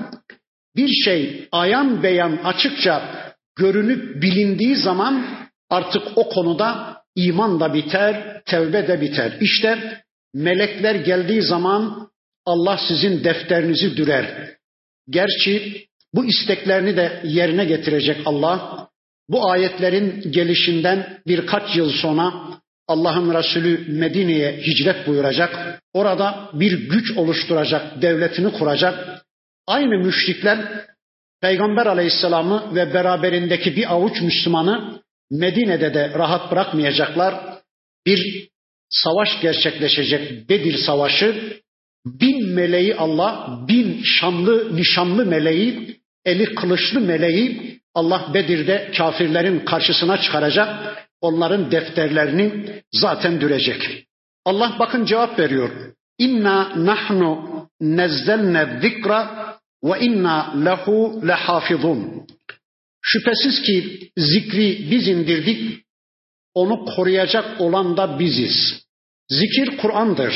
bir 0.76 0.88
şey 1.05 1.49
ayan 1.53 2.03
beyan 2.03 2.36
açıkça 2.36 3.24
görünüp 3.57 4.22
bilindiği 4.22 4.76
zaman 4.76 5.26
artık 5.70 6.03
o 6.16 6.28
konuda 6.28 6.99
iman 7.14 7.61
da 7.61 7.74
biter, 7.74 8.42
tevbe 8.46 8.88
de 8.88 9.01
biter. 9.01 9.36
İşte 9.40 10.03
melekler 10.34 10.94
geldiği 10.94 11.42
zaman 11.42 12.11
Allah 12.46 12.80
sizin 12.88 13.24
defterinizi 13.24 13.96
dürer. 13.96 14.57
Gerçi 15.11 15.86
bu 16.14 16.24
isteklerini 16.24 16.96
de 16.96 17.22
yerine 17.24 17.64
getirecek 17.64 18.16
Allah. 18.24 18.88
Bu 19.28 19.51
ayetlerin 19.51 20.32
gelişinden 20.32 21.18
birkaç 21.26 21.76
yıl 21.76 21.90
sonra 21.90 22.32
Allah'ın 22.89 23.34
Resulü 23.34 23.84
Medine'ye 23.89 24.61
hicret 24.66 25.07
buyuracak. 25.07 25.80
Orada 25.93 26.51
bir 26.53 26.89
güç 26.89 27.16
oluşturacak, 27.16 28.03
devletini 28.03 28.53
kuracak. 28.53 29.24
Aynı 29.66 29.99
müşrikler 29.99 30.86
Peygamber 31.41 31.86
Aleyhisselam'ı 31.86 32.74
ve 32.74 32.95
beraberindeki 32.95 33.76
bir 33.76 33.93
avuç 33.93 34.20
Müslümanı 34.20 35.03
Medine'de 35.30 35.95
de 35.95 36.11
rahat 36.18 36.53
bırakmayacaklar. 36.53 37.34
Bir 38.07 38.49
savaş 38.91 39.41
gerçekleşecek 39.43 40.49
Bedir 40.49 40.78
Savaşı. 40.78 41.59
Bin 42.07 42.49
meleği 42.49 42.95
Allah, 42.95 43.59
bin 43.68 44.03
şanlı, 44.05 44.76
nişanlı 44.76 45.26
meleği, 45.26 46.01
eli 46.24 46.55
kılıçlı 46.55 47.01
meleği 47.01 47.80
Allah 47.95 48.30
Bedir'de 48.34 48.91
kafirlerin 48.97 49.61
karşısına 49.61 50.20
çıkaracak. 50.20 50.99
Onların 51.20 51.70
defterlerini 51.70 52.82
zaten 52.92 53.40
dürecek. 53.40 54.06
Allah 54.44 54.76
bakın 54.78 55.04
cevap 55.04 55.38
veriyor. 55.38 55.70
İnna 56.18 56.72
nahnu 56.76 57.68
nezzelne 57.80 58.80
zikra 58.82 59.48
ve 59.84 60.00
inna 60.00 60.54
lehu 60.64 61.28
lehafizun. 61.28 62.26
Şüphesiz 63.02 63.62
ki 63.62 64.10
zikri 64.16 64.90
biz 64.90 65.08
indirdik, 65.08 65.84
onu 66.54 66.84
koruyacak 66.84 67.60
olan 67.60 67.96
da 67.96 68.18
biziz. 68.18 68.84
Zikir 69.30 69.76
Kur'an'dır. 69.76 70.34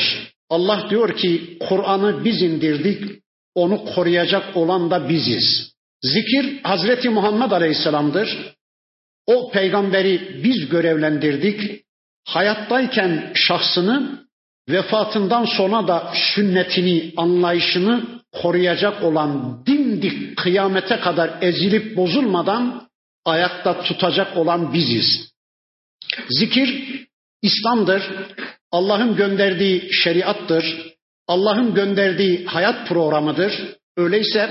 Allah 0.49 0.87
diyor 0.89 1.17
ki 1.17 1.57
Kur'an'ı 1.69 2.25
biz 2.25 2.41
indirdik, 2.41 3.21
onu 3.55 3.85
koruyacak 3.85 4.57
olan 4.57 4.91
da 4.91 5.09
biziz. 5.09 5.73
Zikir 6.03 6.63
Hazreti 6.63 7.09
Muhammed 7.09 7.51
Aleyhisselam'dır. 7.51 8.55
O 9.27 9.51
peygamberi 9.51 10.43
biz 10.43 10.69
görevlendirdik. 10.69 11.83
Hayattayken 12.25 13.31
şahsını, 13.35 14.23
vefatından 14.69 15.45
sonra 15.45 15.87
da 15.87 16.13
sünnetini, 16.35 17.13
anlayışını 17.17 18.21
koruyacak 18.41 19.03
olan 19.03 19.63
dimdik 19.65 20.37
kıyamete 20.37 20.99
kadar 20.99 21.37
ezilip 21.41 21.97
bozulmadan 21.97 22.89
ayakta 23.25 23.83
tutacak 23.83 24.37
olan 24.37 24.73
biziz. 24.73 25.33
Zikir 26.29 26.99
İslam'dır. 27.41 28.03
Allah'ın 28.71 29.15
gönderdiği 29.15 29.93
şeriattır. 29.93 30.93
Allah'ın 31.27 31.73
gönderdiği 31.73 32.45
hayat 32.45 32.87
programıdır. 32.87 33.53
Öyleyse 33.97 34.49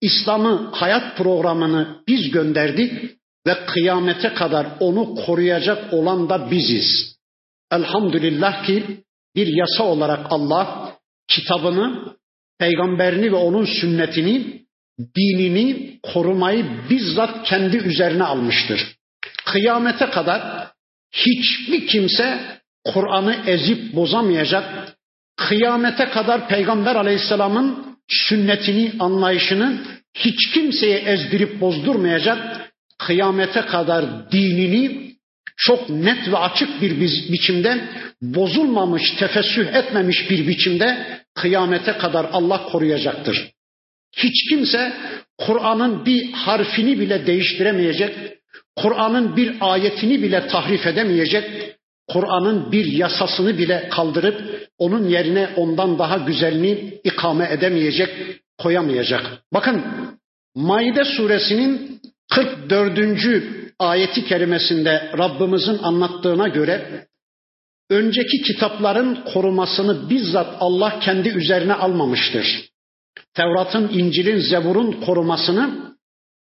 İslam'ı 0.00 0.70
hayat 0.72 1.16
programını 1.16 2.02
biz 2.08 2.30
gönderdik 2.30 3.21
ve 3.46 3.66
kıyamete 3.66 4.34
kadar 4.34 4.66
onu 4.80 5.14
koruyacak 5.14 5.92
olan 5.92 6.28
da 6.28 6.50
biziz. 6.50 7.16
Elhamdülillah 7.72 8.66
ki 8.66 8.84
bir 9.36 9.46
yasa 9.46 9.84
olarak 9.84 10.26
Allah 10.30 10.92
kitabını, 11.28 12.16
peygamberini 12.58 13.32
ve 13.32 13.36
onun 13.36 13.64
sünnetini, 13.64 14.62
dinini 15.16 15.98
korumayı 16.02 16.66
bizzat 16.90 17.48
kendi 17.48 17.76
üzerine 17.76 18.24
almıştır. 18.24 18.96
Kıyamete 19.44 20.06
kadar 20.10 20.68
hiçbir 21.12 21.86
kimse 21.86 22.40
Kur'an'ı 22.84 23.36
ezip 23.46 23.96
bozamayacak. 23.96 24.96
Kıyamete 25.36 26.04
kadar 26.04 26.48
Peygamber 26.48 26.96
Aleyhisselam'ın 26.96 27.96
sünnetini, 28.08 28.92
anlayışını 28.98 29.78
hiç 30.14 30.52
kimseye 30.54 30.98
ezdirip 30.98 31.60
bozdurmayacak. 31.60 32.71
Kıyamete 33.06 33.60
kadar 33.60 34.30
dinini 34.32 35.12
çok 35.56 35.90
net 35.90 36.28
ve 36.28 36.38
açık 36.38 36.82
bir 36.82 37.00
biçimde 37.32 37.88
bozulmamış, 38.22 39.02
tefessüh 39.18 39.66
etmemiş 39.74 40.30
bir 40.30 40.48
biçimde 40.48 41.06
kıyamete 41.34 41.92
kadar 41.92 42.26
Allah 42.32 42.62
koruyacaktır. 42.62 43.50
Hiç 44.16 44.48
kimse 44.50 44.92
Kur'an'ın 45.38 46.06
bir 46.06 46.32
harfini 46.32 47.00
bile 47.00 47.26
değiştiremeyecek, 47.26 48.14
Kur'an'ın 48.76 49.36
bir 49.36 49.56
ayetini 49.60 50.22
bile 50.22 50.46
tahrif 50.46 50.86
edemeyecek, 50.86 51.44
Kur'an'ın 52.08 52.72
bir 52.72 52.84
yasasını 52.84 53.58
bile 53.58 53.88
kaldırıp 53.88 54.68
onun 54.78 55.08
yerine 55.08 55.48
ondan 55.56 55.98
daha 55.98 56.16
güzelini 56.16 57.00
ikame 57.04 57.48
edemeyecek, 57.52 58.10
koyamayacak. 58.58 59.42
Bakın 59.52 59.84
Maide 60.54 61.04
suresinin 61.04 62.00
44. 62.34 63.44
ayeti 63.78 64.24
kerimesinde 64.24 65.12
Rabbimizin 65.18 65.78
anlattığına 65.82 66.48
göre 66.48 67.06
önceki 67.90 68.42
kitapların 68.42 69.24
korumasını 69.32 70.10
bizzat 70.10 70.56
Allah 70.60 71.00
kendi 71.00 71.28
üzerine 71.28 71.74
almamıştır. 71.74 72.68
Tevrat'ın, 73.34 73.88
İncil'in, 73.88 74.38
Zebur'un 74.38 74.92
korumasını 74.92 75.96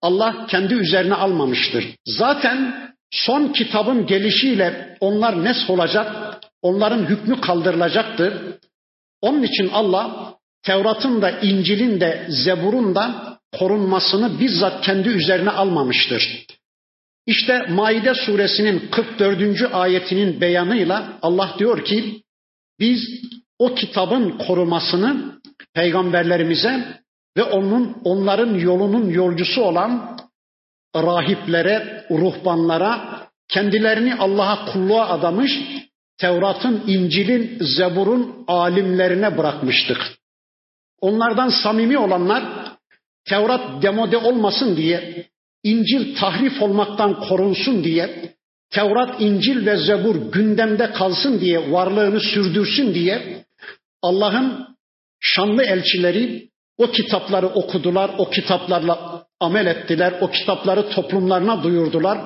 Allah 0.02 0.48
kendi 0.48 0.74
üzerine 0.74 1.14
almamıştır. 1.14 1.86
Zaten 2.06 2.90
son 3.12 3.48
kitabın 3.48 4.06
gelişiyle 4.06 4.98
onlar 5.00 5.44
nes 5.44 5.70
olacak, 5.70 6.38
onların 6.62 7.06
hükmü 7.06 7.42
kaldırılacaktır. 7.42 8.34
Onun 9.22 9.44
için 9.44 9.70
Allah 9.74 10.34
Tevrat'ın 10.64 11.22
da, 11.22 11.32
İncil'in 11.32 12.00
de, 12.00 12.26
Zebur'un 12.30 12.96
da 12.96 13.37
korunmasını 13.60 14.40
bizzat 14.40 14.86
kendi 14.86 15.10
üzerine 15.10 15.50
almamıştır. 15.50 16.46
İşte 17.26 17.66
Maide 17.70 18.14
suresinin 18.14 18.90
44. 18.92 19.74
ayetinin 19.74 20.42
beyanıyla 20.42 21.20
Allah 21.22 21.56
diyor 21.60 21.86
ki 21.86 22.22
biz 22.80 23.00
o 23.60 23.76
kitabın 23.76 24.38
korumasını 24.38 25.40
peygamberlerimize 25.74 27.02
ve 27.38 27.44
onun 27.44 27.98
onların 28.04 28.54
yolunun 28.54 29.10
yolcusu 29.10 29.62
olan 29.62 30.18
rahiplere, 30.96 32.06
ruhbanlara, 32.12 33.28
kendilerini 33.48 34.16
Allah'a 34.16 34.66
kulluğa 34.66 35.10
adamış 35.10 35.52
Tevrat'ın, 36.18 36.84
İncil'in, 36.88 37.58
Zebur'un 37.62 38.46
alimlerine 38.48 39.38
bırakmıştık. 39.38 39.98
Onlardan 41.02 41.50
samimi 41.50 41.98
olanlar 41.98 42.57
Tevrat 43.30 43.82
demode 43.84 44.18
olmasın 44.18 44.78
diye 44.78 45.26
İncil 45.64 46.16
tahrif 46.16 46.62
olmaktan 46.62 47.20
korunsun 47.20 47.84
diye, 47.84 48.34
Tevrat, 48.70 49.22
İncil 49.22 49.66
ve 49.66 49.78
Zebur 49.78 50.32
gündemde 50.32 50.92
kalsın 50.92 51.40
diye, 51.40 51.72
varlığını 51.72 52.20
sürdürsün 52.20 52.94
diye 52.94 53.46
Allah'ın 54.02 54.68
şanlı 55.20 55.64
elçileri 55.64 56.50
o 56.78 56.92
kitapları 56.92 57.48
okudular, 57.48 58.12
o 58.18 58.30
kitaplarla 58.30 59.26
amel 59.40 59.66
ettiler, 59.66 60.14
o 60.22 60.30
kitapları 60.32 60.90
toplumlarına 60.90 61.64
duyurdular. 61.64 62.20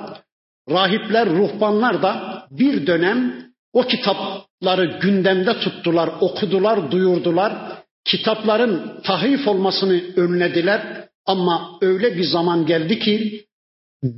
Rahipler, 0.69 1.29
ruhbanlar 1.29 2.01
da 2.01 2.43
bir 2.51 2.87
dönem 2.87 3.51
o 3.73 3.81
kitapları 3.81 4.85
gündemde 4.85 5.59
tuttular, 5.59 6.09
okudular, 6.21 6.91
duyurdular. 6.91 7.80
Kitapların 8.05 9.01
tahrif 9.03 9.47
olmasını 9.47 10.01
önlediler 10.15 11.07
ama 11.25 11.77
öyle 11.81 12.17
bir 12.17 12.23
zaman 12.23 12.65
geldi 12.65 12.99
ki 12.99 13.45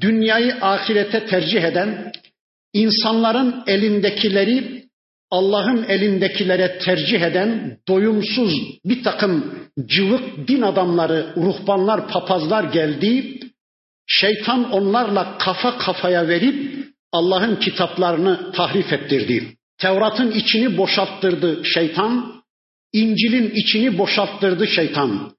dünyayı 0.02 0.56
ahirete 0.62 1.26
tercih 1.26 1.64
eden, 1.64 2.12
insanların 2.74 3.64
elindekileri 3.68 4.84
Allah'ın 5.32 5.84
elindekilere 5.84 6.78
tercih 6.78 7.22
eden 7.22 7.78
doyumsuz 7.88 8.54
bir 8.86 9.04
takım 9.04 9.56
cıvık 9.86 10.48
din 10.48 10.62
adamları, 10.62 11.34
ruhbanlar, 11.38 12.08
papazlar 12.08 12.64
geldi. 12.64 13.40
Şeytan 14.08 14.72
onlarla 14.72 15.38
kafa 15.38 15.78
kafaya 15.78 16.28
verip 16.28 16.86
Allah'ın 17.12 17.56
kitaplarını 17.56 18.52
tahrif 18.52 18.94
ettirdi. 18.94 19.58
Tevrat'ın 19.78 20.32
içini 20.32 20.78
boşalttırdı 20.78 21.66
şeytan, 21.66 22.43
İncil'in 22.94 23.50
içini 23.50 23.98
boşalttırdı 23.98 24.68
şeytan. 24.68 25.32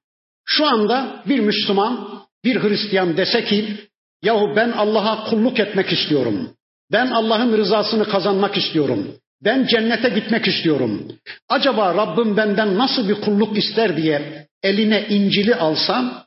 Şu 0.45 0.65
anda 0.65 1.23
bir 1.27 1.39
Müslüman, 1.39 2.23
bir 2.43 2.63
Hristiyan 2.63 3.17
dese 3.17 3.45
ki, 3.45 3.77
yahu 4.23 4.53
ben 4.55 4.71
Allah'a 4.71 5.29
kulluk 5.29 5.59
etmek 5.59 5.91
istiyorum. 5.93 6.49
Ben 6.91 7.07
Allah'ın 7.07 7.57
rızasını 7.57 8.09
kazanmak 8.09 8.57
istiyorum. 8.57 9.15
Ben 9.43 9.67
cennete 9.67 10.09
gitmek 10.09 10.47
istiyorum. 10.47 11.07
Acaba 11.49 11.95
Rabbim 11.95 12.37
benden 12.37 12.77
nasıl 12.77 13.09
bir 13.09 13.21
kulluk 13.21 13.57
ister 13.57 13.97
diye 13.97 14.47
eline 14.63 15.07
İncil'i 15.09 15.55
alsam 15.55 16.25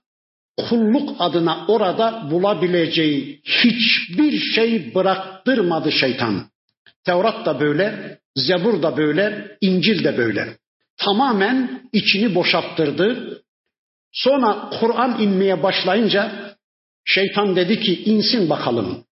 kulluk 0.69 1.17
adına 1.19 1.65
orada 1.69 2.29
bulabileceği 2.31 3.41
hiçbir 3.45 4.39
şey 4.39 4.95
bıraktırmadı 4.95 5.93
şeytan. 5.93 6.51
Tevrat 7.05 7.47
da 7.47 7.61
böyle, 7.61 8.19
Zebur 8.37 8.83
da 8.83 8.97
böyle, 8.97 9.57
İncil 9.61 10.05
de 10.05 10.19
böyle. 10.19 10.57
Tamamen 10.99 11.83
içini 11.93 12.35
boşalttırdı. 12.35 13.43
Sonra 14.13 14.71
Kur'an 14.81 15.23
inmeye 15.23 15.63
başlayınca 15.63 16.33
şeytan 17.05 17.57
dedi 17.57 17.81
ki 17.81 18.05
insin 18.05 18.51
bakalım. 18.51 19.05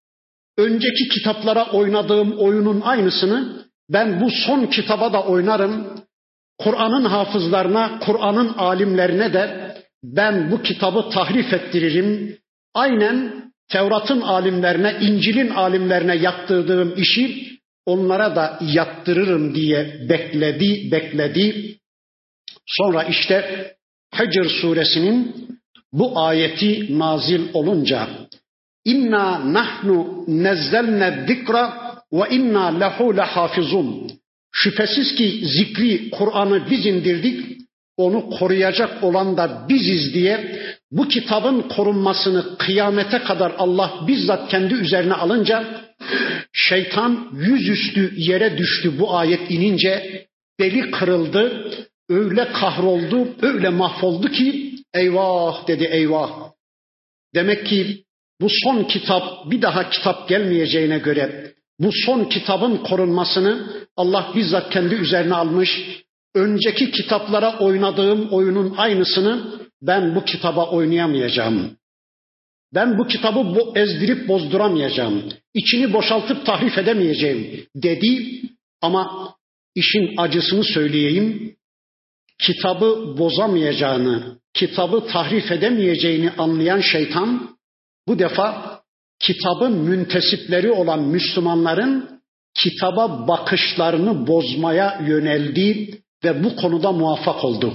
Önceki 0.59 1.09
kitaplara 1.09 1.71
oynadığım 1.71 2.39
oyunun 2.39 2.81
aynısını 2.81 3.67
ben 3.89 4.21
bu 4.21 4.31
son 4.31 4.67
kitaba 4.67 5.13
da 5.13 5.23
oynarım. 5.23 5.87
Kur'an'ın 6.59 7.05
hafızlarına, 7.05 7.99
Kur'an'ın 7.99 8.49
alimlerine 8.49 9.33
de 9.33 9.77
ben 10.03 10.51
bu 10.51 10.63
kitabı 10.63 11.11
tahrif 11.11 11.53
ettiririm. 11.53 12.39
Aynen 12.75 13.47
Tevrat'ın 13.69 14.21
alimlerine, 14.21 14.97
İncil'in 15.01 15.51
alimlerine 15.51 16.17
yaptırdığım 16.17 16.95
işi 16.97 17.56
onlara 17.87 18.37
da 18.37 18.59
yattırırım 18.63 19.55
diye 19.55 20.07
bekledi, 20.09 20.93
bekledi. 20.93 21.77
Sonra 22.67 23.03
işte 23.03 23.67
Hicr 24.19 24.45
suresinin 24.61 25.49
bu 25.93 26.21
ayeti 26.21 26.99
nazil 26.99 27.41
olunca 27.55 28.09
inna 28.85 29.53
nahnu 29.53 30.25
nezzelne 30.29 31.25
zikra 31.29 31.63
ve 32.13 32.25
inna 32.31 32.67
lehu 32.67 33.17
lehafizun. 33.17 34.11
Şüphesiz 34.53 35.15
ki 35.15 35.41
zikri 35.45 36.11
Kur'an'ı 36.11 36.71
biz 36.71 36.87
indirdik. 36.87 37.57
Onu 37.97 38.31
koruyacak 38.31 39.05
olan 39.05 39.37
da 39.37 39.67
biziz 39.69 40.15
diye 40.15 40.61
bu 40.91 41.09
kitabın 41.09 41.63
korunmasını 41.63 42.59
kıyamete 42.59 43.19
kadar 43.19 43.53
Allah 43.59 44.05
bizzat 44.09 44.51
kendi 44.51 44.75
üzerine 44.75 45.15
alınca 45.15 45.65
şeytan 46.53 47.29
yüzüstü 47.33 48.13
yere 48.17 48.59
düştü 48.59 48.99
bu 48.99 49.17
ayet 49.17 49.51
inince 49.51 50.27
beli 50.59 50.91
kırıldı 50.91 51.73
öyle 52.09 52.53
kahroldu 52.53 53.29
öyle 53.43 53.69
mahvoldu 53.69 54.29
ki 54.29 54.75
eyvah 54.95 55.69
dedi 55.69 55.85
eyvah 55.85 56.31
demek 57.35 57.67
ki 57.67 58.05
bu 58.41 58.49
son 58.65 58.85
kitap 58.85 59.51
bir 59.51 59.63
daha 59.63 59.91
kitap 59.91 60.29
gelmeyeceğine 60.29 60.99
göre 60.99 61.53
bu 61.81 61.91
son 61.93 62.25
kitabın 62.25 62.77
korunmasını 62.77 63.67
Allah 63.97 64.33
bizzat 64.35 64.71
kendi 64.71 64.95
üzerine 64.95 65.35
almış. 65.35 65.71
Önceki 66.37 66.91
kitaplara 66.91 67.59
oynadığım 67.59 68.29
oyunun 68.33 68.75
aynısını 68.77 69.61
ben 69.83 70.15
bu 70.15 70.25
kitaba 70.25 70.71
oynayamayacağım. 70.71 71.77
Ben 72.75 72.99
bu 72.99 73.07
kitabı 73.07 73.79
ezdirip 73.81 74.29
bozduramayacağım. 74.29 75.23
İçini 75.55 75.93
boşaltıp 75.93 76.47
tahrif 76.47 76.79
edemeyeceğim 76.79 77.67
dedi 77.77 78.43
ama 78.81 79.35
işin 79.75 80.15
acısını 80.17 80.65
söyleyeyim. 80.65 81.57
Kitabı 82.39 83.15
bozamayacağını, 83.19 84.39
kitabı 84.55 85.07
tahrif 85.07 85.53
edemeyeceğini 85.53 86.31
anlayan 86.31 86.81
şeytan 86.81 87.57
bu 88.09 88.19
defa 88.19 88.81
kitabın 89.21 89.73
müntesipleri 89.73 90.71
olan 90.71 91.03
Müslümanların 91.03 92.21
kitaba 92.55 93.29
bakışlarını 93.29 94.27
bozmaya 94.27 95.01
yöneldi 95.07 96.01
ve 96.27 96.45
bu 96.45 96.57
konuda 96.57 96.93
muvaffak 96.93 97.45
oldu. 97.45 97.75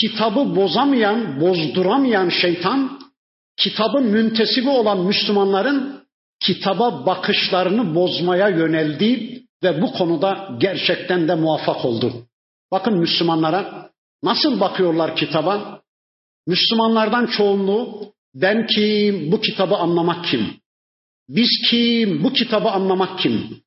Kitabı 0.00 0.56
bozamayan, 0.56 1.40
bozduramayan 1.40 2.28
şeytan, 2.28 3.00
kitabın 3.56 4.04
müntesibi 4.04 4.68
olan 4.68 4.98
Müslümanların 4.98 6.04
kitaba 6.40 7.06
bakışlarını 7.06 7.94
bozmaya 7.94 8.48
yöneldi 8.48 9.42
ve 9.62 9.82
bu 9.82 9.92
konuda 9.92 10.48
gerçekten 10.60 11.28
de 11.28 11.34
muvaffak 11.34 11.84
oldu. 11.84 12.12
Bakın 12.72 12.98
Müslümanlara 12.98 13.90
nasıl 14.22 14.60
bakıyorlar 14.60 15.16
kitaba? 15.16 15.80
Müslümanlardan 16.46 17.26
çoğunluğu 17.26 18.12
ben 18.34 18.66
kim? 18.66 19.32
Bu 19.32 19.40
kitabı 19.40 19.76
anlamak 19.76 20.24
kim? 20.24 20.60
Biz 21.28 21.50
kim? 21.70 22.24
Bu 22.24 22.32
kitabı 22.32 22.68
anlamak 22.68 23.18
kim? 23.18 23.62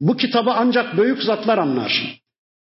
Bu 0.00 0.16
kitabı 0.16 0.50
ancak 0.50 0.98
büyük 0.98 1.22
zatlar 1.22 1.58
anlar. 1.58 2.20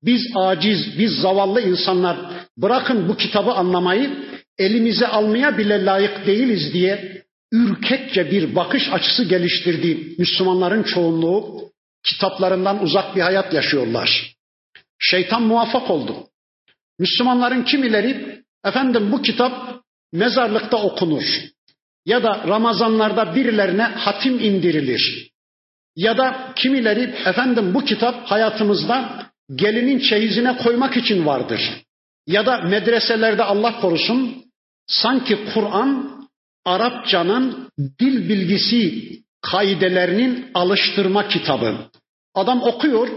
Biz 0.02 0.22
aciz, 0.34 0.98
biz 0.98 1.12
zavallı 1.12 1.60
insanlar 1.60 2.16
bırakın 2.56 3.08
bu 3.08 3.16
kitabı 3.16 3.52
anlamayı 3.52 4.10
elimize 4.58 5.06
almaya 5.06 5.58
bile 5.58 5.84
layık 5.84 6.26
değiliz 6.26 6.72
diye 6.72 7.22
ürkekçe 7.52 8.30
bir 8.30 8.56
bakış 8.56 8.82
açısı 8.92 9.24
geliştirdi. 9.24 10.14
Müslümanların 10.18 10.82
çoğunluğu 10.82 11.70
kitaplarından 12.02 12.82
uzak 12.82 13.16
bir 13.16 13.20
hayat 13.20 13.54
yaşıyorlar. 13.54 14.36
Şeytan 14.98 15.42
muvaffak 15.42 15.90
oldu. 15.90 16.28
Müslümanların 16.98 17.62
kimileri 17.62 18.42
efendim 18.64 19.12
bu 19.12 19.22
kitap 19.22 19.82
mezarlıkta 20.12 20.76
okunur. 20.76 21.24
Ya 22.06 22.22
da 22.22 22.44
Ramazanlarda 22.48 23.34
birilerine 23.34 23.82
hatim 23.82 24.40
indirilir. 24.40 25.30
Ya 25.96 26.18
da 26.18 26.52
kimileri 26.56 27.14
efendim 27.24 27.74
bu 27.74 27.84
kitap 27.84 28.26
hayatımızda 28.30 29.25
gelinin 29.54 29.98
çeyizine 29.98 30.56
koymak 30.56 30.96
için 30.96 31.26
vardır. 31.26 31.60
Ya 32.26 32.46
da 32.46 32.60
medreselerde 32.60 33.42
Allah 33.42 33.80
korusun 33.80 34.44
sanki 34.86 35.38
Kur'an 35.54 36.16
Arapçanın 36.64 37.68
dil 38.00 38.28
bilgisi 38.28 39.08
kaidelerinin 39.42 40.46
alıştırma 40.54 41.28
kitabı. 41.28 41.76
Adam 42.34 42.62
okuyor 42.62 43.08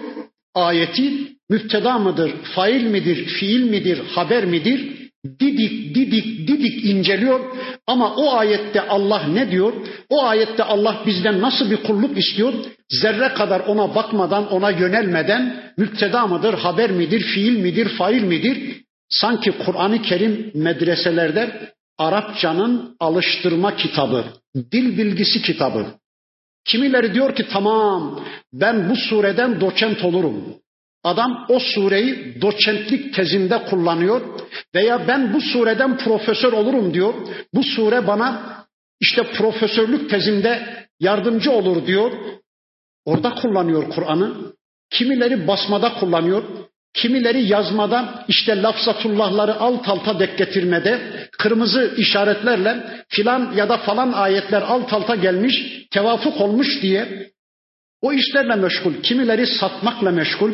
ayeti 0.55 1.35
müfteda 1.49 1.97
mıdır, 1.97 2.31
fail 2.55 2.83
midir, 2.83 3.25
fiil 3.25 3.69
midir, 3.69 3.97
haber 3.97 4.45
midir? 4.45 5.08
Didik 5.39 5.95
didik 5.95 6.47
didik 6.47 6.85
inceliyor 6.85 7.39
ama 7.87 8.15
o 8.15 8.33
ayette 8.33 8.81
Allah 8.81 9.23
ne 9.27 9.51
diyor? 9.51 9.73
O 10.09 10.23
ayette 10.23 10.63
Allah 10.63 11.03
bizden 11.05 11.41
nasıl 11.41 11.71
bir 11.71 11.77
kulluk 11.77 12.17
istiyor? 12.17 12.53
Zerre 12.89 13.33
kadar 13.33 13.59
ona 13.59 13.95
bakmadan, 13.95 14.51
ona 14.51 14.69
yönelmeden 14.69 15.73
müpteda 15.77 16.27
mıdır, 16.27 16.53
haber 16.53 16.91
midir, 16.91 17.21
fiil 17.21 17.59
midir, 17.59 17.89
fail 17.89 18.23
midir? 18.23 18.83
Sanki 19.09 19.51
Kur'an-ı 19.51 20.01
Kerim 20.01 20.51
medreselerde 20.53 21.71
Arapçanın 21.97 22.95
alıştırma 22.99 23.75
kitabı, 23.75 24.25
dil 24.71 24.97
bilgisi 24.97 25.41
kitabı. 25.41 25.85
Kimileri 26.65 27.13
diyor 27.13 27.35
ki 27.35 27.45
tamam 27.51 28.19
ben 28.53 28.89
bu 28.89 28.95
sureden 28.95 29.61
doçent 29.61 30.05
olurum. 30.05 30.43
Adam 31.03 31.45
o 31.49 31.59
sureyi 31.59 32.41
doçentlik 32.41 33.13
tezinde 33.13 33.63
kullanıyor 33.63 34.21
veya 34.75 35.07
ben 35.07 35.33
bu 35.33 35.41
sureden 35.41 35.97
profesör 35.97 36.53
olurum 36.53 36.93
diyor. 36.93 37.13
Bu 37.53 37.63
sure 37.63 38.07
bana 38.07 38.59
işte 38.99 39.23
profesörlük 39.23 40.09
tezinde 40.09 40.85
yardımcı 40.99 41.51
olur 41.51 41.87
diyor. 41.87 42.11
Orada 43.05 43.35
kullanıyor 43.35 43.89
Kur'an'ı. 43.89 44.53
Kimileri 44.89 45.47
basmada 45.47 45.93
kullanıyor. 45.93 46.43
Kimileri 46.93 47.47
yazmada 47.51 48.25
işte 48.27 48.61
lafzatullahları 48.61 49.55
alt 49.55 49.89
alta 49.89 50.19
dek 50.19 50.37
getirmede 50.37 51.01
kırmızı 51.37 51.93
işaretlerle 51.97 53.03
filan 53.09 53.53
ya 53.55 53.69
da 53.69 53.77
falan 53.77 54.11
ayetler 54.11 54.61
alt 54.61 54.93
alta 54.93 55.15
gelmiş, 55.15 55.85
tevafuk 55.91 56.41
olmuş 56.41 56.81
diye 56.81 57.31
o 58.01 58.13
işlerle 58.13 58.55
meşgul. 58.55 58.93
Kimileri 59.03 59.47
satmakla 59.47 60.11
meşgul. 60.11 60.51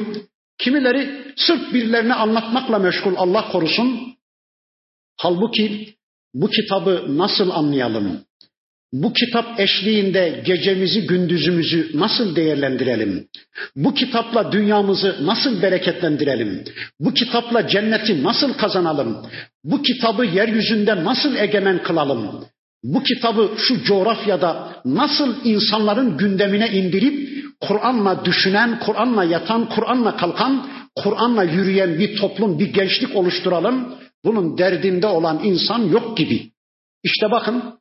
Kimileri 0.57 1.09
sırf 1.35 1.73
birilerine 1.73 2.13
anlatmakla 2.13 2.79
meşgul 2.79 3.13
Allah 3.15 3.51
korusun. 3.51 4.15
Halbuki 5.17 5.95
bu 6.33 6.49
kitabı 6.49 7.17
nasıl 7.17 7.49
anlayalım? 7.49 8.25
Bu 8.93 9.13
kitap 9.13 9.59
eşliğinde 9.59 10.43
gecemizi 10.45 11.07
gündüzümüzü 11.07 11.91
nasıl 11.93 12.35
değerlendirelim? 12.35 13.27
Bu 13.75 13.93
kitapla 13.93 14.51
dünyamızı 14.51 15.17
nasıl 15.21 15.61
bereketlendirelim? 15.61 16.63
Bu 16.99 17.13
kitapla 17.13 17.67
cenneti 17.67 18.23
nasıl 18.23 18.53
kazanalım? 18.53 19.25
Bu 19.63 19.81
kitabı 19.81 20.25
yeryüzünde 20.25 21.03
nasıl 21.03 21.35
egemen 21.35 21.83
kılalım? 21.83 22.45
Bu 22.83 23.03
kitabı 23.03 23.51
şu 23.57 23.83
coğrafyada 23.83 24.81
nasıl 24.85 25.35
insanların 25.45 26.17
gündemine 26.17 26.69
indirip 26.69 27.44
Kur'an'la 27.61 28.25
düşünen, 28.25 28.79
Kur'an'la 28.79 29.23
yatan, 29.23 29.69
Kur'an'la 29.69 30.17
kalkan, 30.17 30.69
Kur'an'la 30.95 31.43
yürüyen 31.43 31.99
bir 31.99 32.17
toplum, 32.17 32.59
bir 32.59 32.73
gençlik 32.73 33.15
oluşturalım. 33.15 33.95
Bunun 34.25 34.57
derdinde 34.57 35.07
olan 35.07 35.43
insan 35.43 35.79
yok 35.79 36.17
gibi. 36.17 36.51
İşte 37.03 37.31
bakın 37.31 37.79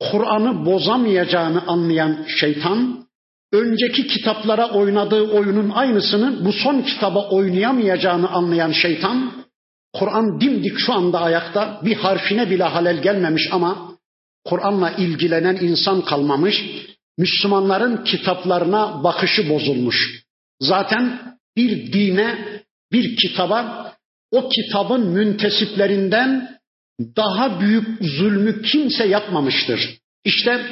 Kur'an'ı 0.00 0.66
bozamayacağını 0.66 1.62
anlayan 1.66 2.26
şeytan, 2.40 3.06
önceki 3.52 4.06
kitaplara 4.06 4.70
oynadığı 4.70 5.32
oyunun 5.32 5.70
aynısını 5.70 6.44
bu 6.44 6.52
son 6.52 6.82
kitaba 6.82 7.28
oynayamayacağını 7.28 8.28
anlayan 8.28 8.72
şeytan, 8.72 9.32
Kur'an 9.92 10.40
dimdik 10.40 10.78
şu 10.78 10.92
anda 10.94 11.20
ayakta, 11.20 11.80
bir 11.84 11.96
harfine 11.96 12.50
bile 12.50 12.64
halel 12.64 13.02
gelmemiş 13.02 13.48
ama 13.52 13.96
Kur'an'la 14.44 14.90
ilgilenen 14.90 15.56
insan 15.56 16.00
kalmamış, 16.00 16.64
Müslümanların 17.18 18.04
kitaplarına 18.04 19.04
bakışı 19.04 19.48
bozulmuş. 19.48 20.22
Zaten 20.60 21.36
bir 21.56 21.92
dine, 21.92 22.62
bir 22.92 23.16
kitaba, 23.16 23.92
o 24.30 24.48
kitabın 24.48 25.06
müntesiplerinden 25.06 26.58
daha 27.16 27.60
büyük 27.60 27.86
zulmü 28.00 28.62
kimse 28.62 29.06
yapmamıştır. 29.06 29.98
İşte 30.24 30.66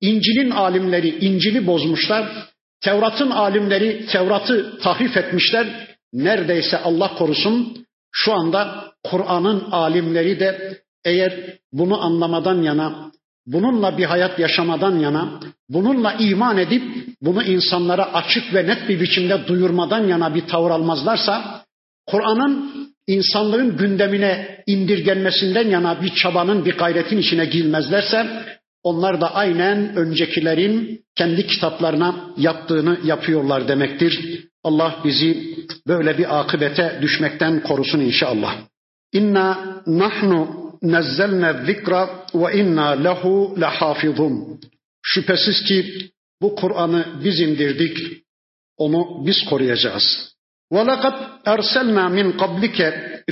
İncil'in 0.00 0.50
alimleri 0.50 1.26
İncil'i 1.26 1.66
bozmuşlar. 1.66 2.52
Tevrat'ın 2.80 3.30
alimleri 3.30 4.06
Tevrat'ı 4.06 4.78
tahrif 4.78 5.16
etmişler. 5.16 5.96
Neredeyse 6.12 6.78
Allah 6.78 7.14
korusun 7.14 7.86
şu 8.12 8.32
anda 8.32 8.92
Kur'an'ın 9.04 9.60
alimleri 9.70 10.40
de 10.40 10.82
eğer 11.04 11.58
bunu 11.72 12.02
anlamadan 12.02 12.62
yana, 12.62 13.12
bununla 13.46 13.98
bir 13.98 14.04
hayat 14.04 14.38
yaşamadan 14.38 14.98
yana, 14.98 15.40
bununla 15.68 16.12
iman 16.12 16.58
edip 16.58 16.82
bunu 17.22 17.42
insanlara 17.42 18.14
açık 18.14 18.54
ve 18.54 18.66
net 18.66 18.88
bir 18.88 19.00
biçimde 19.00 19.46
duyurmadan 19.46 20.06
yana 20.06 20.34
bir 20.34 20.46
tavır 20.46 20.70
almazlarsa, 20.70 21.64
Kur'an'ın 22.06 22.72
insanlığın 23.06 23.76
gündemine 23.76 24.62
indirgenmesinden 24.66 25.68
yana 25.68 26.02
bir 26.02 26.14
çabanın, 26.14 26.64
bir 26.64 26.78
gayretin 26.78 27.18
içine 27.18 27.44
girmezlerse, 27.44 28.26
onlar 28.82 29.20
da 29.20 29.34
aynen 29.34 29.96
öncekilerin 29.96 31.04
kendi 31.16 31.46
kitaplarına 31.46 32.14
yaptığını 32.36 32.98
yapıyorlar 33.04 33.68
demektir. 33.68 34.44
Allah 34.64 34.96
bizi 35.04 35.56
böyle 35.86 36.18
bir 36.18 36.40
akıbete 36.40 36.98
düşmekten 37.02 37.62
korusun 37.62 38.00
inşallah. 38.00 38.54
İnna 39.12 39.58
nahnu 39.86 40.61
nezzelne 40.81 41.65
zikra 41.65 42.09
ve 42.33 42.57
inna 42.59 42.89
lehu 42.89 43.61
lehafizun. 43.61 44.59
Şüphesiz 45.03 45.63
ki 45.67 46.09
bu 46.41 46.55
Kur'an'ı 46.55 47.05
biz 47.23 47.39
indirdik, 47.39 47.97
onu 48.77 49.25
biz 49.25 49.45
koruyacağız. 49.49 50.37
وَلَقَدْ 50.73 51.15
اَرْسَلْنَا 51.53 52.05
مِنْ 52.17 52.27
قَبْلِكَ 52.41 52.79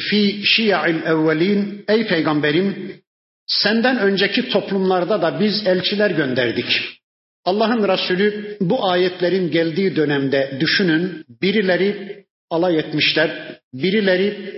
ف۪ي 0.08 0.22
شِيَعِ 0.54 0.82
الْاَوَّلِينَ 0.94 1.84
Ey 1.88 2.08
peygamberim, 2.08 3.02
senden 3.48 4.00
önceki 4.00 4.50
toplumlarda 4.50 5.22
da 5.22 5.40
biz 5.40 5.68
elçiler 5.68 6.12
gönderdik. 6.12 7.00
Allah'ın 7.46 7.88
Resulü 7.88 8.58
bu 8.62 8.90
ayetlerin 8.90 9.52
geldiği 9.52 9.96
dönemde 9.96 10.58
düşünün, 10.60 11.26
birileri 11.42 12.26
alay 12.50 12.80
etmişler, 12.80 13.60
birileri 13.74 14.54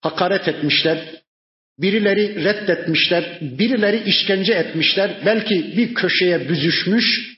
hakaret 0.00 0.48
etmişler, 0.48 0.98
Birileri 1.79 2.43
reddetmişler, 2.43 3.37
birileri 3.41 4.03
işkence 4.09 4.53
etmişler, 4.53 5.21
belki 5.25 5.77
bir 5.77 5.93
köşeye 5.93 6.49
büzüşmüş, 6.49 7.37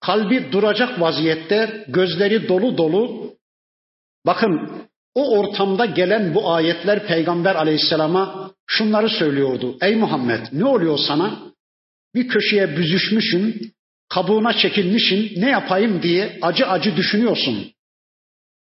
kalbi 0.00 0.52
duracak 0.52 1.00
vaziyette, 1.00 1.84
gözleri 1.88 2.48
dolu 2.48 2.78
dolu. 2.78 3.34
Bakın 4.26 4.82
o 5.14 5.38
ortamda 5.38 5.86
gelen 5.86 6.34
bu 6.34 6.52
ayetler 6.52 7.06
Peygamber 7.06 7.54
aleyhisselama 7.54 8.54
şunları 8.66 9.08
söylüyordu. 9.08 9.78
Ey 9.82 9.96
Muhammed 9.96 10.46
ne 10.52 10.64
oluyor 10.64 10.98
sana? 10.98 11.52
Bir 12.14 12.28
köşeye 12.28 12.76
büzüşmüşsün, 12.76 13.72
kabuğuna 14.08 14.52
çekilmişsin, 14.52 15.40
ne 15.40 15.50
yapayım 15.50 16.02
diye 16.02 16.38
acı 16.42 16.66
acı 16.66 16.96
düşünüyorsun. 16.96 17.72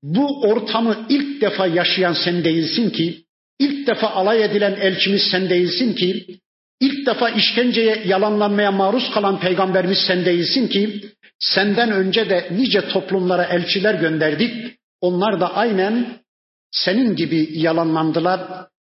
Bu 0.04 0.42
ortamı 0.42 1.06
ilk 1.10 1.42
defa 1.42 1.68
yaşayan 1.68 2.14
sen 2.14 2.44
değilsin 2.44 2.90
ki 2.90 3.24
İlk 3.60 3.88
defa 3.88 4.08
alay 4.08 4.44
edilen 4.44 4.76
elçimiz 4.82 5.22
sen 5.32 5.50
değilsin 5.50 5.94
ki, 5.94 6.40
ilk 6.80 7.08
defa 7.08 7.30
işkenceye, 7.30 8.04
yalanlanmaya 8.06 8.72
maruz 8.72 9.12
kalan 9.14 9.40
peygamberimiz 9.40 9.98
sen 10.08 10.26
değilsin 10.26 10.68
ki, 10.68 11.02
senden 11.40 11.92
önce 11.92 12.30
de 12.30 12.48
nice 12.52 12.82
toplumlara 12.82 13.44
elçiler 13.44 13.94
gönderdik. 13.94 14.76
Onlar 15.02 15.40
da 15.40 15.56
aynen 15.56 16.20
senin 16.72 17.16
gibi 17.16 17.50
yalanlandılar. 17.54 18.42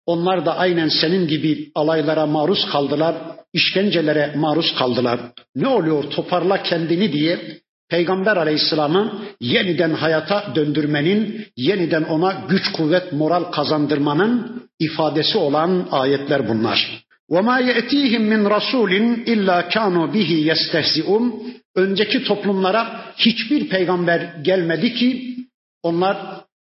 Onlar 0.05 0.45
da 0.45 0.57
aynen 0.57 0.89
senin 0.89 1.27
gibi 1.27 1.71
alaylara 1.75 2.25
maruz 2.25 2.69
kaldılar, 2.71 3.15
işkencelere 3.53 4.33
maruz 4.35 4.75
kaldılar. 4.75 5.19
Ne 5.55 5.67
oluyor 5.67 6.03
toparla 6.03 6.63
kendini 6.63 7.13
diye 7.13 7.61
Peygamber 7.89 8.37
Aleyhisselam'ı 8.37 9.21
yeniden 9.39 9.93
hayata 9.93 10.55
döndürmenin, 10.55 11.45
yeniden 11.57 12.03
ona 12.03 12.45
güç, 12.49 12.71
kuvvet, 12.71 13.13
moral 13.13 13.43
kazandırmanın 13.43 14.60
ifadesi 14.80 15.38
olan 15.38 15.88
ayetler 15.90 16.48
bunlar. 16.48 17.06
وَمَا 17.30 17.56
يَأْتِيهِمْ 17.70 18.22
مِنْ 18.32 18.42
رَسُولٍ 18.56 18.92
اِلَّا 19.32 19.58
كَانُوا 19.74 20.06
بِهِ 20.14 20.30
يَسْتَهْزِئُونَ 20.50 21.24
Önceki 21.76 22.24
toplumlara 22.24 23.12
hiçbir 23.16 23.68
peygamber 23.68 24.34
gelmedi 24.42 24.94
ki 24.94 25.36
onlar 25.82 26.16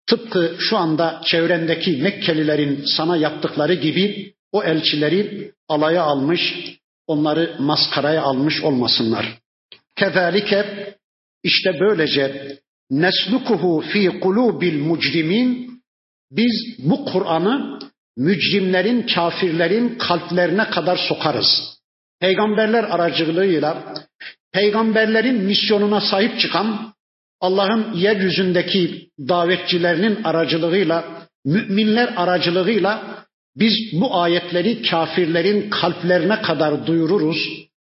tıpkı 0.07 0.57
şu 0.59 0.77
anda 0.77 1.21
çevrendeki 1.25 1.97
Mekkelilerin 1.97 2.85
sana 2.97 3.17
yaptıkları 3.17 3.75
gibi 3.75 4.33
o 4.53 4.63
elçileri 4.63 5.53
alaya 5.69 6.03
almış, 6.03 6.41
onları 7.07 7.57
maskaraya 7.59 8.23
almış 8.23 8.63
olmasınlar. 8.63 9.39
Kezalike 9.97 10.95
işte 11.43 11.81
böylece 11.81 12.57
neslukuhu 12.91 13.81
fi 13.81 14.21
kulubil 14.21 14.81
mucrimin 14.81 15.81
biz 16.31 16.77
bu 16.79 17.05
Kur'an'ı 17.05 17.79
mücrimlerin, 18.18 19.08
kafirlerin 19.16 19.98
kalplerine 19.98 20.70
kadar 20.70 20.98
sokarız. 20.98 21.78
Peygamberler 22.20 22.84
aracılığıyla 22.84 23.96
peygamberlerin 24.54 25.44
misyonuna 25.44 26.02
sahip 26.02 26.40
çıkan 26.40 26.94
Allah'ın 27.42 27.94
yeryüzündeki 27.94 29.10
davetçilerinin 29.20 30.24
aracılığıyla, 30.24 31.04
müminler 31.46 32.14
aracılığıyla 32.16 33.24
biz 33.56 33.74
bu 33.94 34.22
ayetleri 34.22 34.82
kafirlerin 34.82 35.70
kalplerine 35.70 36.42
kadar 36.42 36.88
duyururuz, 36.88 37.38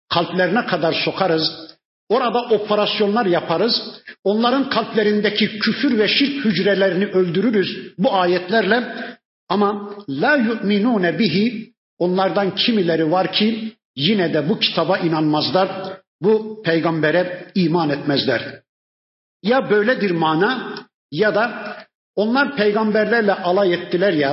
kalplerine 0.09 0.65
kadar 0.65 0.93
sokarız. 1.05 1.71
Orada 2.09 2.41
operasyonlar 2.41 3.25
yaparız. 3.25 3.81
Onların 4.23 4.69
kalplerindeki 4.69 5.59
küfür 5.59 5.99
ve 5.99 6.07
şirk 6.07 6.45
hücrelerini 6.45 7.05
öldürürüz 7.05 7.93
bu 7.97 8.13
ayetlerle. 8.13 8.83
Ama 9.53 9.69
la 10.09 10.35
yu'minune 10.35 11.19
bihi 11.19 11.73
onlardan 11.97 12.55
kimileri 12.55 13.11
var 13.11 13.31
ki 13.31 13.47
yine 13.95 14.33
de 14.33 14.49
bu 14.49 14.59
kitaba 14.59 14.97
inanmazlar. 14.97 15.69
Bu 16.21 16.61
peygambere 16.65 17.47
iman 17.55 17.89
etmezler. 17.89 18.41
Ya 19.43 19.69
böyledir 19.69 20.11
mana 20.11 20.75
ya 21.11 21.35
da 21.35 21.75
onlar 22.15 22.55
peygamberlerle 22.55 23.33
alay 23.33 23.73
ettiler 23.73 24.13
ya, 24.13 24.31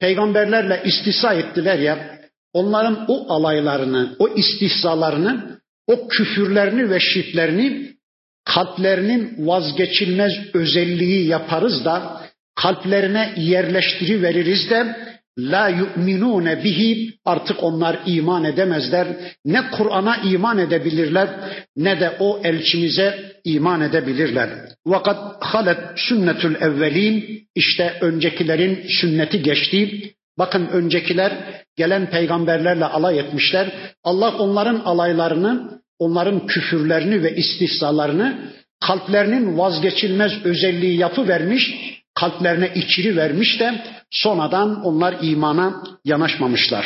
peygamberlerle 0.00 0.82
istihza 0.84 1.34
ettiler 1.34 1.78
ya, 1.78 2.20
onların 2.52 3.04
o 3.08 3.32
alaylarını, 3.34 4.16
o 4.18 4.28
istihzalarını 4.28 5.60
o 5.86 6.08
küfürlerini 6.08 6.90
ve 6.90 7.00
şirklerini 7.00 7.96
kalplerinin 8.44 9.46
vazgeçilmez 9.46 10.32
özelliği 10.54 11.26
yaparız 11.26 11.84
da 11.84 12.21
kalplerine 12.54 13.34
yerleştiri 13.36 14.22
veririz 14.22 14.70
de 14.70 14.96
la 15.38 15.68
yu'minune 15.68 16.64
bihi 16.64 17.14
artık 17.24 17.62
onlar 17.62 17.98
iman 18.06 18.44
edemezler. 18.44 19.06
Ne 19.44 19.70
Kur'an'a 19.70 20.16
iman 20.16 20.58
edebilirler 20.58 21.28
ne 21.76 22.00
de 22.00 22.16
o 22.18 22.40
elçimize 22.44 23.32
iman 23.44 23.80
edebilirler. 23.80 24.48
Vakat 24.86 25.44
halet 25.44 25.78
sünnetul 25.96 26.54
evvelin 26.54 27.46
işte 27.54 27.98
öncekilerin 28.00 28.86
sünneti 28.88 29.42
geçti. 29.42 30.12
Bakın 30.38 30.66
öncekiler 30.66 31.32
gelen 31.76 32.10
peygamberlerle 32.10 32.84
alay 32.84 33.18
etmişler. 33.18 33.72
Allah 34.04 34.36
onların 34.38 34.80
alaylarını, 34.80 35.80
onların 35.98 36.46
küfürlerini 36.46 37.22
ve 37.22 37.36
istihzalarını 37.36 38.52
kalplerinin 38.80 39.58
vazgeçilmez 39.58 40.32
özelliği 40.44 40.98
yapı 40.98 41.28
vermiş, 41.28 41.74
kalplerine 42.21 42.73
içiri 42.75 43.17
vermiş 43.17 43.59
de 43.59 43.83
sonradan 44.11 44.85
onlar 44.85 45.15
imana 45.21 45.83
yanaşmamışlar. 46.05 46.85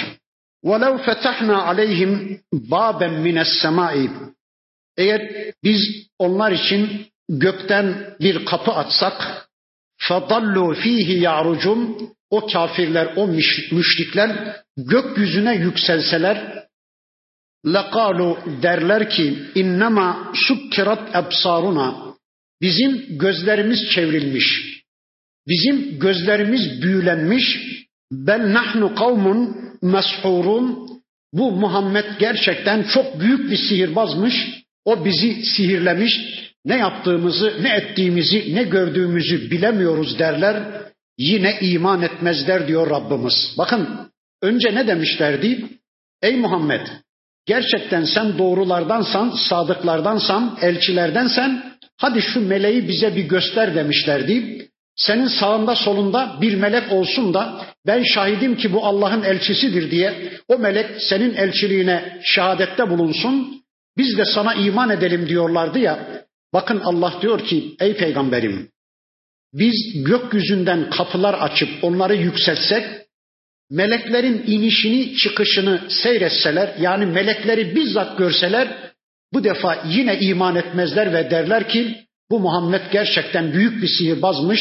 وَلَوْ 0.64 0.94
فَتَحْنَا 1.06 1.58
عَلَيْهِمْ 1.70 2.39
بَابًا 2.54 3.08
مِنَ 3.26 3.38
السَّمَاءِ 3.46 4.10
Eğer 4.98 5.22
biz 5.64 5.82
onlar 6.20 6.52
için 6.52 7.06
gökten 7.30 8.16
bir 8.20 8.46
kapı 8.46 8.72
açsak 8.72 9.48
فَضَلُّوا 10.08 10.76
ف۪يهِ 10.76 11.10
يَعْرُجُونَ 11.28 12.10
O 12.30 12.48
kafirler, 12.48 13.14
o 13.16 13.28
müşrikler 13.72 14.56
gökyüzüne 14.78 15.56
yükselseler 15.56 16.68
لَقَالُوا 17.66 18.62
derler 18.62 19.10
ki 19.10 19.39
innema 19.56 20.34
sukkirat 20.48 21.16
ebsaruna 21.16 21.96
bizim 22.62 23.18
gözlerimiz 23.18 23.89
çevrilmiş 23.96 24.75
Bizim 25.49 25.99
gözlerimiz 25.99 26.83
büyülenmiş. 26.83 27.45
Bel 28.13 28.53
nahnu 28.53 28.95
kavmun 28.95 29.57
meshurun. 29.83 30.87
Bu 31.33 31.53
Muhammed 31.53 32.05
gerçekten 32.19 32.83
çok 32.83 33.21
büyük 33.21 33.51
bir 33.51 33.57
sihirbazmış. 33.57 34.35
O 34.85 35.05
bizi 35.05 35.45
sihirlemiş. 35.45 36.21
Ne 36.65 36.77
yaptığımızı, 36.77 37.63
ne 37.63 37.69
ettiğimizi, 37.69 38.55
ne 38.55 38.63
gördüğümüzü 38.63 39.51
bilemiyoruz 39.51 40.19
derler. 40.19 40.63
Yine 41.19 41.59
iman 41.61 42.03
etmezler 42.03 42.69
diyor 42.69 42.91
Rabbimiz. 42.91 43.55
Bakın 43.59 43.89
önce 44.43 44.75
ne 44.75 44.87
demişlerdi? 44.87 45.65
Ey 46.23 46.37
Muhammed 46.37 46.87
gerçekten 47.47 48.05
sen 48.05 48.39
doğrulardansan, 48.39 49.31
sadıklardansan, 49.31 50.59
elçilerdensen 50.63 51.73
hadi 51.97 52.23
şu 52.23 52.49
meleği 52.49 52.89
bize 52.89 53.17
bir 53.17 53.25
göster 53.25 53.75
demişlerdi. 53.75 54.69
Senin 54.97 55.27
sağında 55.27 55.77
solunda 55.77 56.39
bir 56.41 56.55
melek 56.55 56.93
olsun 56.93 57.35
da 57.35 57.67
ben 57.87 58.03
şahidim 58.03 58.57
ki 58.57 58.73
bu 58.73 58.87
Allah'ın 58.87 59.23
elçisidir 59.23 59.91
diye 59.91 60.33
o 60.49 60.59
melek 60.59 61.03
senin 61.03 61.35
elçiliğine 61.35 62.21
şehadette 62.23 62.91
bulunsun. 62.91 63.63
Biz 63.97 64.19
de 64.19 64.25
sana 64.25 64.55
iman 64.55 64.91
edelim 64.91 65.29
diyorlardı 65.29 65.79
ya. 65.79 66.25
Bakın 66.53 66.81
Allah 66.85 67.15
diyor 67.23 67.45
ki 67.45 67.77
ey 67.81 67.97
peygamberim 67.97 68.71
biz 69.59 70.05
gökyüzünden 70.05 70.91
kapılar 70.91 71.35
açıp 71.35 71.69
onları 71.83 72.15
yükseltsek 72.15 72.87
meleklerin 73.71 74.45
inişini 74.47 75.17
çıkışını 75.17 75.81
seyretseler 75.89 76.75
yani 76.81 77.07
melekleri 77.07 77.77
bizzat 77.77 78.19
görseler 78.19 78.69
bu 79.33 79.45
defa 79.45 79.85
yine 79.89 80.19
iman 80.21 80.57
etmezler 80.57 81.13
ve 81.13 81.31
derler 81.31 81.69
ki 81.69 82.06
bu 82.31 82.41
Muhammed 82.41 82.81
gerçekten 82.93 83.53
büyük 83.53 83.83
bir 83.83 83.89
sihirbazmış 83.89 84.61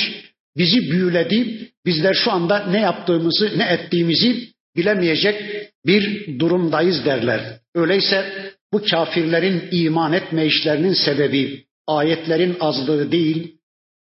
bizi 0.58 0.92
büyüledi. 0.92 1.70
Bizler 1.86 2.14
şu 2.14 2.32
anda 2.32 2.66
ne 2.66 2.80
yaptığımızı, 2.80 3.58
ne 3.58 3.64
ettiğimizi 3.64 4.48
bilemeyecek 4.76 5.42
bir 5.86 6.28
durumdayız 6.40 7.06
derler. 7.06 7.60
Öyleyse 7.76 8.26
bu 8.74 8.82
kafirlerin 8.92 9.64
iman 9.72 10.14
etme 10.14 10.46
işlerinin 10.46 10.94
sebebi 10.94 11.66
ayetlerin 11.88 12.58
azlığı 12.60 13.12
değil, 13.12 13.58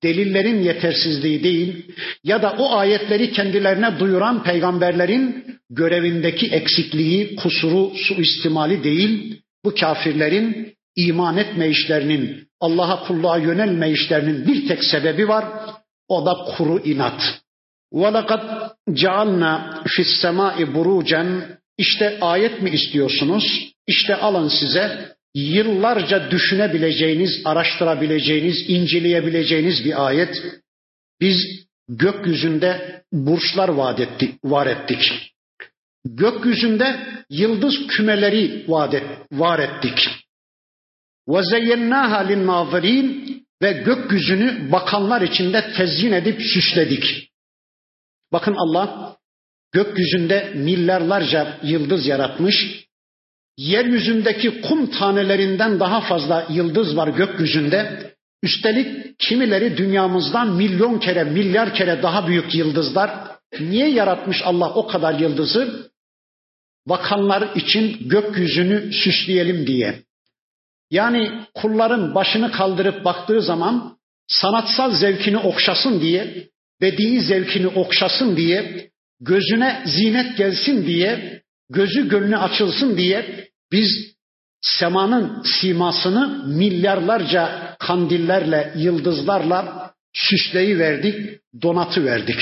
delillerin 0.04 0.64
yetersizliği 0.64 1.44
değil 1.44 1.86
ya 2.24 2.42
da 2.42 2.56
o 2.60 2.78
ayetleri 2.78 3.32
kendilerine 3.32 4.00
duyuran 4.00 4.44
peygamberlerin 4.44 5.46
görevindeki 5.70 6.48
eksikliği, 6.48 7.36
kusuru, 7.36 7.92
suistimali 7.96 8.84
değil, 8.84 9.42
bu 9.66 9.76
kafirlerin 9.76 10.76
iman 10.99 11.37
etme 11.37 11.69
işlerinin, 11.69 12.49
Allah'a 12.61 13.07
kulluğa 13.07 13.39
yönelme 13.39 13.91
işlerinin 13.91 14.47
bir 14.47 14.69
tek 14.69 14.85
sebebi 14.85 15.29
var. 15.29 15.45
O 16.09 16.27
da 16.27 16.33
kuru 16.57 16.79
inat. 16.79 17.21
وَلَقَدْ 17.93 18.71
جَعَلْنَا 18.89 19.83
فِي 19.85 20.03
السَّمَاءِ 20.03 20.57
بُرُوجًا 20.75 21.49
İşte 21.79 22.19
ayet 22.21 22.63
mi 22.63 22.71
istiyorsunuz? 22.71 23.45
İşte 23.87 24.17
alın 24.17 24.49
size 24.49 25.15
yıllarca 25.35 26.31
düşünebileceğiniz, 26.31 27.43
araştırabileceğiniz, 27.45 28.71
inceleyebileceğiniz 28.71 29.85
bir 29.85 30.07
ayet. 30.07 30.43
Biz 31.21 31.37
gökyüzünde 31.89 33.03
burçlar 33.13 33.69
vaat 33.69 34.01
ettik, 34.01 34.35
var 34.45 34.67
ettik. 34.67 35.33
Gökyüzünde 36.05 37.01
yıldız 37.31 37.87
kümeleri 37.87 38.65
vaat 38.69 38.95
et, 38.95 39.05
var 39.33 39.59
ettik. 39.59 40.09
وَزَيَّنَّاهَا 41.29 42.21
لِلنَّاظِرِينَ 42.31 43.35
ve 43.63 43.73
gökyüzünü 43.73 44.73
bakanlar 44.73 45.23
içinde 45.23 45.73
tezyin 45.77 46.13
edip 46.13 46.43
süsledik. 46.43 47.31
Bakın 48.33 48.55
Allah 48.55 49.17
gökyüzünde 49.73 50.53
milyarlarca 50.55 51.59
yıldız 51.63 52.07
yaratmış. 52.07 52.85
Yeryüzündeki 53.59 54.61
kum 54.61 54.91
tanelerinden 54.91 55.81
daha 55.81 56.01
fazla 56.01 56.47
yıldız 56.51 56.97
var 56.97 57.09
gökyüzünde. 57.09 58.11
Üstelik 58.43 59.19
kimileri 59.19 59.77
dünyamızdan 59.77 60.53
milyon 60.53 60.99
kere, 60.99 61.25
milyar 61.25 61.75
kere 61.75 62.03
daha 62.03 62.27
büyük 62.29 62.55
yıldızlar. 62.55 63.11
Niye 63.61 63.89
yaratmış 63.89 64.43
Allah 64.45 64.75
o 64.75 64.87
kadar 64.87 65.19
yıldızı? 65.19 65.91
Bakanlar 66.87 67.57
için 67.57 68.09
gökyüzünü 68.09 68.93
süsleyelim 68.93 69.67
diye. 69.67 70.03
Yani 70.92 71.32
kulların 71.54 72.16
başını 72.16 72.52
kaldırıp 72.52 73.06
baktığı 73.06 73.42
zaman 73.42 73.98
sanatsal 74.28 74.92
zevkini 74.92 75.38
okşasın 75.38 76.02
diye, 76.02 76.48
bedi 76.82 77.22
zevkini 77.22 77.68
okşasın 77.68 78.38
diye, 78.38 78.90
gözüne 79.20 79.84
zinet 79.86 80.38
gelsin 80.38 80.88
diye, 80.88 81.42
gözü 81.70 82.10
gönlü 82.10 82.38
açılsın 82.38 82.98
diye 82.98 83.48
biz 83.72 84.16
semanın 84.62 85.42
simasını 85.42 86.48
milyarlarca 86.48 87.76
kandillerle, 87.80 88.74
yıldızlarla 88.76 89.94
süsleyi 90.14 90.80
verdik, 90.80 91.40
donatı 91.62 92.06
verdik. 92.06 92.40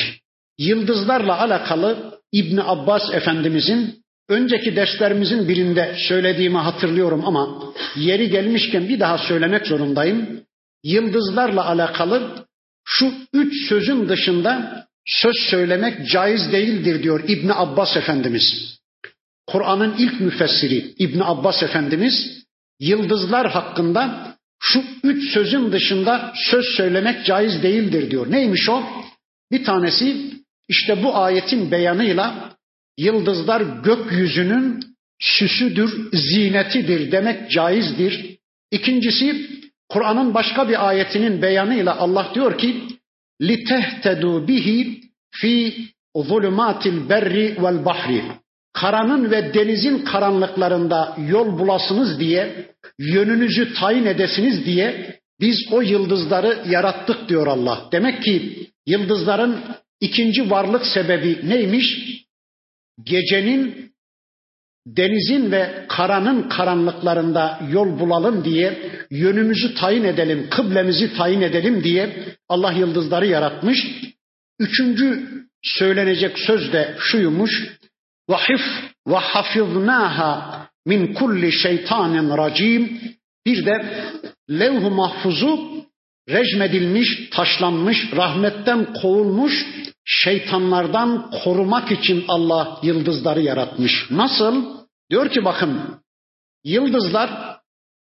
Yıldızlarla 0.58 1.42
alakalı 1.42 2.20
İbni 2.32 2.64
Abbas 2.64 3.14
Efendimizin 3.14 4.04
Önceki 4.30 4.76
derslerimizin 4.76 5.48
birinde 5.48 5.96
söylediğimi 6.08 6.58
hatırlıyorum 6.58 7.24
ama 7.26 7.74
yeri 7.96 8.30
gelmişken 8.30 8.90
bir 8.90 9.00
daha 9.00 9.18
söylemek 9.18 9.68
zorundayım. 9.68 10.44
Yıldızlarla 10.84 11.66
alakalı 11.70 12.46
şu 12.86 13.14
üç 13.34 13.70
sözün 13.70 14.10
dışında 14.10 14.86
söz 15.06 15.36
söylemek 15.50 16.08
caiz 16.08 16.52
değildir 16.52 17.04
diyor 17.04 17.24
İbni 17.28 17.54
Abbas 17.54 17.98
Efendimiz. 17.98 18.78
Kur'an'ın 19.48 19.96
ilk 19.98 20.22
müfessiri 20.22 20.94
İbni 21.00 21.24
Abbas 21.24 21.64
Efendimiz 21.64 22.44
yıldızlar 22.80 23.52
hakkında 23.52 24.36
şu 24.60 24.84
üç 25.04 25.34
sözün 25.34 25.72
dışında 25.72 26.34
söz 26.36 26.66
söylemek 26.66 27.26
caiz 27.26 27.64
değildir 27.64 28.12
diyor. 28.12 28.32
Neymiş 28.32 28.70
o? 28.70 28.84
Bir 29.52 29.64
tanesi 29.64 30.32
işte 30.68 31.04
bu 31.04 31.16
ayetin 31.16 31.72
beyanıyla 31.72 32.57
Yıldızlar 32.99 33.61
gökyüzünün 33.61 34.81
süsüdür, 35.19 36.11
zinetidir 36.13 37.13
demek 37.13 37.51
caizdir. 37.51 38.39
İkincisi 38.71 39.47
Kur'an'ın 39.89 40.35
başka 40.35 40.69
bir 40.69 40.89
ayetinin 40.89 41.43
beyanıyla 41.43 41.97
Allah 41.97 42.31
diyor 42.35 42.59
ki 42.59 42.83
لِتَهْتَدُوا 43.43 44.49
bihi 44.49 45.01
fi 45.35 45.75
zulumatil 46.17 47.09
berri 47.09 47.57
vel 47.63 47.85
bahri. 47.85 48.23
Karanın 48.73 49.31
ve 49.31 49.55
denizin 49.55 49.99
karanlıklarında 49.99 51.17
yol 51.29 51.59
bulasınız 51.59 52.21
diye, 52.21 52.67
yönünüzü 52.99 53.75
tayin 53.75 54.07
edesiniz 54.07 54.67
diye 54.67 55.19
biz 55.41 55.57
o 55.73 55.81
yıldızları 55.81 56.71
yarattık 56.71 57.29
diyor 57.29 57.47
Allah. 57.47 57.89
Demek 57.93 58.23
ki 58.23 58.67
yıldızların 58.87 59.61
ikinci 60.01 60.51
varlık 60.51 60.87
sebebi 60.87 61.41
neymiş? 61.49 62.13
Gecenin 63.04 63.92
denizin 64.88 65.52
ve 65.52 65.86
karanın 65.90 66.50
karanlıklarında 66.50 67.60
yol 67.72 68.00
bulalım 68.00 68.46
diye, 68.46 68.92
yönümüzü 69.12 69.76
tayin 69.76 70.04
edelim, 70.04 70.48
kıblemizi 70.50 71.18
tayin 71.18 71.42
edelim 71.42 71.84
diye 71.84 72.36
Allah 72.50 72.72
yıldızları 72.72 73.28
yaratmış. 73.28 73.88
Üçüncü 74.60 75.28
söylenecek 75.64 76.40
söz 76.40 76.74
de 76.74 76.96
şuymuş. 77.00 77.78
Vahif 78.30 78.62
ve 79.08 79.16
hafiznaha 79.16 80.68
min 80.86 81.14
kulli 81.14 81.52
şeytanin 81.52 82.38
racim. 82.38 83.02
Bir 83.46 83.66
de 83.66 84.04
levh-u 84.50 84.90
mahfuzu 84.90 85.78
rejmedilmiş, 86.30 87.30
taşlanmış, 87.32 87.98
rahmetten 88.16 88.94
kovulmuş 88.94 89.66
şeytanlardan 90.06 91.32
korumak 91.44 91.92
için 91.92 92.26
Allah 92.28 92.80
yıldızları 92.84 93.42
yaratmış. 93.42 94.06
Nasıl? 94.12 94.78
Diyor 95.10 95.30
ki 95.30 95.46
bakın 95.46 96.02
yıldızlar 96.64 97.60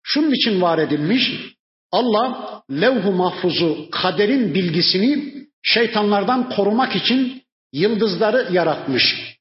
şunun 0.02 0.32
için 0.32 0.62
var 0.62 0.78
edilmiş. 0.78 1.52
Allah 1.92 2.62
levh-u 2.70 3.12
mahfuzu, 3.12 3.90
kaderin 3.90 4.54
bilgisini 4.54 5.34
şeytanlardan 5.62 6.50
korumak 6.50 6.96
için 6.96 7.42
yıldızları 7.72 8.52
yaratmış. 8.52 9.36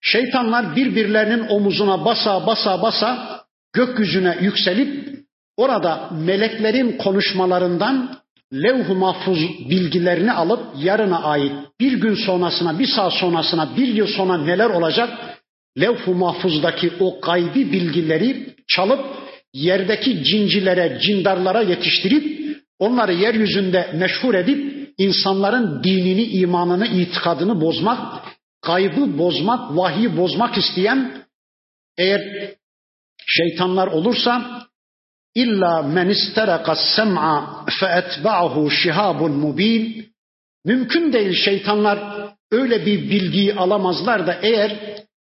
Şeytanlar 0.00 0.76
birbirlerinin 0.76 1.48
omuzuna 1.48 2.04
basa 2.04 2.46
basa 2.46 2.82
basa 2.82 3.40
gökyüzüne 3.72 4.38
yükselip 4.40 5.17
orada 5.58 6.10
meleklerin 6.12 6.98
konuşmalarından 6.98 8.18
levh-u 8.52 8.94
mahfuz 8.94 9.38
bilgilerini 9.70 10.32
alıp 10.32 10.60
yarına 10.76 11.22
ait 11.22 11.52
bir 11.80 11.92
gün 11.92 12.14
sonrasına, 12.14 12.78
bir 12.78 12.86
saat 12.86 13.12
sonrasına, 13.12 13.76
bir 13.76 13.88
yıl 13.88 14.06
sonra 14.06 14.38
neler 14.38 14.70
olacak? 14.70 15.10
Levh-u 15.80 16.14
mahfuzdaki 16.14 16.92
o 17.00 17.20
gaybi 17.20 17.72
bilgileri 17.72 18.54
çalıp 18.68 19.00
yerdeki 19.54 20.24
cincilere, 20.24 20.98
cindarlara 21.02 21.62
yetiştirip 21.62 22.56
onları 22.78 23.12
yeryüzünde 23.12 23.90
meşhur 23.94 24.34
edip 24.34 24.88
insanların 24.98 25.84
dinini, 25.84 26.24
imanını, 26.24 26.86
itikadını 26.86 27.60
bozmak, 27.60 28.24
kaybı 28.60 29.18
bozmak, 29.18 29.76
vahyi 29.76 30.16
bozmak 30.16 30.58
isteyen 30.58 31.22
eğer 31.98 32.20
şeytanlar 33.26 33.86
olursa 33.86 34.62
illa 35.42 35.82
men 35.82 36.08
isteraka 36.16 36.74
sem'a 36.96 37.64
fe 37.80 37.86
etba'hu 38.00 38.70
şihabun 38.70 39.32
mubin 39.32 39.82
mümkün 40.64 41.12
değil 41.12 41.32
şeytanlar 41.44 41.98
öyle 42.50 42.86
bir 42.86 43.10
bilgiyi 43.10 43.54
alamazlar 43.54 44.26
da 44.26 44.34
eğer 44.42 44.70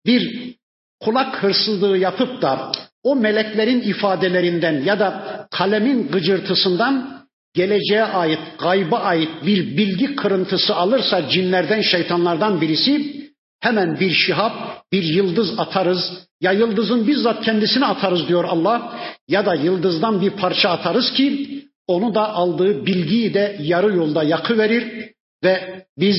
bir 0.05 0.53
kulak 0.99 1.43
hırsızlığı 1.43 1.97
yapıp 1.97 2.41
da 2.41 2.71
o 3.03 3.15
meleklerin 3.15 3.81
ifadelerinden 3.81 4.83
ya 4.83 4.99
da 4.99 5.11
kalemin 5.51 6.07
gıcırtısından 6.07 7.19
geleceğe 7.53 8.03
ait, 8.03 8.39
gayba 8.59 8.99
ait 8.99 9.29
bir 9.45 9.77
bilgi 9.77 10.15
kırıntısı 10.15 10.75
alırsa 10.75 11.29
cinlerden, 11.29 11.81
şeytanlardan 11.81 12.61
birisi 12.61 13.25
hemen 13.59 13.99
bir 13.99 14.11
şihap, 14.11 14.83
bir 14.91 15.03
yıldız 15.03 15.59
atarız. 15.59 16.28
Ya 16.41 16.51
yıldızın 16.51 17.07
bizzat 17.07 17.45
kendisini 17.45 17.85
atarız 17.85 18.27
diyor 18.27 18.43
Allah 18.43 18.99
ya 19.27 19.45
da 19.45 19.55
yıldızdan 19.55 20.21
bir 20.21 20.29
parça 20.29 20.69
atarız 20.69 21.13
ki 21.13 21.49
onu 21.87 22.15
da 22.15 22.29
aldığı 22.33 22.85
bilgiyi 22.85 23.33
de 23.33 23.57
yarı 23.61 23.95
yolda 23.95 24.23
yakıverir 24.23 25.11
ve 25.43 25.85
biz 25.97 26.17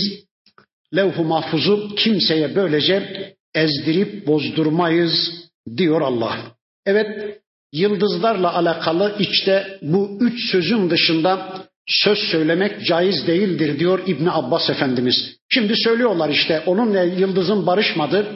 levh-u 0.96 1.24
mahfuzu 1.24 1.94
kimseye 1.94 2.56
böylece 2.56 3.34
ezdirip 3.54 4.26
bozdurmayız 4.26 5.30
diyor 5.76 6.00
Allah. 6.00 6.36
Evet 6.86 7.40
yıldızlarla 7.72 8.56
alakalı 8.56 9.16
işte 9.18 9.78
bu 9.82 10.18
üç 10.20 10.50
sözün 10.50 10.90
dışında 10.90 11.62
söz 11.86 12.18
söylemek 12.18 12.86
caiz 12.86 13.26
değildir 13.26 13.78
diyor 13.78 14.00
İbn 14.06 14.26
Abbas 14.26 14.70
Efendimiz. 14.70 15.36
Şimdi 15.48 15.74
söylüyorlar 15.76 16.28
işte 16.28 16.62
onunla 16.66 17.02
yıldızın 17.02 17.66
barışmadı. 17.66 18.26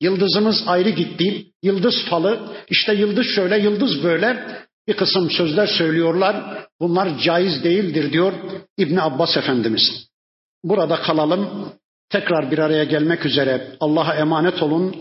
Yıldızımız 0.00 0.64
ayrı 0.66 0.90
gitti. 0.90 1.46
Yıldız 1.62 1.94
falı 2.10 2.56
işte 2.68 2.94
yıldız 2.94 3.26
şöyle 3.26 3.58
yıldız 3.58 4.02
böyle 4.02 4.58
bir 4.88 4.96
kısım 4.96 5.30
sözler 5.30 5.66
söylüyorlar. 5.66 6.66
Bunlar 6.80 7.18
caiz 7.18 7.64
değildir 7.64 8.12
diyor 8.12 8.32
İbn 8.78 8.96
Abbas 8.96 9.36
Efendimiz. 9.36 10.08
Burada 10.64 10.96
kalalım. 10.96 11.72
Tekrar 12.10 12.50
bir 12.50 12.58
araya 12.58 12.84
gelmek 12.84 13.26
üzere 13.26 13.76
Allah'a 13.80 14.14
emanet 14.14 14.62
olun. 14.62 14.96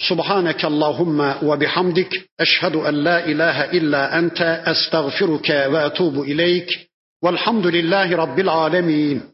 Subhaneke 0.00 0.66
Allahumma 0.66 1.38
ve 1.42 1.60
bihamdik 1.60 2.12
eşhedü 2.38 2.78
en 2.78 3.04
la 3.04 3.20
ilahe 3.20 3.76
illa 3.76 4.08
ente 4.08 4.62
estağfiruke 4.66 5.72
ve 5.72 5.78
etubu 5.78 6.26
ileyk. 6.26 6.70
Velhamdülillahi 7.24 8.16
Rabbil 8.16 8.48
alemin. 8.48 9.33